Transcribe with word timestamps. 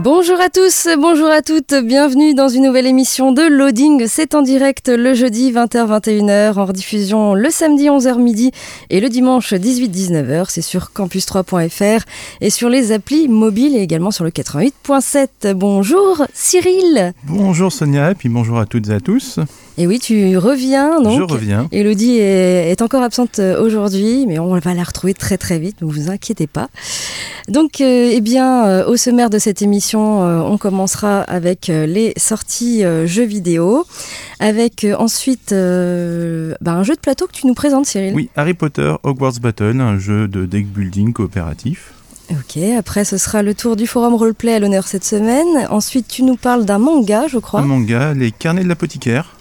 Bonjour 0.00 0.40
à 0.40 0.48
tous, 0.48 0.86
bonjour 0.96 1.26
à 1.26 1.42
toutes, 1.42 1.74
bienvenue 1.82 2.32
dans 2.32 2.48
une 2.48 2.66
nouvelle 2.66 2.86
émission 2.86 3.32
de 3.32 3.42
Loading. 3.42 4.04
C'est 4.06 4.36
en 4.36 4.42
direct 4.42 4.88
le 4.88 5.12
jeudi 5.12 5.50
20h-21h, 5.50 6.56
en 6.56 6.66
rediffusion 6.66 7.34
le 7.34 7.50
samedi 7.50 7.86
11h 7.86 8.16
midi 8.20 8.52
et 8.90 9.00
le 9.00 9.08
dimanche 9.08 9.52
18-19h. 9.52 10.46
C'est 10.50 10.62
sur 10.62 10.92
campus3.fr 10.94 12.04
et 12.40 12.50
sur 12.50 12.68
les 12.68 12.92
applis 12.92 13.26
mobiles 13.26 13.74
et 13.74 13.80
également 13.80 14.12
sur 14.12 14.22
le 14.22 14.30
88.7. 14.30 15.54
Bonjour 15.54 16.24
Cyril. 16.32 17.12
Bonjour 17.24 17.72
Sonia 17.72 18.12
et 18.12 18.14
puis 18.14 18.28
bonjour 18.28 18.60
à 18.60 18.66
toutes 18.66 18.88
et 18.90 18.92
à 18.92 19.00
tous. 19.00 19.40
Et 19.78 19.88
oui, 19.88 19.98
tu 19.98 20.36
reviens 20.36 21.00
donc. 21.00 21.18
Je 21.18 21.22
reviens. 21.22 21.68
Elodie 21.72 22.18
est, 22.18 22.70
est 22.70 22.82
encore 22.82 23.02
absente 23.02 23.40
euh, 23.40 23.60
aujourd'hui, 23.60 24.26
mais 24.26 24.38
on 24.38 24.56
va 24.58 24.74
la 24.74 24.82
retrouver 24.84 25.14
très 25.14 25.38
très 25.38 25.58
vite, 25.58 25.82
ne 25.82 25.86
vous 25.86 26.08
inquiétez 26.08 26.46
pas. 26.46 26.68
Donc, 27.48 27.80
euh, 27.80 28.10
eh 28.12 28.20
bien, 28.20 28.66
euh, 28.66 28.86
au 28.86 28.96
sommaire 28.96 29.30
de 29.30 29.38
cette 29.38 29.62
émission, 29.62 30.22
euh, 30.22 30.40
on 30.40 30.58
commencera 30.58 31.20
avec 31.22 31.68
les 31.68 32.12
sorties 32.16 32.82
jeux 33.06 33.24
vidéo, 33.24 33.86
avec 34.38 34.86
ensuite 34.98 35.50
bah, 35.50 36.72
un 36.72 36.82
jeu 36.82 36.94
de 36.94 37.00
plateau 37.00 37.26
que 37.26 37.32
tu 37.32 37.46
nous 37.46 37.54
présentes, 37.54 37.86
Cyril. 37.86 38.14
Oui, 38.14 38.30
Harry 38.36 38.54
Potter 38.54 38.94
Hogwarts 39.02 39.40
Battle, 39.40 39.80
un 39.80 39.98
jeu 39.98 40.28
de 40.28 40.46
deck 40.46 40.66
building 40.66 41.12
coopératif. 41.12 41.92
Ok, 42.30 42.58
après 42.76 43.06
ce 43.06 43.16
sera 43.16 43.42
le 43.42 43.54
tour 43.54 43.74
du 43.74 43.86
forum 43.86 44.14
roleplay 44.14 44.52
à 44.54 44.58
l'honneur 44.58 44.86
cette 44.86 45.04
semaine. 45.04 45.66
Ensuite, 45.70 46.08
tu 46.08 46.22
nous 46.22 46.36
parles 46.36 46.66
d'un 46.66 46.78
manga, 46.78 47.26
je 47.26 47.38
crois. 47.38 47.60
Un 47.60 47.64
manga, 47.64 48.12
Les 48.12 48.30
Carnets 48.30 48.64
de 48.64 48.68
l'apothicaire. 48.68 49.34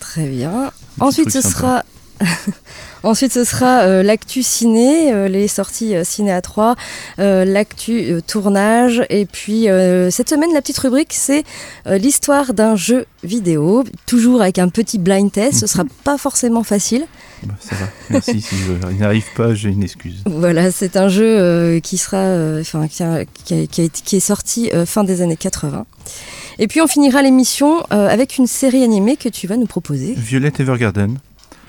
Très 0.00 0.26
bien. 0.26 0.72
Ensuite, 0.98 1.30
ce 1.30 1.40
sera. 1.40 1.84
Ensuite, 3.06 3.32
ce 3.32 3.44
sera 3.44 3.82
euh, 3.82 4.02
l'actu 4.02 4.42
ciné, 4.42 5.12
euh, 5.12 5.28
les 5.28 5.46
sorties 5.46 5.94
euh, 5.94 6.02
ciné 6.02 6.32
à 6.32 6.42
3, 6.42 6.74
l'actu 7.18 8.20
tournage. 8.26 9.04
Et 9.10 9.26
puis, 9.26 9.68
cette 10.10 10.28
semaine, 10.28 10.52
la 10.52 10.60
petite 10.60 10.78
rubrique, 10.78 11.12
c'est 11.12 11.44
l'histoire 11.86 12.52
d'un 12.52 12.74
jeu 12.74 13.06
vidéo, 13.22 13.84
toujours 14.06 14.42
avec 14.42 14.58
un 14.58 14.68
petit 14.68 14.98
blind 14.98 15.30
test. 15.30 15.60
Ce 15.60 15.66
sera 15.66 15.84
pas 16.04 16.18
forcément 16.18 16.64
facile. 16.64 17.06
Bah, 17.44 17.54
ça 17.60 17.76
va, 17.76 17.86
merci. 18.10 18.40
si 18.40 18.56
je 18.56 18.92
n'y 18.92 19.04
arrive 19.04 19.26
pas, 19.36 19.54
j'ai 19.54 19.68
une 19.68 19.82
excuse. 19.84 20.22
Voilà, 20.26 20.72
c'est 20.72 20.96
un 20.96 21.08
jeu 21.08 21.78
qui 21.82 21.98
sera, 21.98 22.58
enfin, 22.60 22.88
qui, 22.88 23.04
qui, 23.44 23.68
qui, 23.68 23.90
qui, 23.90 24.16
est 24.16 24.20
sorti 24.20 24.70
fin 24.84 25.04
des 25.04 25.22
années 25.22 25.36
80. 25.36 25.86
Et 26.58 26.66
puis 26.66 26.80
on 26.80 26.86
finira 26.86 27.22
l'émission 27.22 27.82
avec 27.90 28.38
une 28.38 28.46
série 28.46 28.82
animée 28.82 29.16
que 29.16 29.28
tu 29.28 29.46
vas 29.46 29.56
nous 29.56 29.66
proposer. 29.66 30.14
Violet 30.16 30.52
Evergarden. 30.58 31.18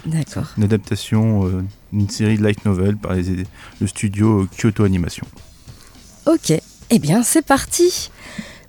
D'accord. 0.05 0.53
Une 0.57 0.63
adaptation 0.63 1.47
euh, 1.47 1.63
d'une 1.91 2.09
série 2.09 2.37
de 2.37 2.43
light 2.43 2.63
novel 2.65 2.97
par 2.97 3.13
les, 3.13 3.45
le 3.81 3.87
studio 3.87 4.47
Kyoto 4.57 4.83
Animation. 4.83 5.25
Ok, 6.25 6.53
eh 6.89 6.99
bien 6.99 7.23
c'est 7.23 7.45
parti 7.45 8.09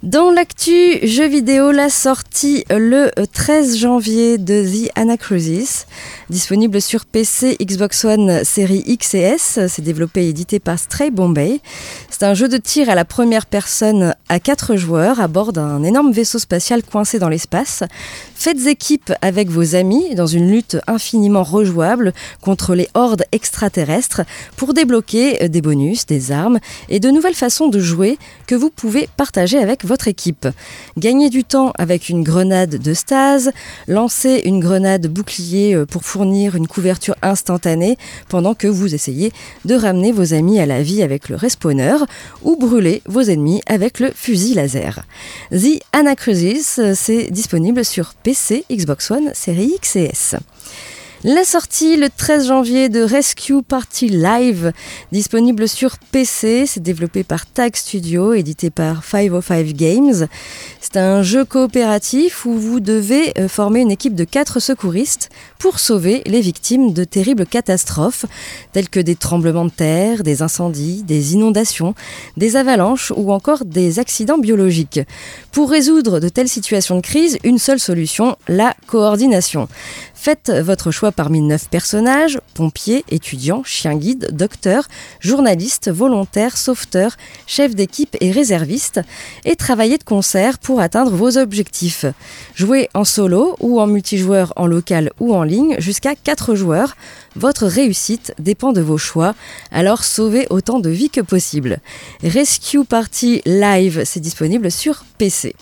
dans 0.05 0.31
l'actu 0.31 1.05
jeux 1.05 1.27
vidéo, 1.27 1.73
la 1.73 1.89
sortie 1.91 2.65
le 2.71 3.11
13 3.33 3.77
janvier 3.79 4.39
de 4.39 4.63
The 4.63 4.93
Anacrusis, 4.95 5.87
disponible 6.31 6.81
sur 6.81 7.05
PC, 7.05 7.57
Xbox 7.61 8.05
One 8.05 8.45
série 8.45 8.85
X 8.87 9.17
et 9.17 9.23
S. 9.23 9.59
C'est 9.67 9.83
développé 9.83 10.27
et 10.27 10.29
édité 10.29 10.61
par 10.61 10.79
Stray 10.79 11.11
Bombay. 11.11 11.61
C'est 12.11 12.23
un 12.23 12.35
jeu 12.35 12.47
de 12.47 12.59
tir 12.59 12.89
à 12.89 12.95
la 12.95 13.05
première 13.05 13.47
personne 13.47 14.15
à 14.29 14.39
4 14.39 14.77
joueurs 14.77 15.21
à 15.21 15.27
bord 15.27 15.53
d'un 15.53 15.83
énorme 15.83 16.13
vaisseau 16.13 16.39
spatial 16.39 16.85
coincé 16.85 17.19
dans 17.19 17.29
l'espace. 17.29 17.83
Faites 18.41 18.69
équipe 18.69 19.13
avec 19.21 19.51
vos 19.51 19.75
amis 19.75 20.15
dans 20.15 20.29
une 20.29 20.49
lutte 20.49 20.77
infiniment 20.87 21.43
rejouable 21.43 22.13
contre 22.41 22.77
les 22.77 22.89
hordes 22.95 23.25
extraterrestres 23.33 24.21
pour 24.55 24.75
débloquer 24.75 25.49
des 25.49 25.61
bonus, 25.61 26.07
des 26.07 26.31
armes 26.31 26.61
et 26.89 27.01
de 27.01 27.11
nouvelles 27.11 27.35
façons 27.35 27.67
de 27.67 27.81
jouer 27.81 28.17
que 28.47 28.55
vous 28.55 28.71
pouvez 28.71 29.09
partager 29.17 29.59
avec 29.59 29.85
votre 29.85 30.07
équipe. 30.07 30.47
Gagnez 30.97 31.31
du 31.31 31.43
temps 31.43 31.73
avec 31.79 32.09
une 32.09 32.23
grenade 32.23 32.77
de 32.77 32.95
stase, 32.95 33.51
lancez 33.89 34.43
une 34.45 34.61
grenade 34.61 35.09
bouclier 35.09 35.85
pour 35.91 36.05
fournir 36.05 36.55
une 36.55 36.69
couverture 36.69 37.17
instantanée 37.23 37.99
pendant 38.29 38.55
que 38.55 38.69
vous 38.69 38.95
essayez 38.95 39.33
de 39.65 39.75
ramener 39.75 40.13
vos 40.13 40.33
amis 40.33 40.61
à 40.61 40.67
la 40.67 40.81
vie 40.81 41.03
avec 41.03 41.29
le 41.29 41.35
respawner 41.35 41.97
ou 42.45 42.55
brûler 42.55 43.03
vos 43.07 43.23
ennemis 43.23 43.63
avec 43.67 43.99
le 43.99 44.13
fusil 44.15 44.55
laser. 44.55 45.03
The 45.51 45.83
Anacrusis, 45.93 46.79
c'est 46.95 47.33
disponible 47.33 47.85
sur 47.85 48.15
PC, 48.29 48.67
Xbox 48.71 49.11
One, 49.11 49.31
série 49.33 49.73
X 49.77 49.97
et 49.97 50.11
S. 50.13 50.37
La 51.25 51.43
sortie 51.43 51.97
le 51.97 52.11
13 52.11 52.47
janvier 52.47 52.89
de 52.89 53.01
Rescue 53.01 53.61
Party 53.67 54.09
Live, 54.09 54.73
disponible 55.11 55.69
sur 55.69 55.99
PC, 55.99 56.65
c'est 56.65 56.81
développé 56.81 57.25
par 57.25 57.45
Tag 57.45 57.75
Studio, 57.75 58.35
édité 58.35 58.71
par 58.71 59.03
505 59.03 59.67
Games. 59.73 60.29
C'est 60.81 60.97
un 60.97 61.25
jeu 61.25 61.45
coopératif 61.45 62.47
où 62.47 62.53
vous 62.53 62.79
devez 62.79 63.35
former 63.49 63.81
une 63.81 63.91
équipe 63.91 64.15
de 64.15 64.23
4 64.23 64.61
secouristes 64.61 65.29
pour 65.59 65.81
sauver 65.81 66.23
les 66.25 66.41
victimes 66.41 66.93
de 66.93 67.03
terribles 67.03 67.47
catastrophes 67.47 68.25
telles 68.73 68.89
que 68.89 69.01
des 69.01 69.17
tremblements 69.17 69.65
de 69.65 69.71
terre, 69.71 70.23
des 70.23 70.43
incendies, 70.43 71.03
des 71.03 71.35
inondations, 71.35 71.97
des 72.37 72.55
avalanches 72.55 73.13
ou 73.17 73.33
encore 73.33 73.65
des 73.65 73.99
accidents 73.99 74.39
biologiques. 74.39 75.01
Pour 75.51 75.69
résoudre 75.69 76.21
de 76.21 76.29
telles 76.29 76.49
situations 76.49 76.95
de 76.95 77.01
crise, 77.01 77.39
une 77.43 77.59
seule 77.59 77.81
solution, 77.81 78.37
la 78.47 78.77
coordination. 78.87 79.67
Faites 80.21 80.51
votre 80.51 80.91
choix 80.91 81.13
parmi 81.13 81.41
neuf 81.41 81.69
personnages, 81.71 82.41
pompiers, 82.55 83.05
étudiants, 83.09 83.63
chiens 83.65 83.95
guides, 83.95 84.31
docteurs, 84.33 84.89
journalistes, 85.21 85.93
volontaires, 85.93 86.57
sauveteurs, 86.57 87.17
chefs 87.47 87.77
d'équipe 87.77 88.17
et 88.21 88.33
réservistes, 88.33 89.01
et 89.45 89.55
travaillez 89.55 89.97
de 89.97 90.03
concert 90.03 90.59
pour 90.59 90.81
atteindre 90.81 91.13
vos 91.13 91.39
objectifs. 91.39 92.05
Jouez 92.57 92.91
en 92.95 93.05
solo 93.05 93.55
ou 93.61 93.81
en 93.81 93.87
multijoueur 93.87 94.53
en 94.57 94.67
local 94.67 95.13
ou 95.21 95.37
en 95.37 95.45
ligne 95.45 95.77
jusqu'à 95.79 96.17
4 96.17 96.57
joueurs. 96.57 96.97
Votre 97.37 97.67
réussite 97.67 98.35
dépend 98.41 98.73
de 98.73 98.81
vos 98.81 98.99
choix, 98.99 99.37
alors 99.71 100.03
sauvez 100.03 100.49
autant 100.51 100.81
de 100.81 100.91
vies 100.91 101.11
que 101.11 101.21
possible. 101.21 101.79
Rescue 102.25 102.85
Party 102.85 103.41
Live, 103.47 104.03
c'est 104.05 104.21
disponible 104.21 104.73
sur 104.73 105.05
PC. 105.17 105.55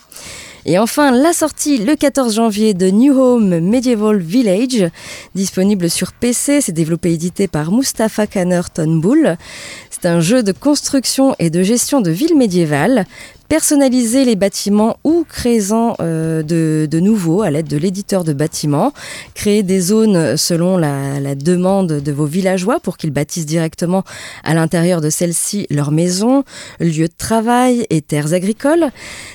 Et 0.68 0.80
enfin, 0.80 1.12
la 1.12 1.32
sortie 1.32 1.78
le 1.78 1.94
14 1.94 2.34
janvier 2.34 2.74
de 2.74 2.90
New 2.90 3.16
Home 3.16 3.60
Medieval 3.60 4.18
Village, 4.18 4.90
disponible 5.36 5.88
sur 5.88 6.12
PC, 6.12 6.60
c'est 6.60 6.72
développé 6.72 7.10
et 7.10 7.14
édité 7.14 7.46
par 7.46 7.70
Mustafa 7.70 8.26
Kanner 8.26 8.62
Tonbull. 8.74 9.36
C'est 9.90 10.06
un 10.06 10.18
jeu 10.18 10.42
de 10.42 10.50
construction 10.50 11.36
et 11.38 11.50
de 11.50 11.62
gestion 11.62 12.00
de 12.00 12.10
villes 12.10 12.36
médiévales. 12.36 13.06
Personnalisez 13.48 14.24
les 14.24 14.34
bâtiments 14.34 14.96
ou 15.04 15.24
créez-en 15.28 15.94
euh, 16.00 16.42
de, 16.42 16.98
nouveaux 16.98 17.42
à 17.42 17.50
l'aide 17.50 17.68
de 17.68 17.76
l'éditeur 17.76 18.24
de 18.24 18.32
bâtiments. 18.32 18.92
Créez 19.34 19.62
des 19.62 19.80
zones 19.80 20.36
selon 20.36 20.76
la, 20.76 21.20
la 21.20 21.34
demande 21.34 21.86
de 21.86 22.12
vos 22.12 22.26
villageois 22.26 22.80
pour 22.80 22.96
qu'ils 22.96 23.12
bâtissent 23.12 23.46
directement 23.46 24.02
à 24.42 24.54
l'intérieur 24.54 25.00
de 25.00 25.10
celles-ci 25.10 25.66
leur 25.70 25.92
maison, 25.92 26.42
lieu 26.80 27.06
de 27.06 27.14
travail 27.16 27.86
et 27.90 28.02
terres 28.02 28.32
agricoles. 28.32 28.90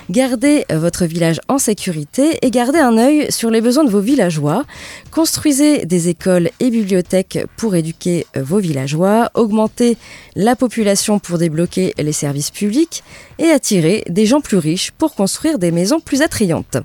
Gardez 0.10 0.66
votre 0.70 1.06
village 1.06 1.40
en 1.48 1.58
sécurité 1.58 2.38
et 2.42 2.52
gardez 2.52 2.80
un 2.80 2.98
œil 2.98 3.32
sur 3.32 3.50
les 3.50 3.62
besoins 3.62 3.86
de 3.86 3.90
vos 3.90 4.02
villageois. 4.02 4.66
Construisez 5.12 5.86
des 5.86 6.10
écoles 6.10 6.50
et 6.60 6.70
bibliothèques 6.70 7.40
pour 7.58 7.76
éduquer 7.76 8.26
vos 8.36 8.60
villageois. 8.60 9.30
Augmentez 9.36 9.98
la 10.36 10.56
population 10.56 11.20
pour 11.20 11.38
débloquer 11.38 11.94
les 11.98 12.12
services 12.12 12.52
publics 12.52 13.04
et 13.40 13.50
attirer 13.50 14.01
des 14.10 14.26
gens 14.26 14.42
plus 14.42 14.58
riches 14.58 14.92
pour 14.92 15.16
construire 15.16 15.60
des 15.60 15.72
maisons 15.72 16.00
plus 16.00 16.22
attrayantes. 16.22 16.78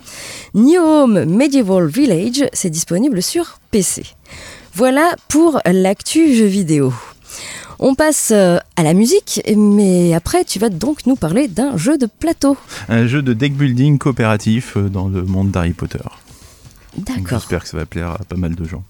New 0.54 0.80
Home 0.80 1.24
Medieval 1.24 1.86
Village, 1.86 2.48
c'est 2.52 2.70
disponible 2.70 3.22
sur 3.22 3.60
PC. 3.70 4.04
Voilà 4.74 5.14
pour 5.28 5.60
l'actu 5.64 6.34
jeu 6.34 6.46
vidéo. 6.46 6.92
On 7.78 7.94
passe 7.94 8.30
à 8.30 8.82
la 8.82 8.94
musique, 8.94 9.42
mais 9.56 10.14
après 10.14 10.44
tu 10.44 10.58
vas 10.58 10.70
donc 10.70 11.06
nous 11.06 11.16
parler 11.16 11.48
d'un 11.48 11.76
jeu 11.76 11.98
de 11.98 12.06
plateau. 12.06 12.56
Un 12.88 13.06
jeu 13.06 13.22
de 13.22 13.32
deck 13.32 13.54
building 13.54 13.98
coopératif 13.98 14.78
dans 14.78 15.08
le 15.08 15.22
monde 15.22 15.50
d'Harry 15.50 15.72
Potter. 15.72 15.98
D'accord. 16.96 17.40
J'espère 17.40 17.62
que 17.62 17.68
ça 17.68 17.76
va 17.76 17.86
plaire 17.86 18.12
à 18.12 18.24
pas 18.24 18.36
mal 18.36 18.54
de 18.54 18.64
gens. 18.64 18.82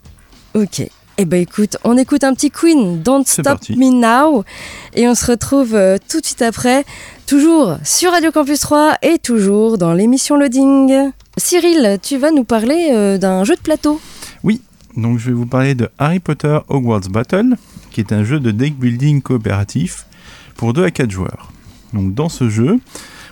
Ok. 0.54 0.88
Eh 1.18 1.24
ben 1.24 1.40
écoute, 1.40 1.78
on 1.84 1.96
écoute 1.96 2.24
un 2.24 2.34
petit 2.34 2.50
Queen, 2.50 3.02
Don't 3.02 3.24
Stop 3.24 3.44
parti. 3.44 3.76
Me 3.76 3.90
Now, 3.90 4.44
et 4.94 5.08
on 5.08 5.14
se 5.14 5.30
retrouve 5.30 5.74
euh, 5.74 5.96
tout 6.10 6.20
de 6.20 6.26
suite 6.26 6.42
après, 6.42 6.84
toujours 7.26 7.76
sur 7.84 8.12
Radio 8.12 8.30
Campus 8.32 8.60
3 8.60 8.98
et 9.02 9.18
toujours 9.18 9.78
dans 9.78 9.94
l'émission 9.94 10.36
Loading. 10.36 11.10
Cyril, 11.38 11.98
tu 12.02 12.18
vas 12.18 12.30
nous 12.32 12.44
parler 12.44 12.90
euh, 12.92 13.16
d'un 13.16 13.44
jeu 13.44 13.54
de 13.56 13.60
plateau. 13.60 14.00
Donc 14.96 15.18
je 15.18 15.26
vais 15.26 15.34
vous 15.34 15.46
parler 15.46 15.74
de 15.74 15.90
Harry 15.98 16.20
Potter 16.20 16.58
Hogwarts 16.68 17.10
Battle, 17.10 17.56
qui 17.90 18.00
est 18.00 18.12
un 18.12 18.24
jeu 18.24 18.40
de 18.40 18.50
deck 18.50 18.78
building 18.78 19.20
coopératif 19.20 20.06
pour 20.56 20.72
2 20.72 20.84
à 20.84 20.90
4 20.90 21.10
joueurs. 21.10 21.52
Donc 21.92 22.14
dans 22.14 22.30
ce 22.30 22.48
jeu, 22.48 22.78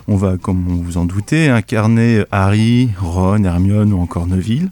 on 0.07 0.17
va, 0.17 0.37
comme 0.37 0.65
vous 0.67 0.83
vous 0.83 0.97
en 0.99 1.07
doutez, 1.07 1.49
incarner 1.49 2.25
Harry, 2.31 2.91
Ron, 3.01 3.45
Hermione 3.45 3.95
ou 3.95 4.01
encore 4.01 4.27
Neville. 4.27 4.69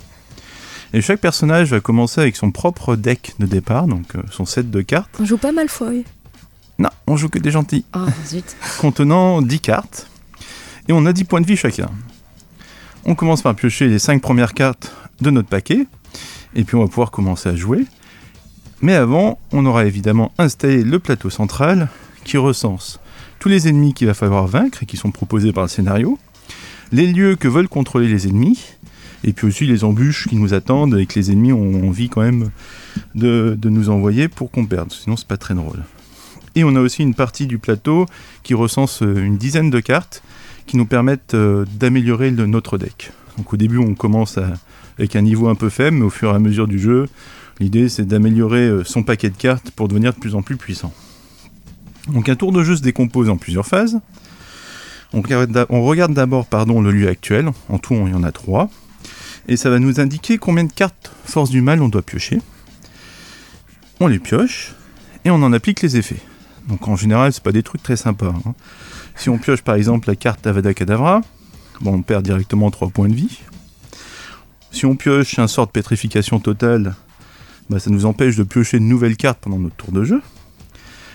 Et 0.95 1.01
chaque 1.01 1.21
personnage 1.21 1.71
va 1.71 1.81
commencer 1.81 2.21
avec 2.21 2.37
son 2.37 2.51
propre 2.51 2.97
deck 2.97 3.35
de 3.39 3.47
départ, 3.47 3.87
donc 3.87 4.15
euh, 4.15 4.23
son 4.31 4.45
set 4.45 4.71
de 4.71 4.83
cartes. 4.83 5.11
On 5.19 5.25
joue 5.25 5.39
pas 5.39 5.53
Malfoy. 5.53 6.05
Non, 6.79 6.91
on 7.07 7.17
joue 7.17 7.29
que 7.29 7.39
des 7.39 7.51
gentils. 7.51 7.85
Ah, 7.93 8.07
zut. 8.27 8.57
contenant 8.81 9.41
10 9.41 9.61
cartes 9.61 10.09
et 10.89 10.93
on 10.93 11.07
a 11.07 11.13
10 11.13 11.25
points 11.25 11.41
de 11.41 11.47
vie 11.47 11.57
chacun. 11.57 11.89
On 13.05 13.15
commence 13.15 13.43
par 13.43 13.55
piocher 13.55 13.89
les 13.89 13.99
5 13.99 14.21
premières 14.21 14.55
cartes 14.55 14.93
de 15.21 15.31
notre 15.31 15.49
paquet 15.49 15.87
et 16.55 16.65
puis 16.65 16.77
on 16.77 16.81
va 16.81 16.89
pouvoir 16.89 17.11
commencer 17.11 17.49
à 17.49 17.57
jouer. 17.57 17.87
Mais 18.81 18.95
avant, 18.95 19.39
on 19.53 19.65
aura 19.65 19.87
évidemment 19.87 20.33
installé 20.39 20.83
le 20.83 20.99
plateau 20.99 21.31
central 21.31 21.89
qui 22.25 22.37
recense 22.37 23.01
tous 23.39 23.49
les 23.49 23.69
ennemis 23.69 23.95
qu'il 23.95 24.07
va 24.07 24.15
falloir 24.15 24.47
vaincre 24.47 24.83
et 24.83 24.87
qui 24.87 24.97
sont 24.97 25.11
proposés 25.11 25.53
par 25.53 25.65
le 25.65 25.69
scénario, 25.69 26.19
les 26.93 27.07
lieux 27.07 27.37
que 27.37 27.49
veulent 27.49 27.69
contrôler 27.69 28.07
les 28.07 28.29
ennemis, 28.29 28.61
et 29.25 29.33
puis 29.33 29.47
aussi 29.47 29.67
les 29.67 29.85
embûches 29.85 30.29
qui 30.29 30.37
nous 30.37 30.55
attendent 30.55 30.99
et 30.99 31.07
que 31.07 31.19
les 31.19 31.31
ennemis 31.31 31.53
ont 31.53 31.89
envie 31.89 32.09
quand 32.09 32.23
même 32.23 32.51
de, 33.15 33.57
nous 33.65 33.91
envoyer 33.91 34.29
pour 34.29 34.51
qu'on 34.51 34.67
perde, 34.67 34.93
sinon 34.93 35.17
c'est 35.17 35.27
pas 35.27 35.37
très 35.37 35.55
drôle. 35.55 35.85
Et 36.55 36.65
on 36.65 36.75
a 36.77 36.81
aussi 36.81 37.03
une 37.03 37.15
partie 37.15 37.47
du 37.47 37.59
plateau 37.59 38.07
qui 38.43 38.55
recense 38.55 39.03
euh, 39.03 39.25
une 39.25 39.39
dizaine 39.39 39.71
de 39.71 39.81
cartes 39.81 40.23
qui 40.67 40.77
nous 40.77 40.85
permettent 40.85 41.35
euh, 41.35 41.65
d'améliorer 41.79 42.31
notre 42.31 42.77
deck. 42.77 43.13
Donc 43.39 43.55
au 43.55 43.57
début 43.57 43.79
on 43.79 43.95
commence 43.95 44.39
avec 44.99 45.17
un 45.17 45.23
niveau 45.23 45.49
un 45.49 45.55
peu 45.55 45.71
faible, 45.71 45.99
mais 45.99 46.05
au 46.05 46.11
fur 46.11 46.31
et 46.31 46.35
à 46.35 46.39
mesure 46.39 46.69
du 46.69 46.79
jeu, 46.79 47.09
l'idée 47.59 47.89
c'est 47.89 48.05
d'améliorer 48.05 48.67
euh, 48.67 48.85
son 48.85 49.03
paquet 49.03 49.31
de 49.31 49.37
cartes 49.37 49.71
pour 49.71 49.89
devenir 49.89 50.13
de 50.13 50.19
plus 50.19 50.35
en 50.35 50.43
plus 50.43 50.57
puissant. 50.57 50.93
Donc 52.09 52.29
un 52.29 52.35
tour 52.35 52.53
de 52.53 52.63
jeu 52.63 52.77
se 52.77 52.83
décompose 52.83 53.31
en 53.31 53.37
plusieurs 53.37 53.67
phases. 53.67 54.01
On 55.15 55.21
regarde 55.21 56.15
d'abord 56.15 56.47
le 56.51 56.91
lieu 56.91 57.07
actuel, 57.09 57.51
en 57.69 57.79
tout 57.79 57.95
il 58.07 58.13
y 58.13 58.15
en 58.15 58.23
a 58.23 58.33
trois, 58.33 58.71
et 59.49 59.57
ça 59.57 59.71
va 59.71 59.79
nous 59.79 60.01
indiquer 60.01 60.39
combien 60.39 60.65
de 60.65 60.73
cartes 60.73 61.13
force 61.25 61.51
du 61.51 61.61
mal 61.61 61.83
on 61.83 61.89
doit 61.89 62.03
piocher. 62.03 62.41
On 64.01 64.07
les 64.07 64.19
pioche, 64.19 64.75
et 65.25 65.31
on 65.31 65.43
en 65.43 65.53
applique 65.53 65.83
les 65.83 65.97
effets. 65.97 66.21
Donc 66.69 66.89
en 66.89 66.97
général, 66.97 67.33
c'est 67.33 67.43
pas 67.43 67.53
des 67.53 67.63
trucs 67.63 67.83
très 67.83 67.97
sympas. 67.97 68.35
hein. 68.47 68.55
Si 69.17 69.29
on 69.29 69.39
pioche 69.39 69.63
par 69.63 69.75
exemple 69.75 70.09
la 70.09 70.17
carte 70.17 70.47
Avada 70.47 70.75
Kedavra, 70.75 71.21
on 71.85 72.03
perd 72.03 72.25
directement 72.25 72.71
3 72.71 72.91
points 72.91 73.09
de 73.09 73.15
vie. 73.15 73.41
Si 74.71 74.87
on 74.87 74.97
pioche 74.97 75.39
un 75.39 75.49
sort 75.49 75.67
de 75.67 75.73
pétrification 75.73 76.41
totale, 76.41 76.95
bah, 77.69 77.79
ça 77.79 77.91
nous 77.91 78.07
empêche 78.07 78.37
de 78.37 78.43
piocher 78.43 78.79
de 78.79 78.85
nouvelles 78.85 79.17
cartes 79.17 79.39
pendant 79.41 79.59
notre 79.59 79.77
tour 79.77 79.93
de 79.93 80.05
jeu. 80.05 80.23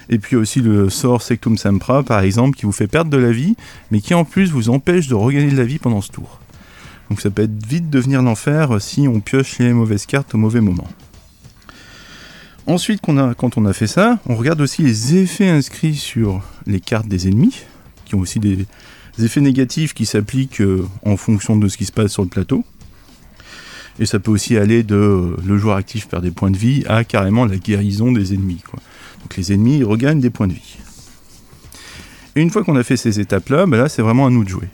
Et 0.09 0.19
puis 0.19 0.35
aussi 0.35 0.61
le 0.61 0.89
sort 0.89 1.21
Sectum 1.21 1.57
Sempra, 1.57 2.03
par 2.03 2.21
exemple, 2.21 2.57
qui 2.57 2.65
vous 2.65 2.71
fait 2.71 2.87
perdre 2.87 3.09
de 3.09 3.17
la 3.17 3.31
vie, 3.31 3.55
mais 3.91 3.99
qui 3.99 4.13
en 4.13 4.23
plus 4.23 4.51
vous 4.51 4.69
empêche 4.69 5.07
de 5.07 5.15
regagner 5.15 5.51
de 5.51 5.57
la 5.57 5.65
vie 5.65 5.79
pendant 5.79 6.01
ce 6.01 6.11
tour. 6.11 6.39
Donc 7.09 7.21
ça 7.21 7.29
peut 7.29 7.43
être 7.43 7.65
vite 7.65 7.89
devenir 7.89 8.21
l'enfer 8.21 8.81
si 8.81 9.07
on 9.07 9.19
pioche 9.19 9.59
les 9.59 9.73
mauvaises 9.73 10.05
cartes 10.05 10.35
au 10.35 10.37
mauvais 10.37 10.61
moment. 10.61 10.87
Ensuite, 12.67 12.99
quand 13.01 13.57
on 13.57 13.65
a 13.65 13.71
fait 13.71 13.87
ça, 13.87 14.19
on 14.25 14.35
regarde 14.35 14.59
aussi 14.59 14.81
les 14.81 15.15
effets 15.15 15.47
inscrits 15.47 15.95
sur 15.95 16.41
les 16.65 16.81
cartes 16.81 17.07
des 17.07 17.29
ennemis, 17.29 17.63
qui 18.03 18.15
ont 18.15 18.19
aussi 18.19 18.41
des 18.41 18.65
effets 19.19 19.39
négatifs 19.39 19.93
qui 19.93 20.05
s'appliquent 20.05 20.59
euh, 20.59 20.85
en 21.05 21.15
fonction 21.15 21.55
de 21.55 21.69
ce 21.69 21.77
qui 21.77 21.85
se 21.85 21.93
passe 21.93 22.11
sur 22.11 22.23
le 22.23 22.27
plateau. 22.27 22.65
Et 23.99 24.05
ça 24.05 24.19
peut 24.19 24.31
aussi 24.31 24.57
aller 24.57 24.83
de 24.83 24.95
euh, 24.95 25.37
le 25.45 25.57
joueur 25.57 25.77
actif 25.77 26.09
perd 26.09 26.23
des 26.23 26.31
points 26.31 26.51
de 26.51 26.57
vie 26.57 26.83
à 26.87 27.05
carrément 27.05 27.45
la 27.45 27.55
guérison 27.55 28.11
des 28.11 28.33
ennemis. 28.33 28.61
Donc 29.21 29.37
les 29.37 29.53
ennemis 29.53 29.83
regagnent 29.83 30.19
des 30.19 30.29
points 30.29 30.47
de 30.47 30.53
vie. 30.53 30.77
Et 32.35 32.41
une 32.41 32.51
fois 32.51 32.65
qu'on 32.65 32.75
a 32.75 32.83
fait 32.83 32.97
ces 32.97 33.21
étapes-là, 33.21 33.65
bah 33.65 33.77
là 33.77 33.89
c'est 33.89 34.01
vraiment 34.01 34.27
à 34.27 34.29
nous 34.29 34.43
de 34.43 34.49
jouer. 34.49 34.67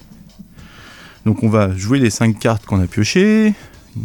Donc 1.25 1.44
on 1.44 1.50
va 1.50 1.75
jouer 1.75 2.00
les 2.00 2.10
5 2.10 2.38
cartes 2.38 2.66
qu'on 2.66 2.81
a 2.81 2.88
piochées, 2.88 3.54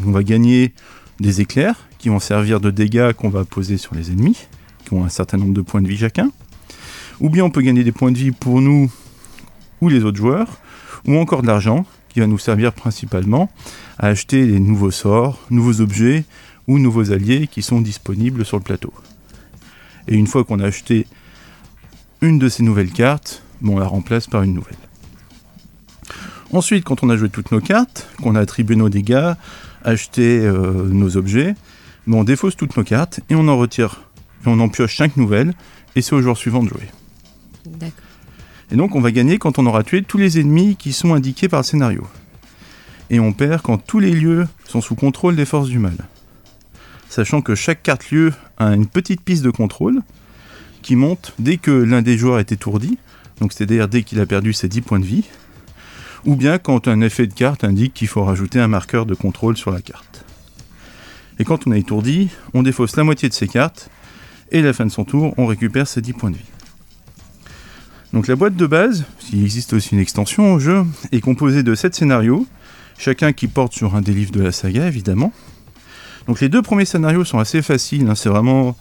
on 0.07 0.13
va 0.13 0.23
gagner 0.23 0.73
des 1.21 1.41
éclairs 1.41 1.89
qui 1.99 2.09
vont 2.09 2.21
servir 2.21 2.61
de 2.61 2.71
dégâts 2.71 3.13
qu'on 3.13 3.29
va 3.29 3.45
poser 3.45 3.77
sur 3.77 3.95
les 3.95 4.11
ennemis, 4.11 4.47
qui 4.85 4.95
ont 4.95 5.05
un 5.05 5.09
certain 5.09 5.37
nombre 5.37 5.55
de 5.55 5.63
points 5.63 5.83
de 5.83 5.89
vie 5.89 5.97
chacun. 5.97 6.31
Ou 7.21 7.29
bien 7.29 7.45
on 7.45 7.51
peut 7.51 7.63
gagner 7.63 7.83
des 7.83 7.93
points 7.93 8.13
de 8.13 8.19
vie 8.19 8.31
pour 8.31 8.61
nous 8.61 8.91
ou 9.81 9.89
les 9.89 10.05
autres 10.05 10.17
joueurs, 10.17 10.59
ou 11.07 11.17
encore 11.17 11.43
de 11.43 11.49
l'argent 11.49 11.85
qui 12.09 12.21
va 12.21 12.27
nous 12.27 12.39
servir 12.39 12.73
principalement 12.73 13.51
à 13.99 14.07
acheter 14.07 14.47
les 14.47 14.61
nouveaux 14.61 14.91
sorts, 14.91 15.41
nouveaux 15.51 15.81
objets 15.81 16.25
ou 16.69 16.79
nouveaux 16.79 17.13
alliés 17.13 17.49
qui 17.49 17.63
sont 17.63 17.81
disponibles 17.81 18.45
sur 18.45 18.59
le 18.59 18.63
plateau. 18.63 18.93
Et 20.07 20.15
une 20.15 20.27
fois 20.27 20.45
qu'on 20.45 20.61
a 20.61 20.67
acheté 20.67 21.07
une 22.21 22.39
de 22.39 22.49
ces 22.49 22.63
nouvelles 22.63 22.93
cartes, 22.93 23.43
on 23.65 23.79
la 23.79 23.87
remplace 23.87 24.27
par 24.27 24.43
une 24.43 24.55
nouvelle. 24.55 24.88
Ensuite, 26.53 26.85
quand 26.85 27.03
on 27.03 27.11
a 27.11 27.17
joué 27.17 27.29
toutes 27.29 27.53
nos 27.53 27.61
cartes, 27.61 28.09
qu'on 28.23 28.35
a 28.35 28.41
attribué 28.41 28.77
nos 28.77 28.89
dégâts, 28.89 29.33
acheté 29.85 30.41
euh, 30.41 30.89
nos 30.89 31.17
objets, 31.17 31.55
bon, 32.07 32.21
on 32.21 32.25
défausse 32.25 32.57
toutes 32.57 32.77
nos 32.77 32.85
cartes 32.85 33.21
et 33.29 33.35
on 33.35 33.49
en 33.49 33.59
retire, 33.59 34.01
et 34.45 34.49
on 34.49 34.59
en 34.61 34.69
pioche 34.69 34.97
5 34.97 35.17
nouvelles, 35.17 35.53
et 35.95 36.03
c'est 36.03 36.15
au 36.15 36.23
joueur 36.23 36.37
suivant 36.37 36.63
de 36.63 36.69
jouer. 36.69 36.89
D'accord. 37.67 38.05
Et 38.71 38.77
donc 38.77 38.95
on 38.95 39.01
va 39.01 39.11
gagner 39.11 39.39
quand 39.39 39.59
on 39.59 39.67
aura 39.67 39.83
tué 39.83 40.03
tous 40.03 40.19
les 40.19 40.39
ennemis 40.39 40.77
qui 40.77 40.93
sont 40.93 41.15
indiqués 41.15 41.49
par 41.49 41.61
le 41.61 41.65
scénario. 41.65 42.07
Et 43.11 43.21
on 43.21 43.33
perd 43.33 43.63
quand 43.63 43.79
tous 43.79 43.99
les 43.99 44.13
lieux 44.13 44.47
sont 44.65 44.81
sous 44.81 44.95
contrôle 44.95 45.37
des 45.37 45.47
forces 45.47 45.69
du 45.69 45.79
mal. 45.79 45.97
Sachant 47.09 47.41
que 47.41 47.55
chaque 47.55 47.83
carte 47.83 48.11
lieu 48.11 48.35
a 48.59 48.75
une 48.75 48.87
petite 48.87 49.23
piste 49.23 49.43
de 49.43 49.51
contrôle 49.51 50.03
qui 50.83 50.95
monte 50.95 51.35
dès 51.39 51.57
que 51.57 51.71
l'un 51.71 52.03
des 52.03 52.19
joueurs 52.19 52.39
est 52.39 52.53
étourdi, 52.53 52.99
donc 53.41 53.53
c'est-à-dire 53.53 53.89
dès 53.89 54.03
qu'il 54.03 54.21
a 54.21 54.27
perdu 54.27 54.53
ses 54.53 54.69
10 54.69 54.83
points 54.83 55.01
de 55.01 55.07
vie, 55.07 55.25
ou 56.29 56.37
bien 56.37 56.59
quand 56.59 56.89
un 56.89 57.01
effet 57.01 57.27
de 57.27 57.33
carte 57.33 57.65
indique 57.65 57.95
qu'il 57.95 58.07
faut 58.07 58.23
rajouter 58.23 58.61
un 58.61 58.69
marqueur 58.69 59.07
de 59.07 59.15
contrôle 59.15 59.57
sur 59.57 59.71
la 59.71 59.81
carte. 59.81 60.27
Et 61.39 61.45
quand 61.45 61.67
on 61.67 61.73
est 61.73 61.81
étourdi, 61.81 62.29
on 62.53 62.63
défausse 62.63 62.97
la 62.97 63.03
moitié 63.03 63.31
de 63.31 63.35
ses 63.35 63.49
cartes, 63.49 63.89
et 64.53 64.59
à 64.59 64.63
la 64.63 64.75
fin 64.75 64.85
de 64.85 64.91
son 64.91 65.07
tour, 65.07 65.33
on 65.39 65.47
récupère 65.47 65.89
ses 65.89 66.03
10 66.03 66.13
points 66.13 66.31
de 66.31 66.37
vie. 66.37 66.45
Donc 68.13 68.27
la 68.27 68.37
boîte 68.37 68.57
de 68.57 68.67
base, 68.67 69.07
s'il 69.21 69.43
existe 69.43 69.73
aussi 69.73 69.95
une 69.95 70.01
extension 70.01 70.53
au 70.53 70.59
jeu, 70.59 70.85
est 71.13 71.21
composée 71.23 71.63
de 71.63 71.75
7 71.75 71.95
scénarios, 71.95 72.47
chacun 72.99 73.33
qui 73.33 73.47
porte 73.47 73.73
sur 73.73 73.95
un 73.95 74.03
des 74.03 74.13
livres 74.13 74.33
de 74.33 74.43
la 74.43 74.53
saga 74.53 74.87
évidemment. 74.87 75.33
Donc 76.27 76.43
les 76.43 76.51
deux 76.51 76.61
premiers 76.61 76.85
scénarios 76.85 77.25
sont 77.25 77.39
assez 77.39 77.63
faciles, 77.63 78.07
hein, 78.07 78.15
c'est 78.15 78.29
vraiment 78.29 78.77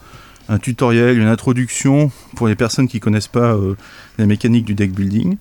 un 0.50 0.58
tutoriel, 0.58 1.18
une 1.18 1.28
introduction 1.28 2.12
pour 2.36 2.46
les 2.46 2.56
personnes 2.56 2.88
qui 2.88 3.00
connaissent 3.00 3.26
pas 3.26 3.54
euh, 3.54 3.74
la 4.18 4.26
mécanique 4.26 4.66
du 4.66 4.74
deck 4.74 4.92
building. 4.92 5.38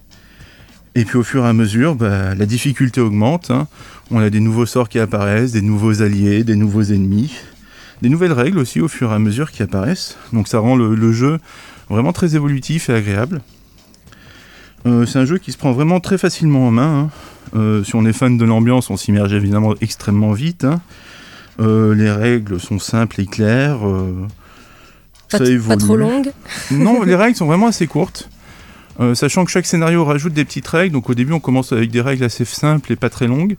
Et 0.95 1.05
puis 1.05 1.17
au 1.17 1.23
fur 1.23 1.45
et 1.45 1.47
à 1.47 1.53
mesure, 1.53 1.95
bah, 1.95 2.33
la 2.35 2.45
difficulté 2.45 3.01
augmente, 3.01 3.51
hein. 3.51 3.67
on 4.09 4.19
a 4.19 4.29
des 4.29 4.39
nouveaux 4.39 4.65
sorts 4.65 4.89
qui 4.89 4.97
apparaissent, 4.99 5.51
des 5.51 5.61
nouveaux 5.61 6.01
alliés, 6.01 6.43
des 6.43 6.55
nouveaux 6.55 6.81
ennemis, 6.83 7.33
des 8.01 8.09
nouvelles 8.09 8.33
règles 8.33 8.57
aussi 8.57 8.81
au 8.81 8.87
fur 8.87 9.11
et 9.11 9.15
à 9.15 9.19
mesure 9.19 9.51
qui 9.51 9.61
apparaissent, 9.61 10.17
donc 10.33 10.47
ça 10.47 10.59
rend 10.59 10.75
le- 10.75 10.95
le 10.95 11.11
jeu 11.11 11.37
vraiment 11.89 12.13
très 12.13 12.35
évolutif 12.35 12.89
et 12.89 12.93
agréable. 12.95 13.41
Euh, 14.85 15.05
c'est 15.05 15.19
un 15.19 15.25
jeu 15.25 15.37
qui 15.37 15.51
se 15.51 15.57
prend 15.57 15.71
vraiment 15.71 15.99
très 15.99 16.17
facilement 16.17 16.67
en 16.67 16.71
main. 16.71 16.99
hein. 16.99 17.09
Euh, 17.55 17.83
si 17.83 17.95
on 17.95 18.05
est 18.05 18.13
fan 18.13 18.37
de 18.37 18.45
l'ambiance, 18.45 18.89
on 18.89 18.97
s'immerge 18.97 19.33
évidemment 19.33 19.73
extrêmement 19.81 20.31
vite. 20.33 20.63
hein. 20.63 20.81
Euh, 21.59 21.93
les 21.95 22.11
règles 22.11 22.59
sont 22.59 22.77
simples 22.79 23.21
et 23.21 23.25
claires. 23.25 23.79
Pas, 25.31 25.39
ça 25.39 25.43
t- 25.45 25.51
évolue. 25.51 25.77
pas 25.77 25.83
trop 25.83 25.95
longue. 25.95 26.31
Non, 26.71 27.01
les 27.05 27.15
règles 27.15 27.35
sont 27.35 27.45
vraiment 27.47 27.67
assez 27.67 27.87
courtes. 27.87 28.29
Euh, 28.99 29.13
sachant 29.15 29.45
que 29.45 29.51
chaque 29.51 29.65
scénario 29.67 30.03
rajoute 30.05 30.33
des 30.33 30.43
petites 30.45 30.67
règles, 30.67 30.93
donc 30.93 31.09
au 31.09 31.13
début 31.13 31.33
on 31.33 31.39
commence 31.39 31.71
avec 31.71 31.91
des 31.91 32.01
règles 32.01 32.23
assez 32.23 32.45
simples 32.45 32.91
et 32.91 32.95
pas 32.95 33.09
très 33.09 33.27
longues. 33.27 33.55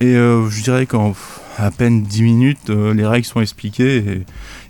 Et 0.00 0.14
euh, 0.14 0.48
je 0.48 0.62
dirais 0.62 0.86
qu'en 0.86 1.14
à 1.56 1.72
peine 1.72 2.04
10 2.04 2.22
minutes, 2.22 2.70
euh, 2.70 2.94
les 2.94 3.04
règles 3.04 3.26
sont 3.26 3.40
expliquées 3.40 3.96
et, 3.96 4.10
et 4.12 4.24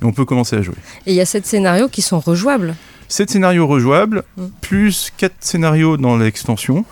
on 0.05 0.13
peut 0.13 0.25
commencer 0.25 0.57
à 0.57 0.63
jouer. 0.63 0.75
Et 1.07 1.13
il 1.13 1.17
y 1.17 1.21
a 1.21 1.27
sept 1.27 1.45
scénarios 1.45 1.89
qui 1.89 2.01
sont 2.01 2.19
rejouables. 2.21 2.75
7 3.09 3.31
scénarios 3.31 3.67
rejouables, 3.67 4.23
Mm. 4.39 4.47
plus 4.63 5.13
4 5.19 5.35
scénarios 5.41 5.97
dans 5.99 6.17
l'extension. 6.17 6.85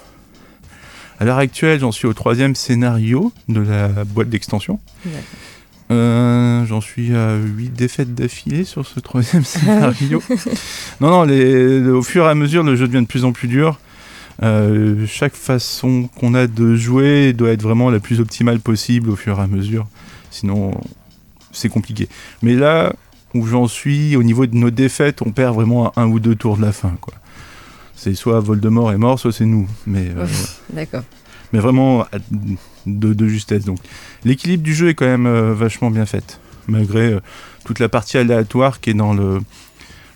À 1.18 1.25
l'heure 1.25 1.38
actuelle, 1.38 1.80
j'en 1.80 1.92
suis 1.92 2.06
au 2.06 2.12
troisième 2.12 2.54
scénario 2.54 3.32
de 3.49 3.61
la 3.61 3.88
boîte 4.04 4.28
d'extension. 4.28 4.78
D'accord. 5.06 5.20
Euh, 5.90 6.64
j'en 6.66 6.81
suis 6.81 7.14
à 7.14 7.37
8 7.37 7.69
défaites 7.71 8.14
d'affilée 8.14 8.64
sur 8.64 8.85
ce 8.87 8.99
troisième 9.00 9.45
scénario. 9.45 10.23
non, 11.00 11.11
non, 11.11 11.23
les- 11.25 11.81
au 11.88 12.02
fur 12.02 12.25
et 12.26 12.28
à 12.31 12.35
mesure, 12.35 12.62
le 12.64 12.75
jeu 12.76 12.88
devient 12.88 13.02
de 13.02 13.09
plus 13.09 13.25
en 13.25 13.33
plus 13.33 13.49
dur. 13.49 13.78
Euh, 14.43 15.07
chaque 15.07 15.35
façon 15.35 16.11
qu'on 16.19 16.35
a 16.35 16.47
de 16.47 16.75
jouer 16.76 17.33
doit 17.33 17.50
être 17.50 17.62
vraiment 17.62 17.88
la 17.90 18.00
plus 18.00 18.21
optimale 18.21 18.61
possible 18.61 19.11
au 19.11 19.16
fur 19.16 19.38
et 19.38 19.43
à 19.43 19.47
mesure. 19.47 19.87
Sinon, 20.31 20.73
c'est 21.52 21.69
compliqué. 21.69 22.09
Mais 22.43 22.55
là 22.55 22.93
où 23.33 23.47
j'en 23.47 23.66
suis, 23.69 24.16
au 24.16 24.23
niveau 24.23 24.47
de 24.47 24.55
nos 24.57 24.71
défaites, 24.71 25.23
on 25.23 25.31
perd 25.31 25.55
vraiment 25.55 25.90
à 25.90 26.02
un 26.02 26.07
ou 26.09 26.19
deux 26.21 26.35
tours 26.35 26.57
de 26.57 26.62
la 26.62 26.73
fin. 26.73 26.95
Quoi. 27.00 27.14
C'est 27.95 28.14
soit 28.14 28.40
Voldemort 28.40 28.93
est 28.93 28.99
mort, 28.99 29.19
soit 29.19 29.33
c'est 29.33 29.47
nous. 29.47 29.69
Mais, 29.87 30.09
euh, 30.16 30.26
D'accord. 30.73 31.02
mais 31.52 31.61
vraiment 31.61 32.05
de, 32.87 33.12
de 33.12 33.26
justesse. 33.26 33.64
Donc, 33.64 33.78
l'équilibre 34.25 34.62
du 34.62 34.75
jeu 34.75 34.88
est 34.88 34.95
quand 34.95 35.07
même 35.07 35.26
euh, 35.26 35.55
vachement 35.55 35.90
bien 35.90 36.07
fait, 36.07 36.40
malgré 36.69 37.12
euh, 37.12 37.21
toute 37.64 37.78
la 37.78 37.88
partie 37.88 38.16
aléatoire 38.19 38.81
qui 38.81 38.90
est 38.90 38.95
dans 38.95 39.12
le 39.12 39.40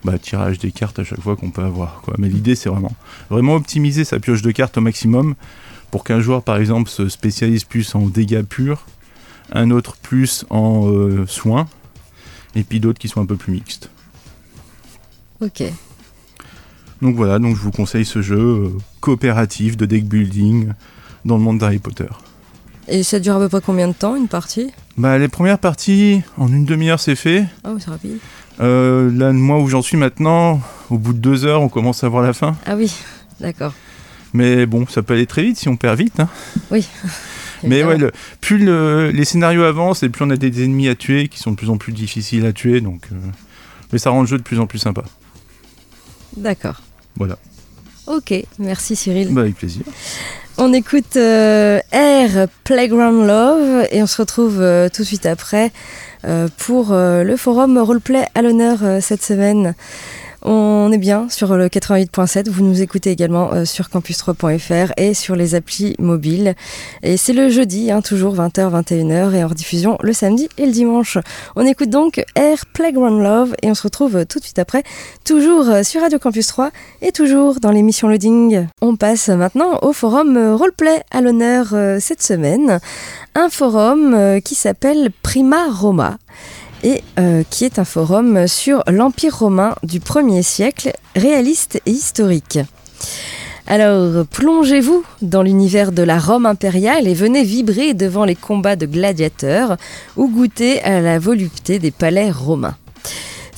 bah, 0.04 0.18
tirage 0.18 0.58
des 0.58 0.72
cartes 0.72 0.98
à 0.98 1.04
chaque 1.04 1.20
fois 1.20 1.36
qu'on 1.36 1.50
peut 1.50 1.62
avoir. 1.62 2.00
Quoi. 2.02 2.14
Mais 2.18 2.28
l'idée, 2.28 2.54
c'est 2.54 2.68
vraiment, 2.68 2.94
vraiment 3.28 3.54
optimiser 3.54 4.04
sa 4.04 4.18
pioche 4.18 4.42
de 4.42 4.50
cartes 4.50 4.78
au 4.78 4.80
maximum 4.80 5.34
pour 5.90 6.04
qu'un 6.04 6.20
joueur, 6.20 6.42
par 6.42 6.56
exemple, 6.56 6.88
se 6.88 7.08
spécialise 7.08 7.64
plus 7.64 7.94
en 7.94 8.06
dégâts 8.06 8.42
purs, 8.42 8.86
un 9.52 9.70
autre 9.70 9.96
plus 9.96 10.44
en 10.48 10.88
euh, 10.88 11.26
soins, 11.26 11.68
et 12.54 12.62
puis 12.62 12.80
d'autres 12.80 12.98
qui 12.98 13.08
sont 13.08 13.20
un 13.20 13.26
peu 13.26 13.36
plus 13.36 13.52
mixtes. 13.52 13.90
Ok. 15.40 15.64
Donc 17.02 17.16
voilà, 17.16 17.38
donc 17.38 17.56
je 17.56 17.60
vous 17.62 17.70
conseille 17.70 18.04
ce 18.04 18.20
jeu 18.20 18.72
coopératif 19.00 19.76
de 19.76 19.86
deck 19.86 20.06
building 20.06 20.72
dans 21.24 21.36
le 21.36 21.42
monde 21.42 21.58
d'Harry 21.58 21.78
Potter. 21.78 22.08
Et 22.90 23.02
ça 23.04 23.20
dure 23.20 23.36
à 23.36 23.38
peu 23.38 23.48
près 23.48 23.60
combien 23.64 23.88
de 23.88 23.92
temps 23.92 24.16
une 24.16 24.26
partie? 24.28 24.70
Bah, 24.98 25.16
les 25.16 25.28
premières 25.28 25.58
parties, 25.58 26.22
en 26.36 26.48
une 26.48 26.64
demi-heure, 26.64 26.98
c'est 27.00 27.14
fait. 27.14 27.44
Ah 27.64 27.70
oui, 27.72 27.80
c'est 27.84 27.90
rapide. 27.90 28.18
Euh, 28.60 29.10
là, 29.16 29.32
moi 29.32 29.58
où 29.60 29.68
j'en 29.68 29.80
suis 29.80 29.96
maintenant, 29.96 30.60
au 30.90 30.98
bout 30.98 31.12
de 31.12 31.18
deux 31.18 31.44
heures, 31.44 31.62
on 31.62 31.68
commence 31.68 32.02
à 32.04 32.08
voir 32.08 32.22
la 32.22 32.32
fin. 32.32 32.56
Ah 32.66 32.74
oui, 32.76 32.92
d'accord. 33.38 33.72
Mais 34.32 34.66
bon, 34.66 34.86
ça 34.88 35.02
peut 35.02 35.14
aller 35.14 35.26
très 35.26 35.42
vite 35.42 35.56
si 35.56 35.68
on 35.68 35.76
perd 35.76 35.98
vite. 35.98 36.18
hein. 36.20 36.28
Oui. 36.70 36.86
Mais 37.62 37.84
ouais, 37.84 37.96
le- 37.98 38.10
plus 38.40 38.58
le- 38.58 39.10
les 39.10 39.24
scénarios 39.24 39.62
avancent 39.64 40.02
et 40.02 40.08
plus 40.08 40.24
on 40.24 40.30
a 40.30 40.36
des 40.36 40.64
ennemis 40.64 40.88
à 40.88 40.94
tuer 40.94 41.28
qui 41.28 41.38
sont 41.38 41.50
de 41.52 41.56
plus 41.56 41.68
en 41.70 41.76
plus 41.76 41.92
difficiles 41.92 42.46
à 42.46 42.52
tuer. 42.54 42.80
Donc, 42.80 43.02
euh, 43.12 43.16
mais 43.92 43.98
ça 43.98 44.10
rend 44.10 44.22
le 44.22 44.26
jeu 44.26 44.38
de 44.38 44.42
plus 44.42 44.60
en 44.60 44.66
plus 44.66 44.78
sympa. 44.78 45.02
D'accord. 46.36 46.80
Voilà. 47.16 47.36
Ok, 48.06 48.32
merci 48.58 48.96
Cyril. 48.96 49.28
Bah, 49.34 49.42
avec 49.42 49.56
plaisir. 49.56 49.82
On 50.62 50.74
écoute 50.74 51.16
euh, 51.16 51.80
Air 51.90 52.46
Playground 52.64 53.26
Love 53.26 53.86
et 53.90 54.02
on 54.02 54.06
se 54.06 54.20
retrouve 54.20 54.60
euh, 54.60 54.90
tout 54.90 55.00
de 55.00 55.06
suite 55.06 55.24
après 55.24 55.72
euh, 56.26 56.48
pour 56.58 56.92
le 56.92 57.34
forum 57.38 57.78
roleplay 57.78 58.26
à 58.34 58.42
l'honneur 58.42 58.78
cette 59.00 59.22
semaine. 59.22 59.74
On 60.42 60.90
est 60.90 60.98
bien 60.98 61.28
sur 61.28 61.54
le 61.54 61.68
88.7, 61.68 62.48
vous 62.48 62.64
nous 62.64 62.80
écoutez 62.80 63.10
également 63.10 63.52
euh, 63.52 63.66
sur 63.66 63.88
campus3.fr 63.88 64.92
et 64.96 65.12
sur 65.12 65.36
les 65.36 65.54
applis 65.54 65.94
mobiles. 65.98 66.54
Et 67.02 67.18
c'est 67.18 67.34
le 67.34 67.50
jeudi, 67.50 67.90
hein, 67.90 68.00
toujours 68.00 68.34
20h, 68.34 68.82
21h 68.82 69.34
et 69.34 69.44
en 69.44 69.48
rediffusion 69.48 69.98
le 70.00 70.14
samedi 70.14 70.48
et 70.56 70.64
le 70.64 70.72
dimanche. 70.72 71.18
On 71.56 71.66
écoute 71.66 71.90
donc 71.90 72.24
Air 72.36 72.64
Playground 72.72 73.22
Love 73.22 73.54
et 73.62 73.70
on 73.70 73.74
se 73.74 73.82
retrouve 73.82 74.16
euh, 74.16 74.24
tout 74.24 74.38
de 74.38 74.44
suite 74.44 74.58
après, 74.58 74.82
toujours 75.26 75.68
euh, 75.68 75.82
sur 75.82 76.00
Radio 76.00 76.18
Campus 76.18 76.46
3 76.46 76.70
et 77.02 77.12
toujours 77.12 77.60
dans 77.60 77.70
l'émission 77.70 78.08
Loading. 78.08 78.66
On 78.80 78.96
passe 78.96 79.28
maintenant 79.28 79.78
au 79.82 79.92
forum 79.92 80.54
roleplay 80.54 81.02
à 81.10 81.20
l'honneur 81.20 81.74
cette 82.00 82.22
semaine. 82.22 82.80
Un 83.34 83.50
forum 83.50 84.40
qui 84.42 84.54
s'appelle 84.54 85.10
Prima 85.22 85.66
Roma 85.70 86.16
et 86.82 87.02
euh, 87.18 87.42
qui 87.48 87.64
est 87.64 87.78
un 87.78 87.84
forum 87.84 88.46
sur 88.46 88.82
l'Empire 88.86 89.38
romain 89.38 89.74
du 89.82 90.00
1er 90.00 90.42
siècle, 90.42 90.92
réaliste 91.16 91.80
et 91.86 91.90
historique. 91.90 92.58
Alors, 93.66 94.26
plongez-vous 94.26 95.04
dans 95.22 95.42
l'univers 95.42 95.92
de 95.92 96.02
la 96.02 96.18
Rome 96.18 96.44
impériale 96.44 97.06
et 97.06 97.14
venez 97.14 97.44
vibrer 97.44 97.94
devant 97.94 98.24
les 98.24 98.34
combats 98.34 98.76
de 98.76 98.86
gladiateurs 98.86 99.76
ou 100.16 100.28
goûter 100.28 100.82
à 100.82 101.00
la 101.00 101.20
volupté 101.20 101.78
des 101.78 101.92
palais 101.92 102.30
romains. 102.30 102.76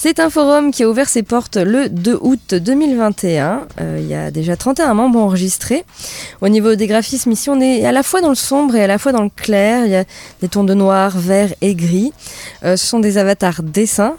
C'est 0.04 0.18
un 0.18 0.30
forum 0.30 0.72
qui 0.72 0.82
a 0.82 0.88
ouvert 0.88 1.08
ses 1.08 1.22
portes 1.22 1.56
le 1.56 1.88
2 1.88 2.18
août 2.22 2.54
2021. 2.56 3.68
Euh, 3.80 3.98
il 4.00 4.08
y 4.08 4.16
a 4.16 4.32
déjà 4.32 4.56
31 4.56 4.94
membres 4.94 5.20
enregistrés. 5.20 5.84
Au 6.40 6.48
niveau 6.48 6.74
des 6.74 6.88
graphismes, 6.88 7.30
ici, 7.30 7.48
on 7.50 7.60
est 7.60 7.86
à 7.86 7.92
la 7.92 8.02
fois 8.02 8.20
dans 8.20 8.30
le 8.30 8.34
sombre 8.34 8.74
et 8.74 8.82
à 8.82 8.88
la 8.88 8.98
fois 8.98 9.12
dans 9.12 9.22
le 9.22 9.30
clair. 9.30 9.86
Il 9.86 9.92
y 9.92 9.94
a 9.94 10.04
des 10.40 10.48
tons 10.48 10.64
de 10.64 10.74
noir, 10.74 11.16
vert 11.16 11.54
et 11.60 11.76
gris. 11.76 12.12
Euh, 12.64 12.76
ce 12.76 12.84
sont 12.84 12.98
des 12.98 13.16
avatars 13.16 13.62
dessins. 13.62 14.16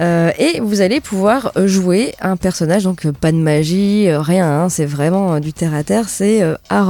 Euh, 0.00 0.32
et 0.40 0.58
vous 0.58 0.80
allez 0.80 1.00
pouvoir 1.00 1.52
jouer 1.54 2.12
un 2.20 2.36
personnage, 2.36 2.82
donc 2.82 3.08
pas 3.12 3.30
de 3.30 3.36
magie, 3.36 4.10
rien, 4.10 4.62
hein, 4.64 4.68
c'est 4.70 4.86
vraiment 4.86 5.38
du 5.38 5.52
terre 5.52 5.72
à 5.72 5.84
terre, 5.84 6.08
c'est 6.08 6.42
à 6.68 6.82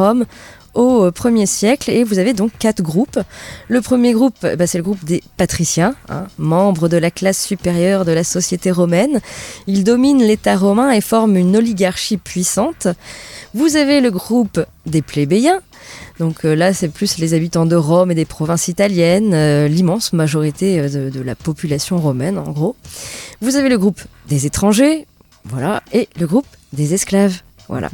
au 0.76 1.04
euh, 1.04 1.10
1er 1.10 1.46
siècle 1.46 1.90
et 1.90 2.04
vous 2.04 2.18
avez 2.18 2.32
donc 2.32 2.52
quatre 2.58 2.82
groupes. 2.82 3.18
Le 3.68 3.80
premier 3.80 4.12
groupe, 4.12 4.36
bah, 4.40 4.66
c'est 4.66 4.78
le 4.78 4.84
groupe 4.84 5.04
des 5.04 5.22
patriciens, 5.36 5.94
hein, 6.08 6.26
membres 6.38 6.88
de 6.88 6.96
la 6.96 7.10
classe 7.10 7.44
supérieure 7.44 8.04
de 8.04 8.12
la 8.12 8.24
société 8.24 8.70
romaine. 8.70 9.20
Ils 9.66 9.84
dominent 9.84 10.22
l'État 10.22 10.56
romain 10.56 10.90
et 10.90 11.00
forment 11.00 11.36
une 11.36 11.56
oligarchie 11.56 12.18
puissante. 12.18 12.88
Vous 13.54 13.76
avez 13.76 14.00
le 14.00 14.10
groupe 14.10 14.60
des 14.86 15.02
plébéiens. 15.02 15.60
Donc 16.18 16.44
euh, 16.44 16.54
là, 16.54 16.72
c'est 16.72 16.88
plus 16.88 17.18
les 17.18 17.34
habitants 17.34 17.66
de 17.66 17.76
Rome 17.76 18.10
et 18.10 18.14
des 18.14 18.24
provinces 18.24 18.68
italiennes, 18.68 19.34
euh, 19.34 19.68
l'immense 19.68 20.12
majorité 20.12 20.80
euh, 20.80 21.10
de 21.10 21.20
la 21.20 21.34
population 21.34 21.98
romaine 21.98 22.38
en 22.38 22.50
gros. 22.52 22.76
Vous 23.40 23.56
avez 23.56 23.68
le 23.68 23.78
groupe 23.78 24.00
des 24.28 24.46
étrangers, 24.46 25.06
voilà, 25.44 25.82
et 25.92 26.08
le 26.18 26.26
groupe 26.26 26.46
des 26.72 26.94
esclaves. 26.94 27.40
Voilà. 27.68 27.90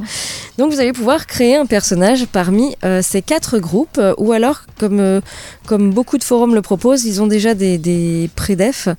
Donc 0.57 0.71
vous 0.71 0.79
allez 0.79 0.93
pouvoir 0.93 1.25
créer 1.25 1.55
un 1.55 1.65
personnage 1.65 2.27
parmi 2.27 2.75
euh, 2.83 3.01
ces 3.01 3.21
quatre 3.21 3.57
groupes, 3.57 3.97
euh, 3.97 4.13
ou 4.17 4.31
alors, 4.31 4.61
comme, 4.77 4.99
euh, 4.99 5.19
comme 5.65 5.91
beaucoup 5.91 6.17
de 6.17 6.23
forums 6.23 6.53
le 6.53 6.61
proposent, 6.61 7.05
ils 7.05 7.21
ont 7.21 7.27
déjà 7.27 7.55
des, 7.55 7.77
des 7.77 8.29
pré-defs. 8.35 8.89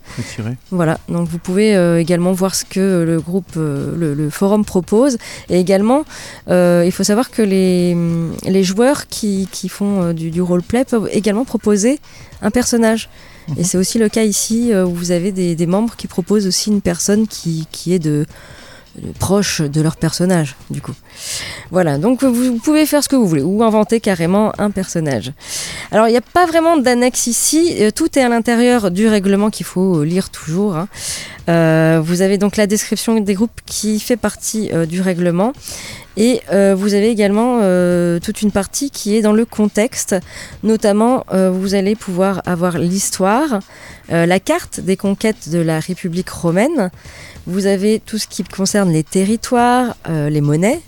Voilà, 0.71 0.99
donc 1.09 1.28
vous 1.28 1.38
pouvez 1.38 1.75
également 2.00 2.33
voir 2.33 2.54
ce 2.54 2.64
que 2.64 3.04
le 3.07 3.21
groupe, 3.21 3.54
le, 3.57 4.14
le 4.14 4.31
forum 4.31 4.64
propose. 4.64 5.19
Et 5.49 5.61
également, 5.61 6.04
il 6.49 6.93
faut 6.93 7.04
savoir 7.04 7.31
que 7.31 7.43
les, 7.43 7.97
les 8.45 8.64
joueurs 8.64 9.07
qui, 9.07 9.49
qui 9.52 9.69
font 9.69 10.12
du, 10.12 10.31
du 10.31 10.43
roleplay 10.43 10.85
peuvent 10.85 11.09
également 11.12 11.45
proposer 11.45 12.00
un 12.43 12.50
personnage. 12.50 13.09
Et 13.59 13.64
c'est 13.64 13.76
aussi 13.76 13.99
le 13.99 14.09
cas 14.09 14.23
ici 14.23 14.73
où 14.75 14.95
vous 14.95 15.11
avez 15.11 15.31
des, 15.31 15.54
des 15.54 15.66
membres 15.66 15.97
qui 15.97 16.07
proposent 16.07 16.47
aussi 16.47 16.71
une 16.71 16.81
personne 16.81 17.26
qui, 17.26 17.66
qui 17.71 17.93
est 17.93 17.99
de, 17.99 18.26
de- 18.97 19.13
proche 19.13 19.61
de 19.61 19.81
leur 19.81 19.97
personnage, 19.97 20.57
du 20.71 20.81
coup. 20.81 20.95
Voilà, 21.71 21.99
donc 21.99 22.23
vous, 22.25 22.33
vous 22.53 22.59
pouvez 22.59 22.87
faire 22.87 23.03
ce 23.03 23.09
que 23.09 23.17
vous 23.17 23.27
voulez, 23.27 23.43
ou 23.43 23.63
inventer 23.63 24.01
carrément 24.01 24.53
un 24.59 24.71
personnage. 24.71 25.33
Alors, 25.91 26.09
il 26.09 26.13
n'y 26.13 26.17
a 26.17 26.21
pas 26.23 26.47
vraiment 26.47 26.77
d'annexe 26.77 27.27
ici, 27.27 27.77
euh, 27.81 27.91
tout 27.91 28.19
est 28.19 28.23
à 28.23 28.29
l'intérieur 28.29 28.91
du 28.91 29.09
règlement 29.09 29.51
qu'il 29.51 29.67
faut 29.67 30.05
lire 30.05 30.31
toujours. 30.31 30.77
hein. 30.77 30.89
Euh, 31.49 32.01
vous 32.03 32.23
avez 32.23 32.39
donc 32.39 32.57
la 32.57 32.67
description 32.67 33.21
des 33.21 33.35
groupes 33.35 33.61
qui 33.67 34.01
fait 34.01 34.17
partie 34.17 34.71
euh, 34.73 34.87
du 34.87 35.01
règlement. 35.01 35.53
Et 36.17 36.41
euh, 36.53 36.75
vous 36.77 36.95
avez 36.95 37.09
également 37.11 37.59
toute 38.21 38.43
une 38.43 38.53
partie 38.53 38.91
qui 38.91 39.17
est 39.17 39.23
dans 39.23 39.33
le 39.33 39.45
contexte. 39.45 40.15
Notamment, 40.63 41.25
vous 41.33 41.75
allez 41.75 41.97
pouvoir 41.97 42.41
avoir 42.47 42.79
l'histoire, 42.79 43.59
la 44.09 44.39
carte 44.39 44.79
des 44.79 44.97
conquêtes 44.97 45.49
de 45.49 45.59
la 45.59 45.81
République 45.81 46.31
romaine. 46.31 46.91
Vous 47.47 47.67
avez 47.67 47.99
tout 47.99 48.19
ce 48.19 48.29
qui 48.29 48.45
concerne 48.45 48.93
les 48.93 49.03
territoires, 49.03 49.97
les 50.09 50.41
monnaies, 50.41 50.81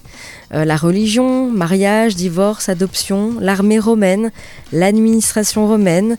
euh, 0.54 0.64
la 0.64 0.76
religion, 0.76 1.50
mariage, 1.50 2.14
divorce, 2.16 2.68
adoption, 2.68 3.34
l'armée 3.40 3.78
romaine, 3.78 4.30
l'administration 4.72 5.66
romaine, 5.66 6.16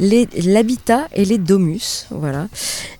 l'habitat 0.00 1.08
et 1.14 1.24
les 1.24 1.38
domus. 1.38 2.06
Voilà. 2.10 2.48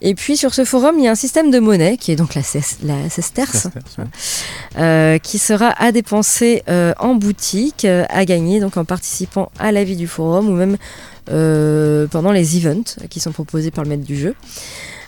Et 0.01 0.15
puis 0.15 0.37
sur 0.37 0.55
ce 0.55 0.65
forum, 0.65 0.97
il 0.99 1.05
y 1.05 1.09
a 1.09 1.11
un 1.13 1.15
système 1.17 1.51
de 1.51 1.59
monnaie 1.59 1.97
qui 1.97 2.13
est 2.13 2.17
donc 2.17 2.35
la, 2.35 2.43
ces- 2.43 2.79
la 2.83 3.09
sesterce, 3.11 3.53
Sesterce, 3.59 3.99
ouais. 3.99 4.05
euh, 4.79 5.19
qui 5.19 5.39
sera 5.39 5.69
à 5.79 5.93
dépenser 5.93 6.63
euh, 6.69 6.93
en 6.99 7.15
boutique, 7.15 7.85
à 7.85 8.25
gagner 8.25 8.61
donc 8.61 8.77
en 8.77 8.85
participant 8.85 9.51
à 9.59 9.73
la 9.73 9.85
vie 9.85 9.97
du 9.97 10.07
forum 10.07 10.49
ou 10.49 10.53
même 10.53 10.77
pendant 12.11 12.33
les 12.33 12.57
events 12.57 12.97
qui 13.09 13.21
sont 13.21 13.31
proposés 13.31 13.71
par 13.71 13.85
le 13.85 13.91
maître 13.91 14.03
du 14.05 14.17
jeu. 14.19 14.35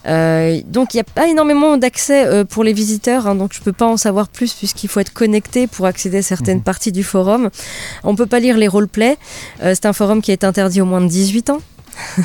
Euh, 0.07 0.61
donc 0.67 0.95
il 0.95 0.97
n'y 0.97 1.01
a 1.03 1.05
pas 1.05 1.29
énormément 1.29 1.77
d'accès 1.77 2.27
euh, 2.27 2.45
pour 2.45 2.65
les 2.65 2.73
visiteurs, 2.73 3.27
hein, 3.27 3.35
donc 3.37 3.53
je 3.53 3.61
peux 3.61 3.73
pas 3.73 3.87
en 3.87 3.97
savoir 3.97 4.29
plus 4.29 4.53
puisqu'il 4.53 4.89
faut 4.89 5.01
être 5.01 5.13
connecté 5.13 5.67
pour 5.67 5.87
accéder 5.87 6.19
à 6.19 6.23
certaines 6.23 6.59
Mhm. 6.59 6.63
parties 6.65 6.93
du 6.93 7.05
forum. 7.05 7.51
On 8.03 8.17
peut 8.17 8.27
pas 8.27 8.41
lire 8.41 8.57
les 8.59 8.69
roleplays. 8.69 9.17
Euh, 9.63 9.75
c'est 9.75 9.87
un 9.87 9.93
forum 9.93 10.21
qui 10.23 10.33
est 10.33 10.45
interdit 10.45 10.81
aux 10.81 10.87
moins 10.87 11.01
de 11.01 11.09
18 11.09 11.51
ans. 11.51 11.61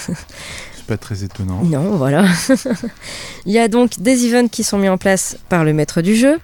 C'est 0.76 0.86
pas 0.88 0.98
très 0.98 1.24
étonnant. 1.24 1.62
Non, 1.64 1.98
voilà. 1.98 2.24
il 3.46 3.52
y 3.52 3.60
a 3.60 3.68
donc 3.68 4.00
des 4.00 4.26
events 4.26 4.48
qui 4.48 4.64
sont 4.64 4.78
mis 4.78 4.88
en 4.88 4.98
place 4.98 5.38
par 5.50 5.66
le 5.66 5.74
maître 5.74 6.02
du 6.02 6.16
jeu. 6.16 6.38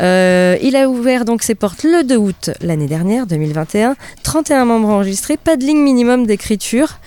Euh, 0.00 0.56
il 0.62 0.74
a 0.74 0.88
ouvert 0.88 1.24
donc 1.26 1.42
ses 1.42 1.54
portes 1.54 1.82
le 1.84 2.02
2 2.02 2.16
août 2.16 2.50
l'année 2.62 2.86
dernière, 2.86 3.26
2021. 3.26 3.94
31 4.22 4.64
membres 4.64 4.88
enregistrés, 4.88 5.36
pas 5.36 5.56
de 5.56 5.64
ligne 5.64 5.82
minimum 5.82 6.26
d'écriture. 6.26 6.98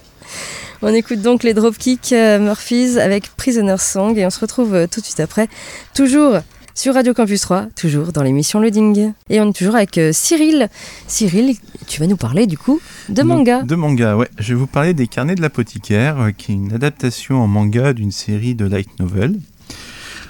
On 0.82 0.94
écoute 0.94 1.22
donc 1.22 1.44
les 1.44 1.53
Dropkick 1.53 2.12
euh, 2.13 2.39
Murphys 2.39 3.00
avec 3.00 3.29
Prisoner's 3.36 3.86
Song 3.86 4.17
et 4.17 4.25
on 4.25 4.29
se 4.29 4.39
retrouve 4.39 4.74
euh, 4.74 4.88
tout 4.88 5.00
de 5.00 5.05
suite 5.05 5.20
après, 5.20 5.48
toujours 5.94 6.39
sur 6.74 6.94
Radio 6.94 7.13
Campus 7.13 7.39
3, 7.41 7.67
toujours 7.75 8.12
dans 8.12 8.22
l'émission 8.22 8.60
Loading. 8.60 9.13
Et 9.29 9.39
on 9.39 9.50
est 9.50 9.53
toujours 9.53 9.75
avec 9.75 9.98
Cyril. 10.12 10.67
Cyril, 11.08 11.55
tu 11.88 12.01
vas 12.01 12.08
nous 12.08 12.17
parler 12.17 12.48
du 12.48 12.58
coup 12.58 12.82
de 13.08 13.24
manga. 13.24 13.63
De 13.63 13.75
manga, 13.75 14.17
ouais. 14.17 14.27
Je 14.39 14.53
vais 14.53 14.60
vous 14.60 14.67
parler 14.67 14.94
des 14.94 15.08
carnets 15.08 15.36
de 15.36 15.41
l'apothicaire, 15.41 16.32
qui 16.38 16.51
est 16.51 16.55
une 16.55 16.74
adaptation 16.74 17.41
en 17.41 17.48
manga 17.48 17.94
d'une 17.94 18.12
série 18.12 18.55
de 18.55 18.65
light 18.65 19.00
novel. 19.00 19.39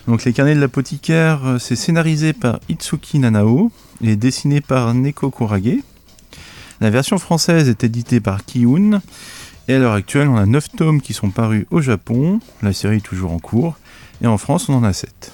Donc 0.07 0.23
les 0.23 0.33
carnets 0.33 0.55
de 0.55 0.59
l'apothicaire, 0.59 1.45
euh, 1.45 1.59
c'est 1.59 1.75
scénarisé 1.75 2.33
par 2.33 2.59
Itsuki 2.69 3.17
Nanao 3.17 3.71
et 4.03 4.15
dessiné 4.15 4.61
par 4.61 4.93
Neko 4.93 5.31
Kurage. 5.31 5.79
La 6.79 6.89
version 6.89 7.17
française 7.17 7.69
est 7.69 7.83
éditée 7.83 8.19
par 8.19 8.45
Kiun. 8.45 9.01
Et 9.67 9.73
à 9.73 9.79
l'heure 9.79 9.93
actuelle, 9.93 10.27
on 10.27 10.37
a 10.37 10.45
9 10.45 10.69
tomes 10.77 11.01
qui 11.01 11.13
sont 11.13 11.31
parus 11.31 11.65
au 11.71 11.81
Japon. 11.81 12.39
La 12.61 12.71
série 12.71 12.97
est 12.97 13.01
toujours 13.01 13.31
en 13.31 13.39
cours. 13.39 13.77
Et 14.21 14.27
en 14.27 14.37
France, 14.37 14.69
on 14.69 14.75
en 14.75 14.83
a 14.83 14.93
7. 14.93 15.33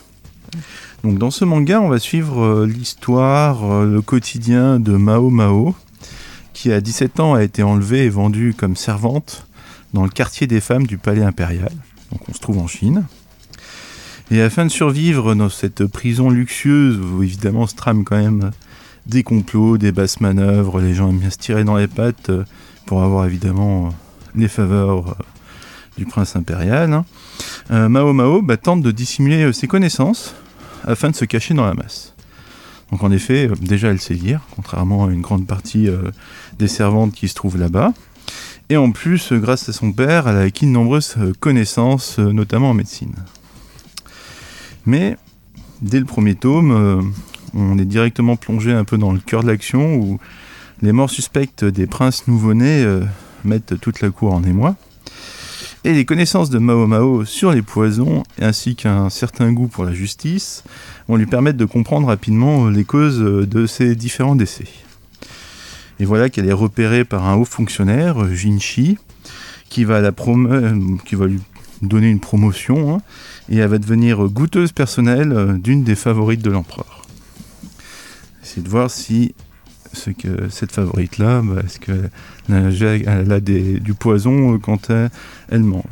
Donc 1.03 1.17
dans 1.17 1.31
ce 1.31 1.43
manga, 1.43 1.81
on 1.81 1.89
va 1.89 1.99
suivre 1.99 2.41
euh, 2.41 2.65
l'histoire, 2.65 3.69
euh, 3.69 3.85
le 3.85 4.01
quotidien 4.01 4.79
de 4.79 4.95
Mao 4.95 5.29
Mao, 5.29 5.75
qui 6.53 6.71
à 6.71 6.79
17 6.79 7.19
ans 7.19 7.33
a 7.33 7.43
été 7.43 7.63
enlevée 7.63 8.05
et 8.05 8.09
vendue 8.09 8.53
comme 8.55 8.75
servante 8.75 9.47
dans 9.93 10.03
le 10.03 10.09
quartier 10.09 10.47
des 10.47 10.61
femmes 10.61 10.87
du 10.87 10.97
palais 10.97 11.23
impérial. 11.23 11.71
Donc 12.11 12.21
on 12.29 12.33
se 12.33 12.39
trouve 12.39 12.59
en 12.59 12.67
Chine. 12.67 13.05
Et 14.31 14.41
afin 14.41 14.65
de 14.65 14.71
survivre 14.71 15.35
dans 15.35 15.49
cette 15.49 15.85
prison 15.85 16.29
luxueuse 16.29 16.97
où 16.97 17.21
évidemment 17.21 17.67
se 17.67 17.75
trame 17.75 18.05
quand 18.05 18.15
même 18.15 18.51
des 19.05 19.23
complots, 19.23 19.77
des 19.77 19.91
basses 19.91 20.21
manœuvres, 20.21 20.79
les 20.79 20.93
gens 20.93 21.09
aiment 21.09 21.19
bien 21.19 21.29
se 21.29 21.37
tirer 21.37 21.65
dans 21.65 21.75
les 21.75 21.89
pattes 21.89 22.29
euh, 22.29 22.45
pour 22.85 23.03
avoir 23.03 23.25
évidemment 23.25 23.87
euh, 23.87 23.89
les 24.35 24.47
faveurs 24.47 25.09
euh, 25.09 25.23
du 25.97 26.05
prince 26.05 26.37
impérial, 26.37 26.93
hein, 26.93 27.89
Mao 27.89 28.13
Mao 28.13 28.41
bah, 28.41 28.55
tente 28.55 28.81
de 28.81 28.91
dissimuler 28.91 29.51
ses 29.51 29.67
connaissances 29.67 30.33
afin 30.85 31.09
de 31.09 31.15
se 31.15 31.25
cacher 31.25 31.53
dans 31.53 31.65
la 31.65 31.73
masse. 31.73 32.13
Donc 32.89 33.03
en 33.03 33.11
effet, 33.11 33.49
déjà 33.59 33.89
elle 33.89 33.99
sait 33.99 34.13
lire, 34.13 34.39
contrairement 34.55 35.07
à 35.07 35.11
une 35.11 35.21
grande 35.21 35.45
partie 35.45 35.89
des 36.57 36.69
servantes 36.69 37.13
qui 37.13 37.27
se 37.27 37.35
trouvent 37.35 37.57
là-bas. 37.57 37.93
Et 38.69 38.77
en 38.77 38.91
plus, 38.91 39.33
grâce 39.33 39.67
à 39.67 39.73
son 39.73 39.91
père, 39.91 40.29
elle 40.29 40.37
a 40.37 40.41
acquis 40.41 40.65
de 40.65 40.71
nombreuses 40.71 41.15
connaissances, 41.39 42.19
notamment 42.19 42.69
en 42.69 42.73
médecine. 42.73 43.13
Mais 44.85 45.17
dès 45.81 45.99
le 45.99 46.05
premier 46.05 46.35
tome, 46.35 46.71
euh, 46.71 47.01
on 47.53 47.77
est 47.77 47.85
directement 47.85 48.35
plongé 48.35 48.71
un 48.71 48.83
peu 48.83 48.97
dans 48.97 49.11
le 49.11 49.19
cœur 49.19 49.43
de 49.43 49.47
l'action 49.47 49.95
où 49.95 50.19
les 50.81 50.91
morts 50.91 51.09
suspectes 51.09 51.63
des 51.63 51.87
princes 51.87 52.27
nouveau-nés 52.27 52.83
euh, 52.83 53.03
mettent 53.43 53.79
toute 53.79 54.01
la 54.01 54.09
cour 54.09 54.33
en 54.33 54.43
émoi. 54.43 54.75
Et 55.83 55.93
les 55.93 56.05
connaissances 56.05 56.51
de 56.51 56.59
Mao 56.59 56.85
Mao 56.85 57.25
sur 57.25 57.51
les 57.51 57.63
poisons, 57.63 58.21
ainsi 58.39 58.75
qu'un 58.75 59.09
certain 59.09 59.51
goût 59.51 59.67
pour 59.67 59.83
la 59.83 59.93
justice, 59.93 60.63
vont 61.07 61.15
lui 61.15 61.25
permettre 61.25 61.57
de 61.57 61.65
comprendre 61.65 62.07
rapidement 62.07 62.69
les 62.69 62.83
causes 62.83 63.19
de 63.19 63.65
ces 63.65 63.95
différents 63.95 64.35
décès. 64.35 64.67
Et 65.99 66.05
voilà 66.05 66.29
qu'elle 66.29 66.47
est 66.47 66.53
repérée 66.53 67.03
par 67.03 67.27
un 67.27 67.35
haut 67.35 67.45
fonctionnaire, 67.45 68.33
Jinshi, 68.33 68.97
qui 69.69 69.83
va, 69.83 70.01
la 70.01 70.09
euh, 70.09 70.79
qui 71.05 71.15
va 71.15 71.27
lui 71.27 71.39
donner 71.81 72.09
une 72.09 72.19
promotion, 72.19 72.95
hein, 72.95 73.01
et 73.49 73.57
elle 73.57 73.69
va 73.69 73.77
devenir 73.77 74.23
goûteuse 74.25 74.71
personnelle 74.71 75.31
euh, 75.31 75.57
d'une 75.57 75.83
des 75.83 75.95
favorites 75.95 76.41
de 76.41 76.49
l'empereur. 76.49 77.01
C'est 78.41 78.63
de 78.63 78.69
voir 78.69 78.89
si 78.89 79.33
cette 79.93 80.71
favorite 80.71 81.17
là, 81.17 81.41
bah, 81.43 81.61
est-ce 81.65 81.79
qu'elle 81.79 83.31
a, 83.31 83.39
du 83.39 83.93
poison 83.93 84.53
euh, 84.53 84.57
quand 84.57 84.89
elle, 85.49 85.63
mange. 85.63 85.83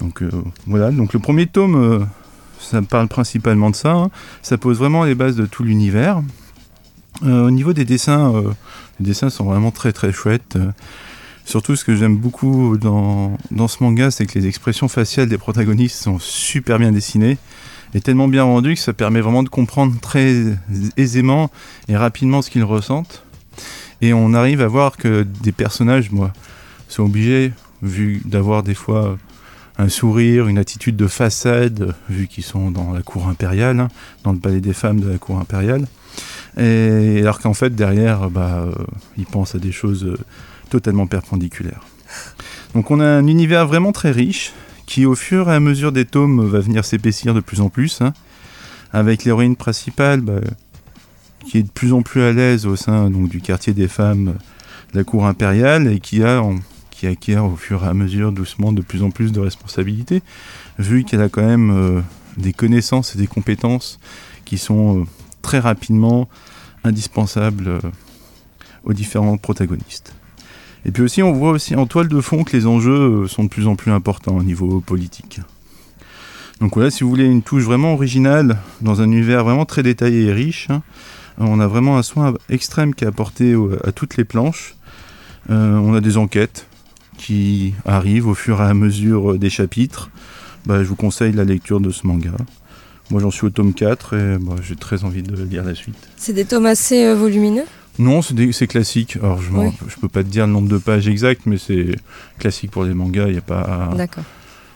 Donc 0.00 0.22
euh, 0.22 0.30
voilà, 0.66 0.90
donc 0.90 1.12
le 1.12 1.20
premier 1.20 1.46
tome, 1.46 2.06
ça 2.60 2.82
parle 2.82 3.08
principalement 3.08 3.70
de 3.70 3.76
ça. 3.76 3.92
hein. 3.92 4.10
Ça 4.42 4.58
pose 4.58 4.78
vraiment 4.78 5.04
les 5.04 5.14
bases 5.14 5.36
de 5.36 5.46
tout 5.46 5.64
l'univers. 5.64 6.22
Au 7.22 7.50
niveau 7.50 7.72
des 7.72 7.84
dessins, 7.84 8.32
les 9.00 9.06
dessins 9.06 9.28
sont 9.28 9.44
vraiment 9.44 9.72
très 9.72 9.92
très 9.92 10.12
chouettes. 10.12 10.56
Surtout, 11.48 11.76
ce 11.76 11.84
que 11.86 11.96
j'aime 11.96 12.14
beaucoup 12.14 12.76
dans, 12.76 13.38
dans 13.50 13.68
ce 13.68 13.82
manga, 13.82 14.10
c'est 14.10 14.26
que 14.26 14.38
les 14.38 14.46
expressions 14.46 14.86
faciales 14.86 15.30
des 15.30 15.38
protagonistes 15.38 15.96
sont 15.96 16.18
super 16.18 16.78
bien 16.78 16.92
dessinées 16.92 17.38
et 17.94 18.02
tellement 18.02 18.28
bien 18.28 18.42
rendues 18.42 18.74
que 18.74 18.80
ça 18.80 18.92
permet 18.92 19.22
vraiment 19.22 19.42
de 19.42 19.48
comprendre 19.48 19.98
très 19.98 20.42
aisément 20.98 21.50
et 21.88 21.96
rapidement 21.96 22.42
ce 22.42 22.50
qu'ils 22.50 22.64
ressentent. 22.64 23.24
Et 24.02 24.12
on 24.12 24.34
arrive 24.34 24.60
à 24.60 24.66
voir 24.66 24.98
que 24.98 25.22
des 25.22 25.52
personnages, 25.52 26.10
moi, 26.10 26.34
sont 26.86 27.04
obligés, 27.04 27.54
vu 27.80 28.20
d'avoir 28.26 28.62
des 28.62 28.74
fois 28.74 29.16
un 29.78 29.88
sourire, 29.88 30.48
une 30.48 30.58
attitude 30.58 30.96
de 30.96 31.06
façade, 31.06 31.94
vu 32.10 32.26
qu'ils 32.26 32.44
sont 32.44 32.70
dans 32.70 32.92
la 32.92 33.00
cour 33.00 33.26
impériale, 33.26 33.80
hein, 33.80 33.88
dans 34.22 34.32
le 34.32 34.38
palais 34.38 34.60
des 34.60 34.74
femmes 34.74 35.00
de 35.00 35.08
la 35.08 35.16
cour 35.16 35.38
impériale. 35.38 35.86
Et 36.58 37.20
alors 37.20 37.38
qu'en 37.38 37.54
fait, 37.54 37.74
derrière, 37.74 38.28
bah, 38.28 38.66
euh, 38.66 38.72
ils 39.16 39.24
pensent 39.24 39.54
à 39.54 39.58
des 39.58 39.72
choses 39.72 40.04
euh, 40.04 40.18
totalement 40.68 41.06
perpendiculaires. 41.06 41.84
Donc 42.74 42.90
on 42.90 43.00
a 43.00 43.06
un 43.06 43.26
univers 43.26 43.66
vraiment 43.66 43.92
très 43.92 44.10
riche, 44.10 44.52
qui 44.86 45.04
au 45.04 45.14
fur 45.14 45.50
et 45.50 45.54
à 45.54 45.60
mesure 45.60 45.92
des 45.92 46.04
tomes 46.04 46.46
va 46.46 46.60
venir 46.60 46.84
s'épaissir 46.84 47.34
de 47.34 47.40
plus 47.40 47.60
en 47.60 47.68
plus, 47.68 48.00
hein, 48.00 48.12
avec 48.92 49.24
l'héroïne 49.24 49.56
principale 49.56 50.20
bah, 50.20 50.40
qui 51.46 51.58
est 51.58 51.62
de 51.62 51.70
plus 51.70 51.92
en 51.92 52.02
plus 52.02 52.22
à 52.22 52.32
l'aise 52.32 52.66
au 52.66 52.76
sein 52.76 53.10
donc, 53.10 53.28
du 53.28 53.40
quartier 53.40 53.74
des 53.74 53.88
femmes 53.88 54.34
de 54.92 54.98
la 54.98 55.04
cour 55.04 55.26
impériale 55.26 55.88
et 55.88 56.00
qui 56.00 56.22
a 56.22 56.42
qui 56.90 57.06
acquiert 57.06 57.44
au 57.44 57.54
fur 57.54 57.84
et 57.84 57.86
à 57.86 57.94
mesure 57.94 58.32
doucement 58.32 58.72
de 58.72 58.82
plus 58.82 59.04
en 59.04 59.12
plus 59.12 59.30
de 59.30 59.38
responsabilités, 59.38 60.20
vu 60.80 61.04
qu'elle 61.04 61.20
a 61.20 61.28
quand 61.28 61.46
même 61.46 61.70
euh, 61.70 62.00
des 62.36 62.52
connaissances 62.52 63.14
et 63.14 63.18
des 63.18 63.28
compétences 63.28 64.00
qui 64.44 64.58
sont 64.58 65.02
euh, 65.02 65.04
très 65.40 65.60
rapidement 65.60 66.28
indispensables 66.82 67.68
euh, 67.68 67.80
aux 68.82 68.94
différents 68.94 69.36
protagonistes. 69.36 70.12
Et 70.84 70.90
puis 70.90 71.02
aussi, 71.02 71.22
on 71.22 71.32
voit 71.32 71.50
aussi 71.50 71.74
en 71.76 71.86
toile 71.86 72.08
de 72.08 72.20
fond 72.20 72.44
que 72.44 72.56
les 72.56 72.66
enjeux 72.66 73.24
euh, 73.24 73.26
sont 73.28 73.44
de 73.44 73.48
plus 73.48 73.66
en 73.66 73.76
plus 73.76 73.92
importants 73.92 74.36
au 74.36 74.42
niveau 74.42 74.80
politique. 74.80 75.40
Donc 76.60 76.74
voilà, 76.74 76.90
si 76.90 77.04
vous 77.04 77.10
voulez 77.10 77.26
une 77.26 77.42
touche 77.42 77.64
vraiment 77.64 77.94
originale 77.94 78.58
dans 78.80 79.00
un 79.00 79.04
univers 79.04 79.44
vraiment 79.44 79.64
très 79.64 79.82
détaillé 79.82 80.26
et 80.26 80.32
riche, 80.32 80.68
hein, 80.70 80.82
on 81.38 81.60
a 81.60 81.66
vraiment 81.66 81.98
un 81.98 82.02
soin 82.02 82.34
extrême 82.48 82.94
qui 82.94 83.04
est 83.04 83.08
apporté 83.08 83.54
à 83.84 83.92
toutes 83.92 84.16
les 84.16 84.24
planches. 84.24 84.74
Euh, 85.50 85.76
on 85.76 85.94
a 85.94 86.00
des 86.00 86.16
enquêtes 86.16 86.66
qui 87.16 87.74
arrive 87.84 88.26
au 88.26 88.34
fur 88.34 88.60
et 88.60 88.64
à 88.64 88.74
mesure 88.74 89.38
des 89.38 89.50
chapitres, 89.50 90.10
bah, 90.66 90.82
je 90.82 90.88
vous 90.88 90.96
conseille 90.96 91.32
la 91.32 91.44
lecture 91.44 91.80
de 91.80 91.90
ce 91.90 92.06
manga. 92.06 92.32
Moi 93.10 93.22
j'en 93.22 93.30
suis 93.30 93.46
au 93.46 93.50
tome 93.50 93.72
4 93.72 94.14
et 94.14 94.38
bah, 94.38 94.56
j'ai 94.62 94.76
très 94.76 95.04
envie 95.04 95.22
de 95.22 95.42
lire 95.42 95.64
la 95.64 95.74
suite. 95.74 95.96
C'est 96.16 96.34
des 96.34 96.44
tomes 96.44 96.66
assez 96.66 97.04
euh, 97.04 97.14
volumineux? 97.14 97.64
Non, 97.98 98.22
c'est 98.22 98.66
classique. 98.68 99.16
Alors 99.16 99.40
je, 99.42 99.50
Oui. 99.50 99.70
je 99.88 99.96
peux 99.96 100.08
pas 100.08 100.22
te 100.22 100.28
dire 100.28 100.46
le 100.46 100.52
nombre 100.52 100.68
de 100.68 100.78
pages 100.78 101.08
exact, 101.08 101.42
mais 101.46 101.58
c'est 101.58 101.96
classique 102.38 102.70
pour 102.70 102.84
les 102.84 102.94
mangas. 102.94 103.28
Il 103.28 103.34
y 103.34 103.38
a 103.38 103.42
pas. 103.42 103.90
D'accord. 103.96 104.24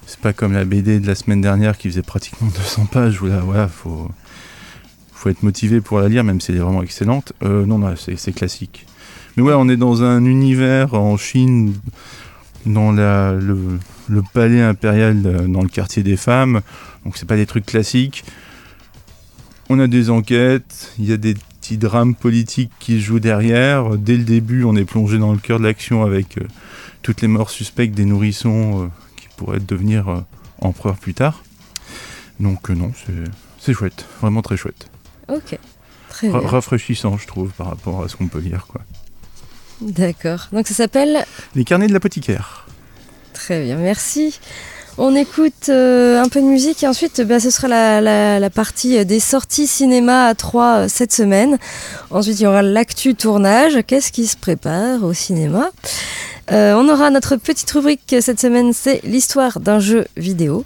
C'est 0.07 0.19
pas 0.19 0.33
comme 0.33 0.53
la 0.53 0.65
BD 0.65 0.99
de 0.99 1.07
la 1.07 1.15
semaine 1.15 1.41
dernière 1.41 1.79
qui 1.79 1.89
faisait 1.89 2.03
pratiquement 2.03 2.49
200 2.55 2.87
pages. 2.87 3.23
Où 3.23 3.27
là, 3.27 3.39
voilà, 3.45 3.69
faut 3.69 4.11
faut 5.13 5.29
être 5.29 5.45
motivé 5.45 5.81
pour 5.81 6.01
la 6.01 6.09
lire, 6.09 6.25
même 6.25 6.41
si 6.41 6.51
elle 6.51 6.57
est 6.59 6.61
vraiment 6.61 6.83
excellente. 6.83 7.33
Euh, 7.45 7.65
non, 7.65 7.79
non, 7.79 7.95
c'est 7.97 8.33
classique. 8.33 8.87
Mais 9.37 9.43
ouais, 9.45 9.55
on 9.57 9.69
est 9.69 9.77
dans 9.77 10.03
un 10.03 10.25
univers 10.25 10.95
en 10.95 11.17
Chine, 11.17 11.75
dans 12.67 12.91
la, 12.91 13.33
le, 13.33 13.79
le 14.09 14.23
palais 14.35 14.61
impérial, 14.63 15.23
euh, 15.25 15.47
dans 15.47 15.63
le 15.63 15.69
quartier 15.69 16.03
des 16.03 16.17
femmes. 16.17 16.61
Donc 17.05 17.17
c'est 17.17 17.27
pas 17.29 17.37
des 17.37 17.47
trucs 17.47 17.67
classiques. 17.67 18.25
On 19.69 19.79
a 19.79 19.87
des 19.87 20.11
enquêtes, 20.11 20.93
il 20.99 21.09
y 21.09 21.13
a 21.13 21.17
des 21.17 21.35
petits 21.62 21.79
drames 21.79 22.16
politiques 22.16 22.72
qui 22.81 22.96
se 23.01 23.05
jouent 23.07 23.20
derrière. 23.20 23.90
Dès 23.96 24.16
le 24.16 24.25
début, 24.25 24.64
on 24.64 24.75
est 24.75 24.85
plongé 24.85 25.16
dans 25.18 25.33
le 25.33 25.38
cœur 25.38 25.61
de 25.61 25.64
l'action 25.64 26.03
avec 26.03 26.38
euh, 26.38 26.46
toutes 27.03 27.20
les 27.22 27.29
morts 27.29 27.51
suspectes 27.51 27.94
des 27.94 28.05
nourrissons 28.05 28.85
euh, 28.85 28.88
qui 29.16 29.29
pourraient 29.37 29.61
devenir 29.61 30.09
euh, 30.09 30.20
empereurs 30.61 30.96
plus 30.96 31.14
tard. 31.14 31.44
Donc 32.40 32.68
non, 32.70 32.90
c'est- 33.61 33.72
chouette, 33.72 34.07
vraiment 34.20 34.42
très 34.42 34.57
chouette. 34.57 34.88
Ok. 35.29 35.57
Très 36.09 36.29
bien. 36.29 36.40
rafraîchissant, 36.40 37.16
je 37.16 37.29
trouve, 37.29 37.51
par 37.53 37.68
rapport 37.68 38.03
à 38.03 38.09
ce 38.09 38.16
qu'on 38.16 38.27
peut 38.27 38.40
lire. 38.40 38.66
Quoi. 38.66 38.81
D'accord. 39.81 40.48
Donc 40.53 40.66
ça 40.66 40.75
s'appelle 40.75 41.25
Les 41.55 41.64
carnets 41.64 41.87
de 41.87 41.92
l'apothicaire. 41.92 42.66
Très 43.35 43.64
bien, 43.64 43.77
merci. 43.77 44.40
On 44.99 45.17
écoute 45.17 45.69
euh, 45.71 46.23
un 46.23 46.29
peu 46.29 46.41
de 46.41 46.47
musique 46.47 46.83
et 46.83 46.87
ensuite 46.87 47.23
bah, 47.23 47.41
ce 47.41 47.51
sera 47.51 47.67
la, 47.67 48.01
la- 48.01 48.39
la 48.39 48.51
partie 48.51 48.99
euh, 48.99 49.05
des 49.05 49.21
sorties 49.21 49.67
cinéma 49.67 50.27
à 50.27 50.35
3 50.35 50.89
cette 50.89 51.13
semaine. 51.13 51.59
Ensuite 52.11 52.39
il 52.41 52.43
y 52.43 52.47
aura 52.47 52.63
l'actu 52.63 53.15
tournage, 53.15 53.79
qu'est-ce 53.87 54.13
qui 54.13 54.27
se 54.27 54.37
prépare 54.37 55.03
au 55.03 55.15
cinéma? 55.15 55.71
Euh, 56.51 56.75
on 56.75 56.89
aura 56.91 57.09
notre 57.11 57.37
petite 57.37 57.71
rubrique 57.71 58.17
cette 58.21 58.39
semaine, 58.41 58.73
c'est 58.75 59.01
l'histoire 59.05 59.61
d'un 59.61 59.79
jeu 59.81 60.05
vidéo, 60.17 60.65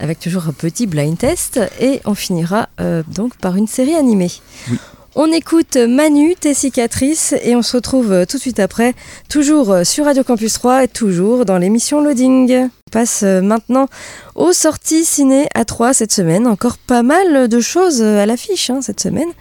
avec 0.00 0.20
toujours 0.20 0.48
un 0.48 0.52
petit 0.52 0.86
blind 0.86 1.18
test, 1.18 1.60
et 1.80 2.00
on 2.06 2.14
finira 2.14 2.68
euh, 2.80 3.02
donc 3.14 3.36
par 3.36 3.56
une 3.56 3.66
série 3.66 3.94
animée. 3.96 4.30
Oui. 4.70 4.78
On 5.16 5.32
écoute 5.32 5.76
Manu, 5.76 6.34
tes 6.38 6.54
cicatrices, 6.54 7.34
et 7.42 7.56
on 7.56 7.62
se 7.62 7.76
retrouve 7.76 8.12
euh, 8.12 8.24
tout 8.24 8.36
de 8.36 8.42
suite 8.42 8.60
après, 8.60 8.94
toujours 9.28 9.72
euh, 9.72 9.84
sur 9.84 10.04
Radio 10.06 10.22
Campus 10.22 10.52
3 10.54 10.84
et 10.84 10.88
toujours 10.88 11.44
dans 11.44 11.58
l'émission 11.58 12.00
Loading. 12.00 12.68
Passe 12.92 13.24
euh, 13.24 13.40
maintenant 13.40 13.88
aux 14.36 14.52
sorties 14.52 15.04
ciné 15.04 15.48
à 15.54 15.64
3 15.64 15.92
cette 15.92 16.12
semaine. 16.12 16.46
Encore 16.46 16.78
pas 16.78 17.02
mal 17.02 17.48
de 17.48 17.60
choses 17.60 18.00
euh, 18.00 18.22
à 18.22 18.26
l'affiche 18.26 18.70
hein, 18.70 18.80
cette 18.80 19.00
semaine. 19.00 19.32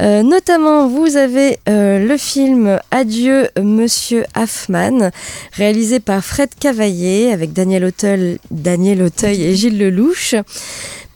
Euh, 0.00 0.22
notamment, 0.22 0.88
vous 0.88 1.16
avez 1.16 1.58
euh, 1.68 1.98
le 1.98 2.16
film 2.16 2.80
Adieu 2.90 3.48
Monsieur 3.62 4.24
Hoffman, 4.34 5.10
réalisé 5.52 6.00
par 6.00 6.24
Fred 6.24 6.48
Cavaillé 6.58 7.32
avec 7.32 7.52
Daniel 7.52 7.84
Auteuil, 7.84 8.38
Daniel 8.50 9.02
Auteuil 9.02 9.42
et 9.42 9.54
Gilles 9.54 9.78
Lelouch. 9.78 10.34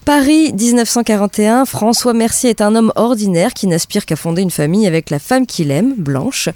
Paris 0.05 0.53
1941, 0.53 1.65
François 1.65 2.13
Mercier 2.13 2.51
est 2.51 2.61
un 2.61 2.75
homme 2.75 2.93
ordinaire 2.95 3.55
qui 3.55 3.67
n'aspire 3.67 4.05
qu'à 4.05 4.17
fonder 4.17 4.43
une 4.43 4.51
famille 4.51 4.87
avec 4.87 5.09
la 5.09 5.19
femme 5.19 5.47
qu'il 5.47 5.71
aime, 5.71 5.95
Blanche. 5.97 6.51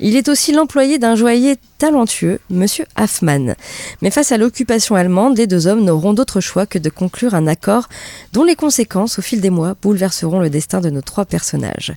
Il 0.00 0.16
est 0.16 0.30
aussi 0.30 0.52
l'employé 0.52 0.98
d'un 0.98 1.14
joaillier 1.14 1.56
talentueux, 1.76 2.40
Monsieur 2.48 2.86
Hoffman. 2.98 3.56
Mais 4.00 4.10
face 4.10 4.32
à 4.32 4.38
l'occupation 4.38 4.94
allemande, 4.94 5.36
les 5.36 5.46
deux 5.46 5.66
hommes 5.66 5.84
n'auront 5.84 6.14
d'autre 6.14 6.40
choix 6.40 6.64
que 6.64 6.78
de 6.78 6.88
conclure 6.88 7.34
un 7.34 7.46
accord 7.46 7.90
dont 8.32 8.42
les 8.42 8.56
conséquences, 8.56 9.18
au 9.18 9.22
fil 9.22 9.42
des 9.42 9.50
mois, 9.50 9.74
bouleverseront 9.82 10.40
le 10.40 10.48
destin 10.48 10.80
de 10.80 10.88
nos 10.88 11.02
trois 11.02 11.26
personnages. 11.26 11.92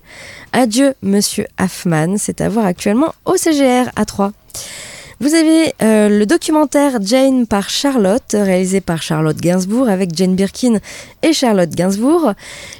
Adieu, 0.52 0.94
Monsieur 1.04 1.48
Hoffman, 1.58 2.18
c'est 2.18 2.42
à 2.42 2.50
voir 2.50 2.66
actuellement 2.66 3.14
au 3.24 3.38
CGR 3.38 3.90
à 3.96 4.04
3. 4.04 4.34
Vous 5.20 5.34
avez 5.34 5.74
euh, 5.82 6.10
le 6.10 6.28
documentaire 6.28 7.00
Jane 7.02 7.48
par 7.48 7.72
Charlotte, 7.72 8.34
réalisé 8.34 8.82
par 8.82 9.02
Charlotte 9.02 9.38
Gainsbourg 9.38 9.90
avec 9.90 10.16
Jane 10.16 10.36
Birkin 10.36 10.78
et 11.24 11.34
Charlotte 11.34 11.72
Gainsbourg. 11.72 12.34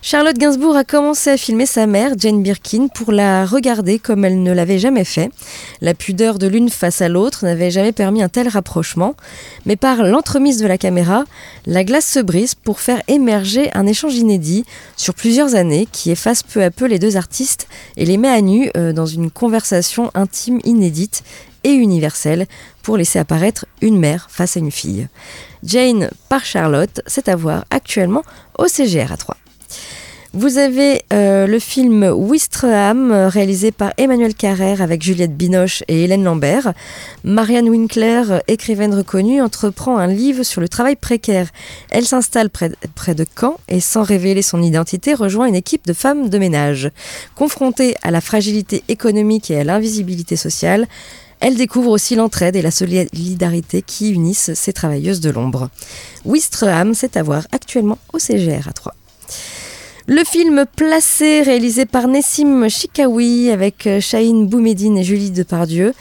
Charlotte 0.04 0.38
Gainsbourg 0.38 0.76
a 0.76 0.84
commencé 0.84 1.32
à 1.32 1.38
filmer 1.38 1.66
sa 1.66 1.88
mère, 1.88 2.14
Jane 2.16 2.44
Birkin, 2.44 2.90
pour 2.94 3.12
la 3.12 3.44
regarder 3.48 3.98
comme 3.98 4.24
elle 4.24 4.44
ne 4.44 4.52
l'avait 4.52 4.78
jamais 4.78 5.04
fait. 5.04 5.32
La 5.82 5.96
pudeur 5.96 6.38
de 6.38 6.46
l'une 6.46 6.70
face 6.70 7.02
à 7.02 7.10
l'autre 7.10 7.44
n'avait 7.44 7.72
jamais 7.72 7.92
permis 7.92 8.22
un 8.22 8.30
tel 8.30 8.48
rapprochement, 8.50 9.16
mais 9.66 9.76
par 9.76 10.04
l'entremise 10.04 10.60
de 10.60 10.68
la 10.68 10.78
caméra, 10.78 11.24
la 11.66 11.84
glace 11.84 12.06
se 12.06 12.20
brise 12.20 12.54
pour 12.54 12.82
faire 12.82 13.02
émerger 13.08 13.72
un 13.74 13.88
échange 13.88 14.14
inédit 14.14 14.64
sur 14.96 15.16
plusieurs 15.16 15.56
années 15.56 15.88
qui 15.92 16.12
efface 16.12 16.44
peu 16.44 16.64
à 16.64 16.70
peu 16.70 16.86
les 16.86 17.00
deux 17.00 17.18
artistes 17.18 17.68
et 17.96 18.06
les 18.06 18.18
met 18.18 18.30
à 18.30 18.42
nu 18.42 18.70
euh, 18.78 18.94
dans 18.94 19.08
une 19.08 19.32
conversation 19.32 20.12
intime 20.14 20.60
inédite 20.66 21.24
universelle 21.74 22.48
pour 22.82 22.98
laisser 22.98 23.20
apparaître 23.20 23.66
une 23.82 24.00
mère 24.00 24.28
face 24.30 24.58
à 24.58 24.60
une 24.60 24.72
fille. 24.72 25.08
Jane 25.64 26.10
par 26.30 26.46
Charlotte, 26.46 27.02
c'est 27.08 27.30
à 27.30 27.36
voir 27.36 27.66
actuellement 27.70 28.24
au 28.58 28.68
CGR 28.68 29.12
à 29.12 29.18
3. 29.18 29.38
Vous 30.34 30.60
avez 30.60 31.02
euh, 31.14 31.48
le 31.48 31.58
film 31.58 32.04
Wistreham, 32.04 33.12
réalisé 33.12 33.72
par 33.72 33.92
Emmanuel 33.98 34.36
Carrère 34.36 34.84
avec 34.84 35.02
Juliette 35.02 35.36
Binoche 35.36 35.84
et 35.88 36.04
Hélène 36.04 36.24
Lambert. 36.24 36.74
Marianne 37.24 37.70
Winkler, 37.70 38.22
écrivaine 38.48 38.94
reconnue, 38.94 39.42
entreprend 39.42 39.98
un 39.98 40.06
livre 40.06 40.44
sur 40.44 40.62
le 40.62 40.70
travail 40.70 40.96
précaire. 40.96 41.48
Elle 41.90 42.06
s'installe 42.06 42.52
près, 42.52 42.72
près 42.94 43.16
de 43.16 43.26
Caen 43.40 43.58
et, 43.68 43.80
sans 43.80 44.04
révéler 44.04 44.44
son 44.44 44.62
identité, 44.62 45.14
rejoint 45.16 45.48
une 45.48 45.56
équipe 45.56 45.88
de 45.88 45.94
femmes 45.94 46.30
de 46.30 46.38
ménage. 46.38 46.92
Confrontée 47.34 47.96
à 48.04 48.12
la 48.12 48.22
fragilité 48.22 48.84
économique 48.90 49.50
et 49.50 49.60
à 49.60 49.64
l'invisibilité 49.64 50.36
sociale, 50.36 50.88
elle 51.40 51.56
découvre 51.56 51.92
aussi 51.92 52.16
l'entraide 52.16 52.56
et 52.56 52.62
la 52.62 52.72
solidarité 52.72 53.82
qui 53.82 54.12
unissent 54.12 54.54
ces 54.54 54.74
travailleuses 54.74 55.20
de 55.20 55.30
l'ombre. 55.30 55.70
Wistreham, 56.26 56.94
c'est 56.94 57.18
à 57.18 57.24
voir 57.24 57.48
actuellement 57.52 57.98
au 58.14 58.20
CGR 58.20 58.68
à 58.68 58.74
3. 58.74 58.94
Le 60.10 60.24
film 60.24 60.66
Placé, 60.76 61.42
réalisé 61.42 61.86
par 61.86 62.08
Nessim 62.08 62.70
Chikaoui 62.70 63.52
avec 63.52 63.86
euh, 63.88 64.00
Chahine 64.00 64.48
Boumedine 64.48 64.98
et 64.98 65.04
Julie 65.04 65.32
Depardieu. 65.32 65.94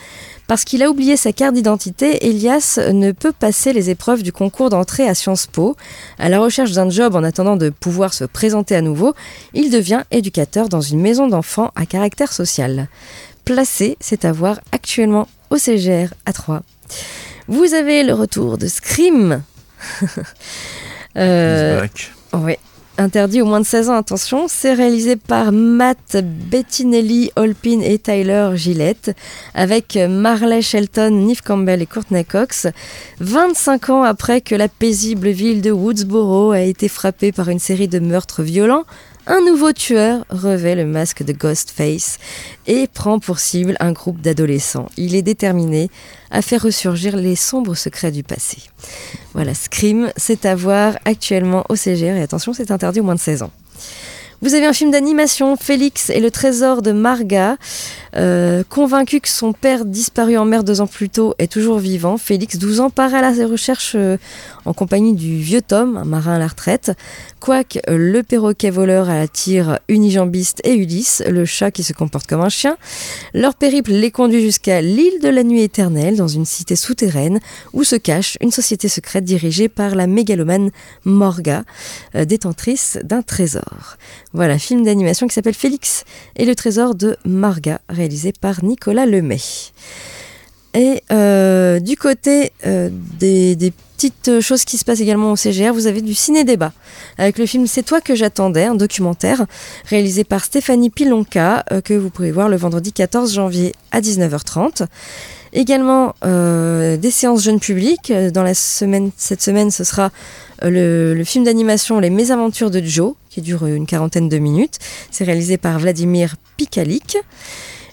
Parce 0.47 0.63
qu'il 0.63 0.81
a 0.81 0.89
oublié 0.89 1.17
sa 1.17 1.33
carte 1.33 1.55
d'identité, 1.55 2.25
Elias 2.25 2.79
ne 2.93 3.11
peut 3.11 3.33
passer 3.33 3.73
les 3.73 3.89
épreuves 3.89 4.23
du 4.23 4.31
concours 4.31 4.69
d'entrée 4.69 5.05
à 5.05 5.13
Sciences 5.13 5.45
Po. 5.45 5.75
À 6.17 6.29
la 6.29 6.39
recherche 6.39 6.71
d'un 6.71 6.89
job 6.89 7.15
en 7.15 7.23
attendant 7.25 7.57
de 7.57 7.69
pouvoir 7.69 8.13
se 8.13 8.23
présenter 8.23 8.73
à 8.73 8.81
nouveau, 8.81 9.13
il 9.53 9.69
devient 9.69 10.03
éducateur 10.09 10.69
dans 10.69 10.79
une 10.79 11.01
maison 11.01 11.27
d'enfants 11.27 11.71
à 11.75 11.85
caractère 11.85 12.31
social. 12.31 12.87
Placé, 13.47 13.95
c'est 14.01 14.25
à 14.25 14.33
voir 14.33 14.59
actuellement 14.73 15.25
au 15.49 15.57
CGR 15.57 16.13
à 16.25 16.33
3. 16.33 16.63
Vous 17.47 17.73
avez 17.73 18.03
le 18.03 18.13
retour 18.13 18.57
de 18.57 18.67
Scream. 18.67 19.41
Euh, 21.15 21.87
oui. 22.33 22.53
Interdit 22.99 23.41
aux 23.41 23.47
moins 23.47 23.59
de 23.59 23.65
16 23.65 23.89
ans, 23.89 23.95
attention. 23.95 24.47
C'est 24.47 24.73
réalisé 24.73 25.15
par 25.15 25.51
Matt 25.51 26.17
Bettinelli, 26.23 27.31
Holpin 27.35 27.79
et 27.81 27.97
Tyler 27.97 28.51
Gillette, 28.53 29.15
avec 29.55 29.97
Marley 30.07 30.61
Shelton, 30.61 31.09
Neve 31.09 31.41
Campbell 31.41 31.81
et 31.81 31.87
Courtney 31.87 32.23
Cox. 32.23 32.67
25 33.19 33.89
ans 33.89 34.03
après 34.03 34.41
que 34.41 34.53
la 34.53 34.67
paisible 34.67 35.29
ville 35.29 35.63
de 35.63 35.71
Woodsboro 35.71 36.51
a 36.51 36.61
été 36.61 36.87
frappée 36.87 37.31
par 37.31 37.49
une 37.49 37.57
série 37.57 37.87
de 37.87 37.97
meurtres 37.97 38.43
violents, 38.43 38.85
un 39.27 39.41
nouveau 39.41 39.73
tueur 39.73 40.25
revêt 40.29 40.75
le 40.75 40.85
masque 40.85 41.21
de 41.23 41.33
Ghostface 41.33 42.17
et 42.65 42.87
prend 42.87 43.19
pour 43.19 43.39
cible 43.39 43.75
un 43.79 43.91
groupe 43.91 44.21
d'adolescents. 44.21 44.87
Il 44.95 45.15
est 45.15 45.21
déterminé 45.21 45.89
à 46.31 46.41
faire 46.41 46.63
ressurgir 46.63 47.17
les 47.17 47.35
sombres 47.35 47.75
secrets 47.75 48.11
du 48.11 48.23
passé. 48.23 48.57
Voilà, 49.33 49.53
Scream, 49.53 50.11
c'est 50.15 50.45
à 50.45 50.55
voir 50.55 50.97
actuellement 51.03 51.65
au 51.67 51.75
CGR 51.75 52.15
et 52.15 52.21
attention, 52.21 52.53
c'est 52.53 52.71
interdit 52.71 53.01
aux 53.01 53.03
moins 53.03 53.15
de 53.15 53.19
16 53.19 53.43
ans. 53.43 53.51
Vous 54.41 54.53
avez 54.53 54.67
un 54.67 54.73
film 54.73 54.91
d'animation, 54.91 55.55
Félix 55.55 56.11
et 56.11 56.19
le 56.19 56.29
trésor 56.29 56.83
de 56.83 56.91
Marga. 56.91 57.57
Euh, 58.15 58.63
convaincu 58.67 59.19
que 59.19 59.29
son 59.29 59.53
père, 59.53 59.85
disparu 59.85 60.37
en 60.37 60.45
mer 60.45 60.63
deux 60.63 60.81
ans 60.81 60.87
plus 60.87 61.09
tôt, 61.09 61.35
est 61.39 61.51
toujours 61.51 61.79
vivant, 61.79 62.17
Félix, 62.17 62.57
12 62.57 62.79
ans, 62.79 62.89
part 62.89 63.13
à 63.13 63.21
la 63.21 63.31
recherche 63.47 63.93
euh, 63.95 64.17
en 64.65 64.73
compagnie 64.73 65.13
du 65.13 65.37
vieux 65.37 65.61
Tom, 65.61 65.97
un 65.97 66.05
marin 66.05 66.35
à 66.35 66.39
la 66.39 66.47
retraite. 66.47 66.91
Quoique 67.39 67.79
euh, 67.89 67.97
le 67.97 68.23
perroquet 68.23 68.69
voleur 68.69 69.09
à 69.09 69.15
la 69.15 69.27
tire 69.27 69.79
unijambiste 69.89 70.61
et 70.63 70.75
Ulysse, 70.75 71.23
le 71.27 71.45
chat 71.45 71.71
qui 71.71 71.83
se 71.83 71.93
comporte 71.93 72.27
comme 72.27 72.41
un 72.41 72.49
chien. 72.49 72.77
Leur 73.33 73.55
périple 73.55 73.91
les 73.91 74.11
conduit 74.11 74.41
jusqu'à 74.41 74.81
l'île 74.81 75.19
de 75.21 75.29
la 75.29 75.43
nuit 75.43 75.61
éternelle, 75.61 76.15
dans 76.15 76.27
une 76.27 76.45
cité 76.45 76.75
souterraine, 76.75 77.39
où 77.73 77.83
se 77.83 77.95
cache 77.95 78.37
une 78.41 78.51
société 78.51 78.87
secrète 78.87 79.23
dirigée 79.23 79.69
par 79.69 79.95
la 79.95 80.07
mégalomane 80.07 80.71
Morga, 81.05 81.63
détentrice 82.13 82.97
d'un 83.03 83.21
trésor. 83.21 83.97
Voilà, 84.33 84.57
film 84.57 84.83
d'animation 84.83 85.27
qui 85.27 85.33
s'appelle 85.33 85.53
Félix 85.53 86.03
et 86.35 86.45
le 86.45 86.55
trésor 86.55 86.95
de 86.95 87.17
réalisé 87.89 88.06
par 88.39 88.63
Nicolas 88.63 89.05
Lemay. 89.05 89.39
Et 90.73 91.01
euh, 91.11 91.79
du 91.79 91.97
côté 91.97 92.51
euh, 92.65 92.89
des, 92.91 93.55
des 93.55 93.71
petites 93.71 94.41
choses 94.41 94.63
qui 94.63 94.77
se 94.77 94.85
passent 94.85 94.99
également 94.99 95.31
au 95.31 95.35
CGR, 95.35 95.73
vous 95.73 95.87
avez 95.87 96.01
du 96.01 96.13
ciné-débat 96.13 96.71
avec 97.17 97.39
le 97.39 97.47
film 97.47 97.65
C'est 97.65 97.81
toi 97.81 97.99
que 97.99 98.13
j'attendais, 98.13 98.65
un 98.65 98.75
documentaire 98.75 99.45
réalisé 99.85 100.23
par 100.23 100.45
Stéphanie 100.45 100.91
Pilonka 100.91 101.65
euh, 101.71 101.81
que 101.81 101.95
vous 101.95 102.11
pouvez 102.11 102.31
voir 102.31 102.47
le 102.47 102.57
vendredi 102.57 102.93
14 102.93 103.33
janvier 103.33 103.73
à 103.91 104.01
19h30. 104.01 104.85
Également 105.53 106.15
euh, 106.25 106.97
des 106.97 107.11
séances 107.11 107.43
jeunes 107.43 107.59
publics. 107.59 108.11
Dans 108.33 108.43
la 108.43 108.53
semaine, 108.53 109.11
cette 109.17 109.41
semaine, 109.41 109.71
ce 109.71 109.83
sera 109.83 110.11
euh, 110.63 110.69
le, 110.69 111.13
le 111.13 111.23
film 111.23 111.43
d'animation 111.43 111.99
Les 111.99 112.09
Mésaventures 112.09 112.71
de 112.71 112.81
Joe, 112.81 113.13
qui 113.29 113.41
dure 113.41 113.65
une 113.65 113.85
quarantaine 113.85 114.29
de 114.29 114.37
minutes. 114.37 114.79
C'est 115.11 115.23
réalisé 115.23 115.57
par 115.57 115.79
Vladimir 115.79 116.35
Pikalik. 116.57 117.17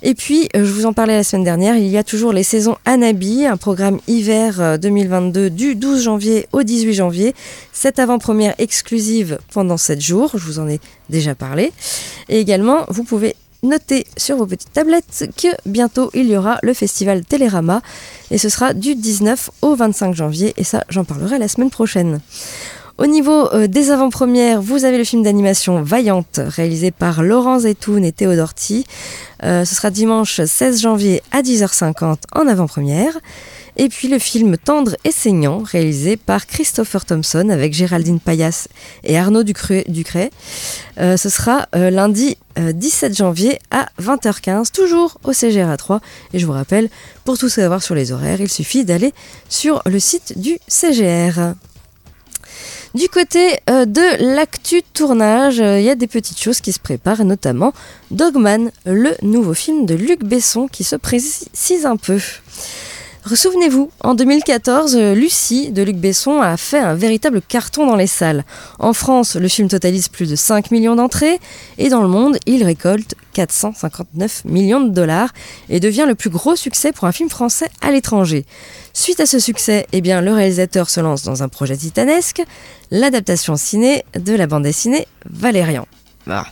Et 0.06 0.14
puis, 0.14 0.50
euh, 0.54 0.66
je 0.66 0.70
vous 0.70 0.84
en 0.84 0.92
parlais 0.92 1.16
la 1.16 1.24
semaine 1.24 1.44
dernière, 1.44 1.78
il 1.78 1.86
y 1.86 1.96
a 1.96 2.04
toujours 2.04 2.34
les 2.34 2.42
saisons 2.42 2.76
Anabi, 2.84 3.46
un 3.46 3.56
programme 3.56 4.00
hiver 4.06 4.60
euh, 4.60 4.76
2022 4.76 5.48
du 5.48 5.76
12 5.76 6.02
janvier 6.02 6.46
au 6.52 6.62
18 6.62 6.92
janvier. 6.92 7.34
Cette 7.72 7.98
avant-première 7.98 8.54
exclusive 8.58 9.38
pendant 9.50 9.78
7 9.78 10.02
jours, 10.02 10.32
je 10.34 10.44
vous 10.44 10.58
en 10.58 10.68
ai 10.68 10.78
déjà 11.08 11.34
parlé. 11.34 11.72
Et 12.28 12.38
également, 12.38 12.84
vous 12.88 13.04
pouvez 13.04 13.34
noter 13.64 14.06
sur 14.16 14.36
vos 14.36 14.46
petites 14.46 14.72
tablettes 14.72 15.30
que 15.36 15.48
bientôt 15.66 16.10
il 16.14 16.26
y 16.26 16.36
aura 16.36 16.58
le 16.62 16.74
festival 16.74 17.24
Télérama 17.24 17.82
et 18.30 18.38
ce 18.38 18.48
sera 18.48 18.74
du 18.74 18.94
19 18.94 19.50
au 19.62 19.74
25 19.74 20.14
janvier 20.14 20.54
et 20.56 20.64
ça 20.64 20.84
j'en 20.88 21.04
parlerai 21.04 21.38
la 21.38 21.48
semaine 21.48 21.70
prochaine. 21.70 22.20
Au 22.96 23.06
niveau 23.06 23.52
euh, 23.52 23.66
des 23.66 23.90
avant-premières, 23.90 24.62
vous 24.62 24.84
avez 24.84 24.98
le 24.98 25.04
film 25.04 25.24
d'animation 25.24 25.82
Vaillante, 25.82 26.38
réalisé 26.38 26.92
par 26.92 27.24
Laurent 27.24 27.58
Zetoun 27.58 28.04
et 28.04 28.12
Théodore 28.12 28.54
T. 28.54 28.84
Euh, 29.42 29.64
ce 29.64 29.74
sera 29.74 29.90
dimanche 29.90 30.40
16 30.40 30.80
janvier 30.80 31.20
à 31.32 31.42
10h50 31.42 32.18
en 32.32 32.46
avant-première. 32.46 33.18
Et 33.76 33.88
puis 33.88 34.06
le 34.06 34.20
film 34.20 34.56
Tendre 34.56 34.94
et 35.02 35.10
saignant, 35.10 35.64
réalisé 35.64 36.16
par 36.16 36.46
Christopher 36.46 37.04
Thompson 37.04 37.48
avec 37.48 37.74
Géraldine 37.74 38.20
Payas 38.20 38.68
et 39.02 39.18
Arnaud 39.18 39.42
Ducré. 39.42 40.30
Euh, 41.00 41.16
ce 41.16 41.28
sera 41.28 41.66
lundi 41.72 42.38
euh, 42.60 42.70
17 42.70 43.16
janvier 43.16 43.58
à 43.72 43.88
20h15, 44.00 44.70
toujours 44.70 45.18
au 45.24 45.32
CGRA 45.32 45.76
3. 45.76 46.00
Et 46.32 46.38
je 46.38 46.46
vous 46.46 46.52
rappelle, 46.52 46.88
pour 47.24 47.38
tout 47.38 47.48
savoir 47.48 47.82
sur 47.82 47.96
les 47.96 48.12
horaires, 48.12 48.40
il 48.40 48.48
suffit 48.48 48.84
d'aller 48.84 49.12
sur 49.48 49.82
le 49.86 49.98
site 49.98 50.38
du 50.38 50.58
CGR. 50.68 51.54
Du 52.94 53.08
côté 53.08 53.58
euh, 53.68 53.86
de 53.86 54.34
l'actu 54.36 54.80
tournage, 54.84 55.58
euh, 55.58 55.80
il 55.80 55.84
y 55.84 55.90
a 55.90 55.96
des 55.96 56.06
petites 56.06 56.38
choses 56.38 56.60
qui 56.60 56.70
se 56.70 56.78
préparent, 56.78 57.24
notamment 57.24 57.72
Dogman, 58.12 58.70
le 58.86 59.10
nouveau 59.22 59.52
film 59.52 59.84
de 59.84 59.96
Luc 59.96 60.22
Besson 60.22 60.68
qui 60.68 60.84
se 60.84 60.94
précise 60.94 61.86
un 61.86 61.96
peu. 61.96 62.20
Souvenez-vous, 63.32 63.90
en 64.00 64.14
2014, 64.14 64.96
euh, 64.96 65.14
Lucie 65.14 65.72
de 65.72 65.82
Luc 65.82 65.96
Besson 65.96 66.42
a 66.42 66.58
fait 66.58 66.78
un 66.78 66.94
véritable 66.94 67.40
carton 67.40 67.86
dans 67.86 67.96
les 67.96 68.06
salles. 68.06 68.44
En 68.78 68.92
France, 68.92 69.36
le 69.36 69.48
film 69.48 69.66
totalise 69.66 70.08
plus 70.08 70.28
de 70.28 70.36
5 70.36 70.70
millions 70.70 70.94
d'entrées 70.94 71.40
et 71.78 71.88
dans 71.88 72.02
le 72.02 72.06
monde, 72.08 72.36
il 72.44 72.62
récolte 72.64 73.14
459 73.32 74.44
millions 74.44 74.82
de 74.82 74.90
dollars 74.90 75.30
et 75.70 75.80
devient 75.80 76.04
le 76.06 76.14
plus 76.14 76.28
gros 76.28 76.54
succès 76.54 76.92
pour 76.92 77.06
un 77.06 77.12
film 77.12 77.30
français 77.30 77.70
à 77.80 77.90
l'étranger. 77.90 78.44
Suite 78.92 79.20
à 79.20 79.26
ce 79.26 79.38
succès, 79.38 79.86
eh 79.92 80.02
bien, 80.02 80.20
le 80.20 80.32
réalisateur 80.34 80.90
se 80.90 81.00
lance 81.00 81.22
dans 81.22 81.42
un 81.42 81.48
projet 81.48 81.78
titanesque, 81.78 82.42
l'adaptation 82.90 83.56
ciné 83.56 84.04
de 84.14 84.34
la 84.34 84.46
bande 84.46 84.64
dessinée 84.64 85.08
Valérian. 85.30 85.88
Ah. 86.28 86.44